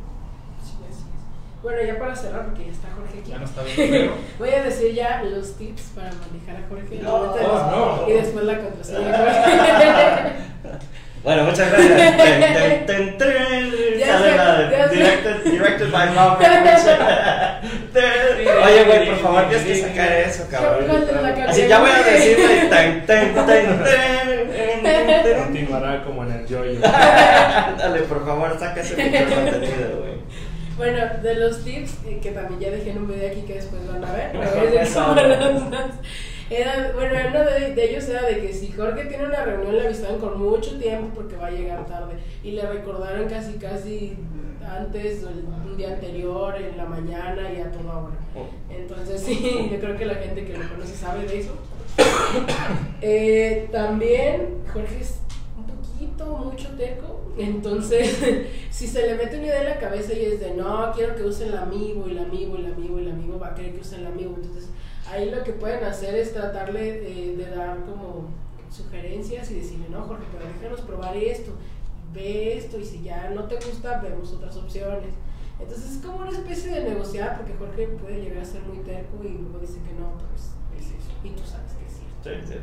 [0.62, 1.64] Sí, así es.
[1.64, 3.32] Bueno, ya para cerrar, porque ya está Jorge aquí.
[3.32, 7.00] Ya no está bien, pero Voy a decir ya los tips para manejar a Jorge.
[7.02, 7.34] No,
[7.72, 8.10] no.
[8.10, 10.36] Y después la contraseña.
[11.24, 12.86] Bueno, muchas gracias.
[14.96, 16.08] Directed, directed by.
[18.66, 20.86] Oye, güey, por favor, tienes que sacar eso, cabrón.
[21.48, 26.80] Así ya voy a decirle ten, ten, ten, continuará como en el yoyo.
[26.82, 30.16] Dale, por favor, saca ese pinche contenido, güey.
[30.78, 33.88] Bueno, de los tips, eh, que también ya dejé en un video aquí que después
[33.88, 34.44] van a ver, pero
[34.82, 35.00] es de
[36.50, 39.86] era, bueno, uno de, de ellos era de que si Jorge tiene una reunión le
[39.88, 42.14] avisaban con mucho tiempo porque va a llegar tarde
[42.44, 44.18] y le recordaron casi casi
[44.68, 48.16] antes el- un día anterior, en la mañana y a toda hora.
[48.70, 51.52] Entonces sí, yo creo que la gente que lo conoce sabe de eso.
[53.02, 55.20] Eh, también Jorge es
[55.58, 58.18] un poquito, mucho teco, entonces
[58.72, 61.24] si se le mete una idea en la cabeza y es de no, quiero que
[61.24, 64.08] usen el amigo, el amigo, el amigo, el amigo, va a querer que usen el
[64.08, 64.34] amigo.
[64.36, 64.70] Entonces
[65.12, 68.30] ahí lo que pueden hacer es tratarle de, de dar como
[68.72, 71.52] sugerencias y decirle, no, Jorge, pero déjanos probar esto,
[72.14, 75.14] ve esto y si ya no te gusta, vemos otras opciones.
[75.60, 79.18] Entonces es como una especie de negociar porque Jorge puede llegar a ser muy terco
[79.24, 80.52] y luego dice que no, pero es,
[80.86, 81.12] es eso.
[81.24, 81.94] Y tú sabes que es
[82.34, 82.48] cierto.
[82.48, 82.60] Sí, sí.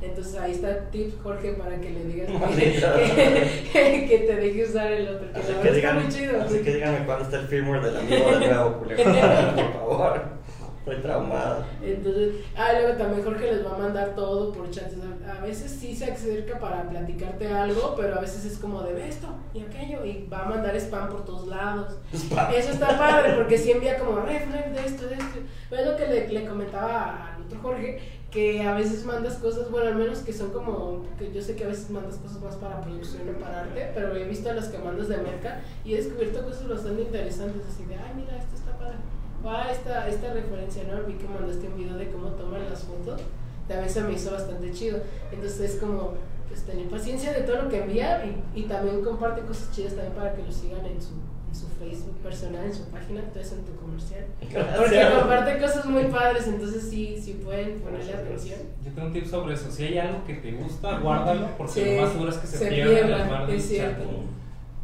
[0.00, 2.94] Entonces ahí está el tip, Jorge, para que le digas que, Maldita.
[2.94, 6.40] que- que te deje usar el otro, que Así que, díganme, muy chido.
[6.42, 8.78] así que díganme cuándo está el firmware del amigo de nuevo.
[8.78, 10.37] Por favor.
[10.88, 11.64] Estoy traumado.
[11.82, 14.94] Entonces, ah, luego también Jorge les va a mandar todo por chats.
[15.28, 19.08] A veces sí se acerca para platicarte algo, pero a veces es como de "Ve
[19.08, 21.96] esto y aquello y va a mandar spam por todos lados.
[22.14, 22.54] Spam.
[22.54, 25.38] Eso está padre porque sí envía como ref, ref de esto, de esto.
[25.70, 28.00] Es lo que le, le comentaba al otro Jorge,
[28.30, 31.64] que a veces mandas cosas, bueno, al menos que son como, que yo sé que
[31.64, 34.78] a veces mandas cosas más para producción o para arte, pero he visto las que
[34.78, 38.72] mandas de merca y he descubierto cosas bastante interesantes, así de, ay, mira, esto está
[38.78, 38.96] padre.
[39.44, 41.04] Ah, esta, esta referencia, ¿no?
[41.04, 43.20] Vi que mandaste un video de cómo toman las fotos.
[43.68, 44.98] También se me hizo bastante chido.
[45.32, 46.14] Entonces es como,
[46.48, 50.14] pues tener paciencia de todo lo que envía y, y también comparte cosas chidas también
[50.14, 51.10] para que lo sigan en su,
[51.48, 54.24] en su Facebook personal, en su página, entonces en tu comercial.
[54.76, 58.60] Porque comparte cosas muy padres, entonces sí, sí pueden ponerle atención.
[58.84, 59.70] Yo tengo un tip sobre eso.
[59.70, 62.58] Si hay algo que te gusta, guárdalo, porque Sí, lo más seguro es que se,
[62.58, 64.04] se pierda es cierto.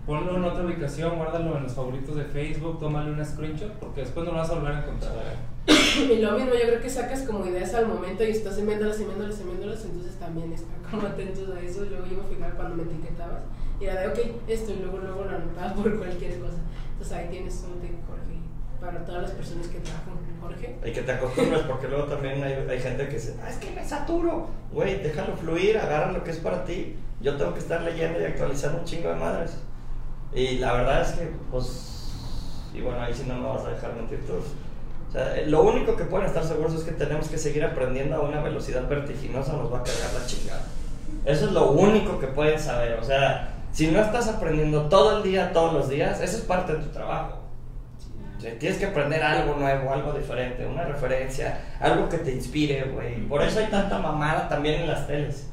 [0.06, 4.26] Ponlo en otra ubicación, guárdalo en los favoritos de Facebook, tómale una screenshot, porque después
[4.26, 5.12] no lo vas a volver a encontrar.
[5.94, 9.40] Y lo mismo, yo creo que sacas como ideas al momento y estás enviándolas, enviándolas,
[9.40, 11.84] enviándolas, entonces también están como atentos a eso.
[11.84, 13.44] Luego yo me fijaba cuando me etiquetabas
[13.80, 16.58] y era de, ok, esto, y luego, luego lo anotaba por cualquier cosa.
[16.92, 18.38] Entonces ahí tienes un tip, Jorge,
[18.80, 20.76] para todas las personas que trabajan con Jorge.
[20.84, 23.70] Y que te acostumbres, porque luego también hay, hay gente que dice, ah, es que
[23.70, 24.48] me saturo.
[24.70, 26.94] Güey, déjalo fluir, agarra lo que es para ti.
[27.22, 29.56] Yo tengo que estar leyendo y actualizando un chingo de madres.
[30.32, 32.10] Y la verdad es que, pues,
[32.72, 34.44] y bueno, ahí sí no me vas a dejar mentir todos.
[35.08, 38.20] O sea, lo único que pueden estar seguros es que tenemos que seguir aprendiendo a
[38.20, 40.62] una velocidad vertiginosa, nos va a cargar la chingada.
[41.24, 42.98] Eso es lo único que pueden saber.
[43.00, 46.74] O sea, si no estás aprendiendo todo el día, todos los días, eso es parte
[46.74, 47.38] de tu trabajo.
[48.36, 52.84] O sea, tienes que aprender algo nuevo, algo diferente, una referencia, algo que te inspire,
[52.92, 53.20] güey.
[53.28, 55.48] Por eso hay tanta mamada también en las teles.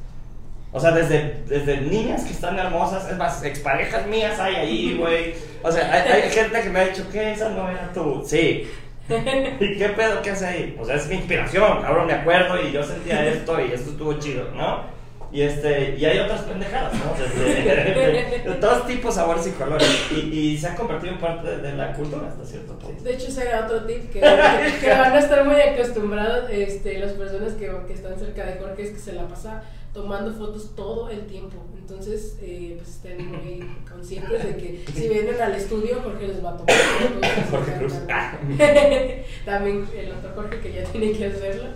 [0.73, 5.33] O sea, desde, desde niñas que están hermosas, es más, exparejas mías hay ahí, güey.
[5.63, 8.23] O sea, hay, hay gente que me ha dicho que esa no era tú.
[8.25, 8.69] Sí.
[9.09, 10.77] ¿Y qué pedo que hace ahí?
[10.79, 14.13] O sea, es mi inspiración, ahora me acuerdo y yo sentía esto y esto estuvo
[14.19, 15.01] chido, ¿no?
[15.33, 17.13] Y, este, y hay otras pendejadas, ¿no?
[17.17, 19.89] Desde- de, de todos tipos, sabores y colores.
[20.11, 23.01] Y, y se ha convertido en parte de, de la cultura hasta cierto punto.
[23.03, 27.13] De hecho, ese era otro tip que, que van a estar muy acostumbrados este, las
[27.13, 31.09] personas que, que están cerca de Jorge, es que se la pasa tomando fotos todo
[31.09, 31.57] el tiempo.
[31.77, 36.51] Entonces, eh, pues estén muy conscientes de que si vienen al estudio, Jorge les va
[36.51, 37.29] a tomar fotos.
[37.51, 37.93] Jorge Cruz.
[39.45, 41.69] También el otro Jorge que ya tiene que hacerlo.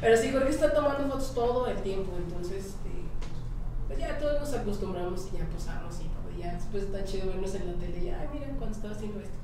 [0.00, 2.12] Pero sí, Jorge está tomando fotos todo el tiempo.
[2.16, 3.06] Entonces, eh,
[3.86, 6.38] pues ya todos nos acostumbramos y ya posamos y todo.
[6.38, 9.42] Ya después está chido vernos en la tele y, ay, miren cuando estaba haciendo esto.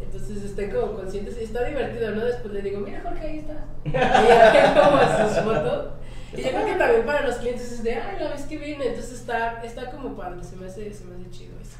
[0.00, 2.24] Entonces estén como conscientes y está divertido, ¿no?
[2.24, 3.64] Después le digo, mira Jorge, ahí está.
[3.84, 5.99] Y ya como sus fotos.
[6.32, 8.86] Y yo creo que también para los clientes es de, ay, la vez que vine,
[8.86, 11.76] entonces está, está como padre, se me hace, se me hace chido eso.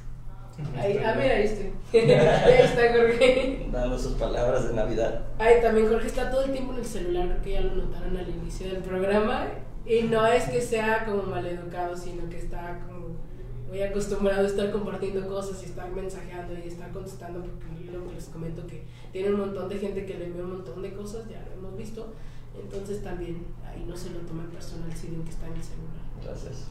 [0.77, 1.73] Ahí, ah, mira, ahí estoy.
[2.01, 3.69] ahí está Jorge.
[3.73, 5.23] Dando sus palabras de Navidad.
[5.39, 8.17] Ay, también Jorge está todo el tiempo en el celular, creo que ya lo notaron
[8.17, 9.47] al inicio del programa.
[9.87, 13.17] Y no es que sea como maleducado, sino que está como
[13.69, 17.61] muy acostumbrado a estar compartiendo cosas y estar mensajeando y estar contestando, porque
[17.91, 20.93] que les comento que tiene un montón de gente que le envía un montón de
[20.93, 22.13] cosas, ya lo hemos visto.
[22.59, 26.05] Entonces también ahí no se lo tomen personal si ven que está en el celular.
[26.25, 26.67] Gracias.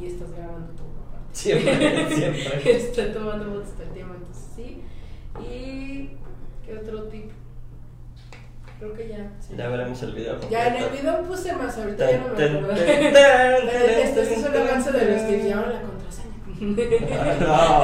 [0.00, 1.28] Y estás grabando todo aparte.
[1.32, 2.76] Siempre, siempre.
[2.76, 4.82] Está tomando fotos todo el tiempo, entonces sí.
[5.40, 6.10] Y
[6.64, 7.30] ¿qué otro tip?
[8.78, 9.32] Creo que ya.
[9.40, 9.54] sí.
[9.56, 10.38] Ya veremos el video.
[10.48, 12.74] Ya en el video puse más, ahorita ya no me Ten, acuerdo.
[12.76, 15.28] ten, ten, ten, Este este es un ten, avance de los ten.
[15.28, 16.28] tips, y ahora la contraseña.
[17.40, 17.82] No.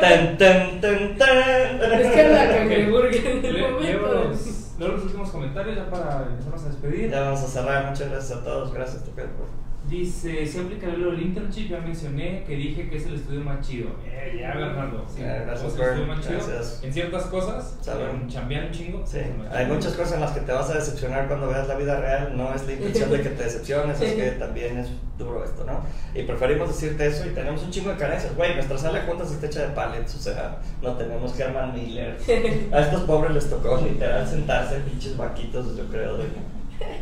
[0.00, 1.92] Ten, ten, ten, ten.
[2.00, 4.32] Es que la cangreburger en el momento.
[4.78, 7.10] Leo los últimos comentarios ya para empezarnos a despedir.
[7.10, 7.90] Ya vamos a cerrar.
[7.90, 8.72] Muchas gracias a todos.
[8.72, 9.65] Gracias, Tocayo.
[9.88, 13.64] Dice, si aplicaré lo del internship, ya mencioné que dije que es el estudio más
[13.66, 13.90] chido.
[14.04, 15.04] Eh, ya, Bernardo.
[15.08, 16.38] Sí, gracias, es el estudio más chido.
[16.38, 16.80] gracias.
[16.82, 18.22] En ciertas cosas, Saben.
[18.22, 19.06] en chambear un chingo.
[19.06, 21.48] Sí, es el más hay muchas cosas en las que te vas a decepcionar cuando
[21.48, 22.36] veas la vida real.
[22.36, 25.80] No es la intención de que te decepciones, es que también es duro esto, ¿no?
[26.18, 28.34] Y preferimos decirte eso y tenemos un chingo de carencias.
[28.34, 32.18] Güey, nuestra sala de juntas está hecha de pallets, o sea, no tenemos Herman Miller.
[32.72, 36.16] A estos pobres les tocó literal sentarse, pinches vaquitos, yo creo.
[36.16, 36.24] De,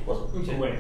[0.06, 0.18] pues,
[0.56, 0.72] güey,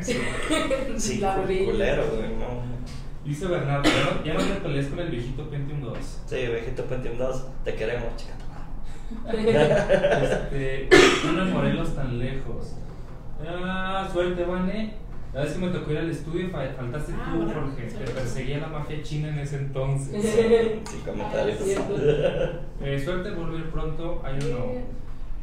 [0.98, 2.78] sí, La culero, güey, no.
[3.24, 5.98] Dice Bernardo, ya no, ya no te pelees con el viejito Pentium 2.
[6.26, 8.34] Sí, viejito Pentium 2, te queremos, chica.
[10.22, 12.74] Este, en Morelos tan lejos.
[13.46, 14.94] Ah, suerte, Vane.
[15.34, 17.82] La vez que me tocó ir al estudio, fa- faltaste Ah, tú, bueno, Jorge.
[17.82, 20.24] Te perseguía la mafia china en ese entonces.
[20.90, 21.58] Sí, comentarios.
[21.78, 22.52] Ah.
[22.80, 24.22] Eh, suerte, volver pronto.
[24.24, 24.97] Hay uno.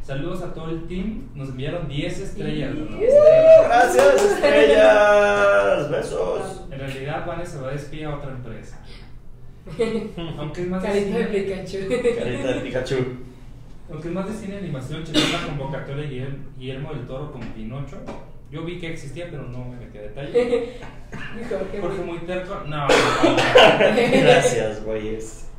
[0.06, 1.30] Saludos a todo el team.
[1.34, 2.76] Nos enviaron 10 estrellas.
[2.76, 3.00] ¿no?
[3.00, 5.90] Gracias, estrellas.
[5.90, 6.64] Besos.
[6.70, 8.80] En realidad, Vane se va a despedir a otra empresa.
[10.38, 11.78] Aunque es más de Carita de cine, Pikachu.
[12.20, 12.96] Carita de Pikachu.
[13.90, 17.98] aunque es más de cine animación, chequé la convocatoria de Guillermo, del Toro como Pinocho.
[18.52, 20.74] Yo vi que existía, pero no me metí a detalle.
[21.82, 22.88] Jorge, muy terco, no.
[24.22, 25.50] Gracias, güeyes.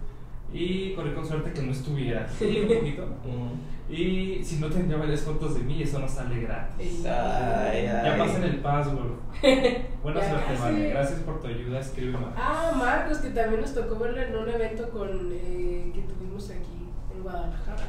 [0.53, 2.29] Y corrí con suerte que no estuviera.
[2.29, 3.09] Sí, un poquito.
[3.89, 7.05] Y si no tendría varias fotos de mí, eso no sale gratis.
[7.07, 8.19] Ay, Ya ay.
[8.19, 9.13] pasen el password.
[10.03, 10.57] Buena Ya suerte.
[10.61, 10.89] Vane.
[10.89, 11.79] Gracias por tu ayuda.
[11.79, 12.33] Escribe más.
[12.37, 16.91] Ah, Marcos, que también nos tocó verlo en un evento con, eh, que tuvimos aquí
[17.15, 17.85] en Guadalajara.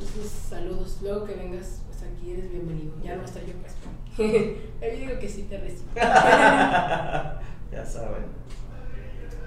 [0.00, 0.98] Entonces, saludos.
[1.02, 2.92] Luego que vengas, pues aquí eres bienvenido.
[3.02, 3.74] Ya no estar yo, pues.
[4.16, 5.90] Yo digo que sí te recibo.
[7.72, 8.24] Ya saben.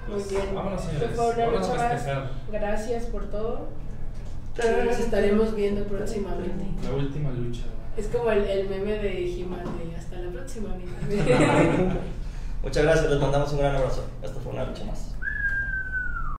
[0.06, 0.54] Muy bien.
[0.54, 1.10] Vámonos, señores.
[1.16, 2.06] fue una Vámonos noche más.
[2.52, 3.68] Gracias por todo.
[4.58, 6.64] Nos estaremos viendo próximamente.
[6.82, 7.62] La última lucha.
[7.96, 10.74] Es como el, el meme de He-Man de hasta la próxima.
[10.76, 11.22] vida".
[12.62, 14.04] Muchas gracias, les mandamos un gran abrazo.
[14.22, 15.14] Esto fue una lucha más.